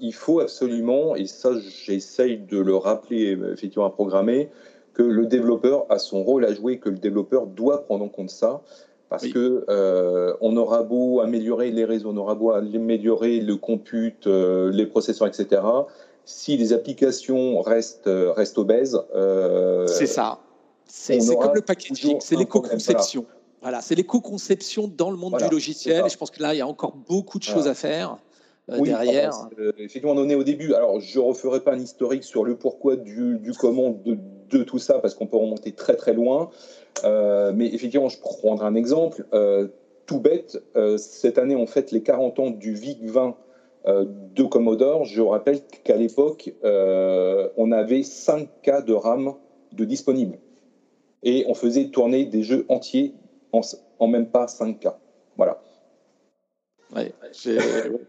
il 0.00 0.14
faut 0.14 0.40
absolument, 0.40 1.14
et 1.16 1.26
ça 1.26 1.50
j'essaye 1.58 2.38
de 2.38 2.58
le 2.58 2.76
rappeler 2.76 3.38
effectivement 3.52 3.84
à 3.86 3.90
programmer, 3.90 4.48
que 4.98 5.04
le 5.04 5.26
développeur 5.26 5.86
a 5.90 5.98
son 5.98 6.24
rôle 6.24 6.44
à 6.44 6.52
jouer, 6.52 6.78
que 6.78 6.88
le 6.88 6.98
développeur 6.98 7.46
doit 7.46 7.84
prendre 7.84 8.04
en 8.04 8.08
compte 8.08 8.30
ça. 8.30 8.62
Parce 9.08 9.24
qu'on 9.26 9.32
que 9.32 9.64
euh, 9.70 10.34
on 10.42 10.56
aura 10.56 10.82
beau 10.82 11.20
améliorer 11.20 11.70
les 11.70 11.84
réseaux, 11.84 12.10
on 12.10 12.16
aura 12.16 12.34
beau 12.34 12.50
améliorer 12.50 13.40
le 13.40 13.56
compute, 13.56 14.26
euh, 14.26 14.70
les 14.70 14.84
processeurs, 14.84 15.28
etc. 15.28 15.62
Si 16.26 16.58
les 16.58 16.74
applications 16.74 17.62
restent, 17.62 18.08
euh, 18.08 18.32
restent 18.32 18.58
obèses. 18.58 19.00
c'est 19.86 20.06
ça. 20.06 20.40
C'est 20.84 21.18
comme 21.18 21.54
le 21.54 21.62
packaging, 21.62 22.18
c'est 22.20 22.36
l'éco-conception. 22.36 23.24
Voilà, 23.62 23.80
c'est 23.80 23.94
l'éco-conception 23.94 24.92
dans 24.94 25.10
le 25.10 25.16
monde 25.16 25.36
du 25.38 25.48
logiciel. 25.48 26.04
Et 26.06 26.08
je 26.08 26.18
pense 26.18 26.30
que 26.30 26.42
là, 26.42 26.54
il 26.54 26.58
y 26.58 26.60
a 26.60 26.66
encore 26.66 26.96
beaucoup 26.96 27.38
de 27.38 27.44
choses 27.44 27.68
à 27.68 27.74
faire. 27.74 28.18
derrière. 28.68 29.32
effectivement, 29.78 30.12
on 30.12 30.18
en 30.18 30.28
est 30.28 30.34
au 30.34 30.44
début. 30.44 30.74
Alors, 30.74 31.00
je 31.00 31.18
ne 31.18 31.24
referai 31.24 31.60
pas 31.60 31.72
un 31.72 31.78
historique 31.78 32.24
sur 32.24 32.44
le 32.44 32.56
pourquoi 32.56 32.96
du, 32.96 33.38
du 33.38 33.52
comment 33.52 33.90
de, 33.90 34.18
de 34.50 34.62
tout 34.62 34.78
ça 34.78 34.98
parce 34.98 35.14
qu'on 35.14 35.26
peut 35.26 35.36
remonter 35.36 35.72
très 35.72 35.96
très 35.96 36.12
loin. 36.12 36.50
Euh, 37.04 37.52
mais 37.54 37.66
effectivement, 37.66 38.08
je 38.08 38.18
prendrai 38.18 38.66
un 38.66 38.74
exemple 38.74 39.26
euh, 39.32 39.68
tout 40.06 40.20
bête. 40.20 40.62
Euh, 40.76 40.96
cette 40.96 41.38
année, 41.38 41.56
on 41.56 41.66
fête 41.66 41.92
les 41.92 42.02
40 42.02 42.38
ans 42.38 42.50
du 42.50 42.74
VIC-20 42.74 43.34
de 44.34 44.42
Commodore. 44.42 45.04
Je 45.04 45.22
rappelle 45.22 45.62
qu'à 45.62 45.96
l'époque, 45.96 46.52
on 46.62 47.72
avait 47.72 48.02
5 48.02 48.48
cas 48.60 48.82
de 48.82 48.92
RAM 48.92 49.34
de 49.72 49.84
disponibles. 49.86 50.38
Et 51.22 51.46
on 51.48 51.54
faisait 51.54 51.86
tourner 51.86 52.26
des 52.26 52.42
jeux 52.42 52.66
entiers 52.68 53.14
en, 53.52 53.62
en 53.98 54.06
même 54.06 54.26
pas 54.26 54.46
5 54.46 54.78
cas. 54.80 54.98
Voilà. 55.38 55.62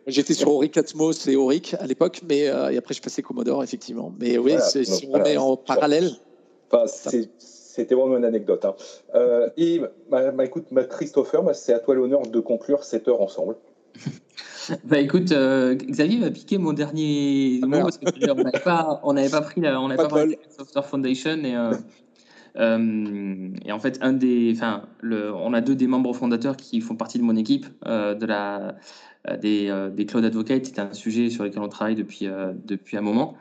J'étais 0.05 0.33
sur 0.33 0.51
Auric 0.51 0.75
Atmos 0.75 1.27
et 1.27 1.37
Auric 1.37 1.75
à 1.79 1.85
l'époque, 1.85 2.21
mais 2.27 2.39
et 2.39 2.77
après 2.77 2.93
je 2.93 3.01
passais 3.01 3.21
Commodore 3.21 3.63
effectivement. 3.63 4.13
Mais 4.19 4.37
oui, 4.37 4.55
si 4.59 5.07
on 5.07 5.13
remet 5.13 5.37
en 5.37 5.55
parallèle, 5.55 6.11
c'était 6.87 7.95
vraiment 7.95 8.17
une 8.17 8.25
anecdote. 8.25 8.65
Hein. 8.65 8.75
Euh, 9.15 9.49
et 9.57 9.81
bah, 10.09 10.31
bah, 10.31 10.45
écoute, 10.45 10.65
bah, 10.71 10.83
Christopher, 10.83 11.43
c'est 11.53 11.73
à 11.73 11.79
toi 11.79 11.95
l'honneur 11.95 12.23
de 12.23 12.39
conclure 12.39 12.83
cette 12.83 13.07
heure 13.07 13.21
ensemble. 13.21 13.55
Bah 14.83 14.99
écoute, 14.99 15.31
euh, 15.31 15.73
Xavier 15.73 16.19
va 16.19 16.29
piquer 16.29 16.59
mon 16.59 16.73
dernier 16.73 17.59
ah, 17.63 17.65
mot 17.65 17.79
parce 17.81 17.97
qu'on 17.97 18.35
n'avait 18.35 18.59
pas, 18.63 19.01
on 19.03 19.15
pas 19.15 19.41
pris 19.41 19.61
la, 19.61 19.81
on 19.81 19.87
n'avait 19.87 20.03
pas, 20.03 20.07
parlé 20.07 20.35
de 20.35 20.39
la 20.43 20.55
Software 20.55 20.85
Foundation 20.85 21.43
et, 21.43 21.55
euh, 22.55 23.49
et 23.65 23.71
en 23.71 23.79
fait 23.79 23.97
un 24.01 24.13
des, 24.13 24.53
enfin 24.55 24.83
on 25.01 25.55
a 25.55 25.61
deux 25.61 25.73
des 25.73 25.87
membres 25.87 26.13
fondateurs 26.13 26.55
qui 26.55 26.81
font 26.81 26.95
partie 26.95 27.17
de 27.17 27.23
mon 27.23 27.35
équipe 27.35 27.65
de 27.83 28.25
la 28.27 28.75
des, 29.41 29.89
des 29.91 30.05
Cloud 30.05 30.23
Advocates. 30.23 30.67
C'est 30.67 30.77
un 30.77 30.93
sujet 30.93 31.31
sur 31.31 31.45
lequel 31.45 31.63
on 31.63 31.69
travaille 31.69 31.95
depuis 31.95 32.27
depuis 32.63 32.95
un 32.95 33.01
moment 33.01 33.37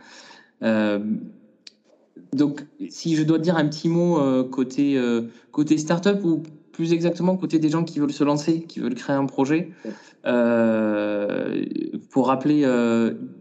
donc, 2.33 2.67
si 2.89 3.17
je 3.17 3.23
dois 3.23 3.39
dire 3.39 3.57
un 3.57 3.67
petit 3.67 3.89
mot 3.89 4.19
euh, 4.19 4.45
côté, 4.45 4.97
euh, 4.97 5.23
côté 5.53 5.79
startup 5.79 6.23
ou 6.25 6.43
plus 6.73 6.93
exactement 6.93 7.37
côté 7.37 7.59
des 7.59 7.71
gens 7.71 7.85
qui 7.85 7.99
veulent 7.99 8.13
se 8.13 8.25
lancer, 8.25 8.63
qui 8.63 8.81
veulent 8.81 8.95
créer 8.95 9.17
un 9.17 9.27
projet, 9.27 9.71
euh, 10.27 11.65
pour 12.11 12.29
rappeler 12.29 12.63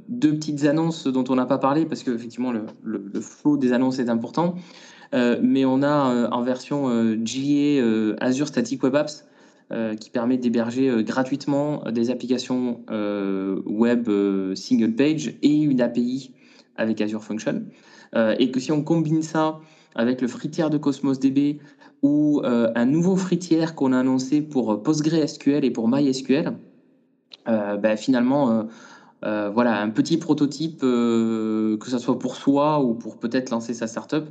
deux 0.09 0.34
petites 0.34 0.65
annonces 0.65 1.05
dont 1.05 1.23
on 1.30 1.36
n'a 1.36 1.45
pas 1.45 1.59
parlé, 1.59 1.86
parce 1.86 2.03
qu'effectivement, 2.03 2.51
le, 2.51 2.63
le, 2.84 3.03
le 3.13 3.21
flow 3.21 3.57
des 3.57 3.73
annonces 3.73 3.99
est 3.99 4.09
important. 4.09 4.55
mais 5.13 5.65
on 5.65 5.84
a 5.84 6.30
en 6.32 6.41
version 6.41 6.89
GA 7.15 7.84
Azure 8.19 8.47
Static 8.47 8.82
Web 8.82 8.95
Apps 8.95 9.25
qui 9.99 10.09
permet 10.09 10.38
d'héberger 10.38 11.03
gratuitement 11.03 11.84
des 11.91 12.09
applications 12.09 12.82
web 13.67 14.09
single 14.55 14.95
page 14.95 15.36
et 15.43 15.53
une 15.53 15.82
API 15.82 16.34
avec 16.78 17.01
Azure 17.01 17.23
Function. 17.23 17.65
Euh, 18.16 18.36
et 18.39 18.51
que 18.51 18.60
si 18.60 18.72
on 18.72 18.84
combine 18.84 19.22
ça 19.22 19.60
avec 19.95 20.22
le 20.22 20.28
fritière 20.28 20.70
de 20.70 20.78
Cosmos 20.78 21.20
DB 21.20 21.60
ou 22.01 22.41
euh, 22.43 22.72
un 22.76 22.86
nouveau 22.86 23.16
fritière 23.16 23.76
qu'on 23.76 23.93
a 23.93 23.99
annoncé 23.99 24.41
pour 24.41 24.82
PostgreSQL 24.84 25.66
et 25.66 25.72
pour 25.72 25.88
MySQL, 25.89 26.53
euh, 27.47 27.78
ben, 27.78 27.97
finalement, 27.97 28.68
voilà, 29.22 29.82
un 29.82 29.89
petit 29.89 30.18
prototype, 30.18 30.82
que 30.82 31.88
ce 31.88 31.97
soit 31.97 32.20
pour 32.20 32.36
soi 32.36 32.84
ou 32.84 32.93
pour 32.93 33.18
peut-être 33.18 33.49
lancer 33.49 33.74
sa 33.74 33.88
startup, 33.88 34.26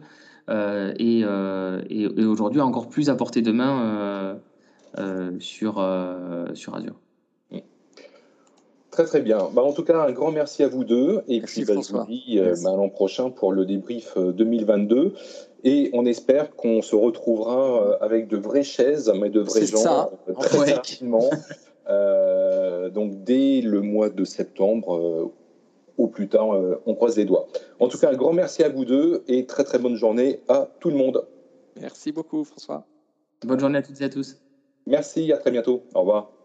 et, 0.48 1.20
et 1.20 2.24
aujourd'hui 2.24 2.60
encore 2.60 2.88
plus 2.88 3.10
à 3.10 3.16
portée 3.16 3.42
de 3.42 3.52
main 3.52 4.38
sur, 5.40 5.84
sur 6.54 6.74
Azure. 6.74 7.05
Très 8.96 9.04
très 9.04 9.20
bien. 9.20 9.50
Bah, 9.52 9.62
en 9.62 9.74
tout 9.74 9.84
cas, 9.84 10.04
un 10.04 10.10
grand 10.10 10.32
merci 10.32 10.62
à 10.62 10.68
vous 10.68 10.82
deux. 10.82 11.22
Et 11.28 11.42
puis, 11.42 11.66
bah, 11.66 11.74
je 11.86 11.92
vous 11.92 12.06
dis 12.06 12.38
euh, 12.38 12.54
bah, 12.64 12.74
l'an 12.74 12.88
prochain 12.88 13.28
pour 13.28 13.52
le 13.52 13.66
débrief 13.66 14.16
2022. 14.16 14.96
Euh, 14.96 15.10
et 15.64 15.90
on 15.92 16.06
espère 16.06 16.56
qu'on 16.56 16.80
se 16.80 16.96
retrouvera 16.96 17.82
euh, 17.82 17.96
avec 18.00 18.26
de 18.26 18.38
vraies 18.38 18.62
chaises, 18.62 19.12
mais 19.20 19.28
de 19.28 19.40
vrais 19.40 19.66
gens 19.66 20.10
très 20.40 20.72
rapidement. 20.72 21.28
donc 22.94 23.22
dès 23.22 23.60
le 23.60 23.82
mois 23.82 24.08
de 24.08 24.24
septembre, 24.24 25.30
au 25.98 26.06
plus 26.06 26.28
tard, 26.28 26.58
on 26.86 26.94
croise 26.94 27.18
les 27.18 27.26
doigts. 27.26 27.48
En 27.78 27.88
tout 27.88 27.98
cas, 27.98 28.08
un 28.10 28.16
grand 28.16 28.32
merci 28.32 28.62
à 28.62 28.70
vous 28.70 28.86
deux 28.86 29.24
et 29.28 29.44
très 29.44 29.64
très 29.64 29.78
bonne 29.78 29.96
journée 29.96 30.40
à 30.48 30.70
tout 30.80 30.88
le 30.88 30.96
monde. 30.96 31.26
Merci 31.78 32.12
beaucoup, 32.12 32.44
François. 32.44 32.86
Bonne 33.44 33.60
journée 33.60 33.76
à 33.76 33.82
toutes 33.82 34.00
et 34.00 34.04
à 34.04 34.08
tous. 34.08 34.38
Merci, 34.86 35.30
à 35.32 35.36
très 35.36 35.50
bientôt. 35.50 35.82
Au 35.94 36.00
revoir. 36.00 36.35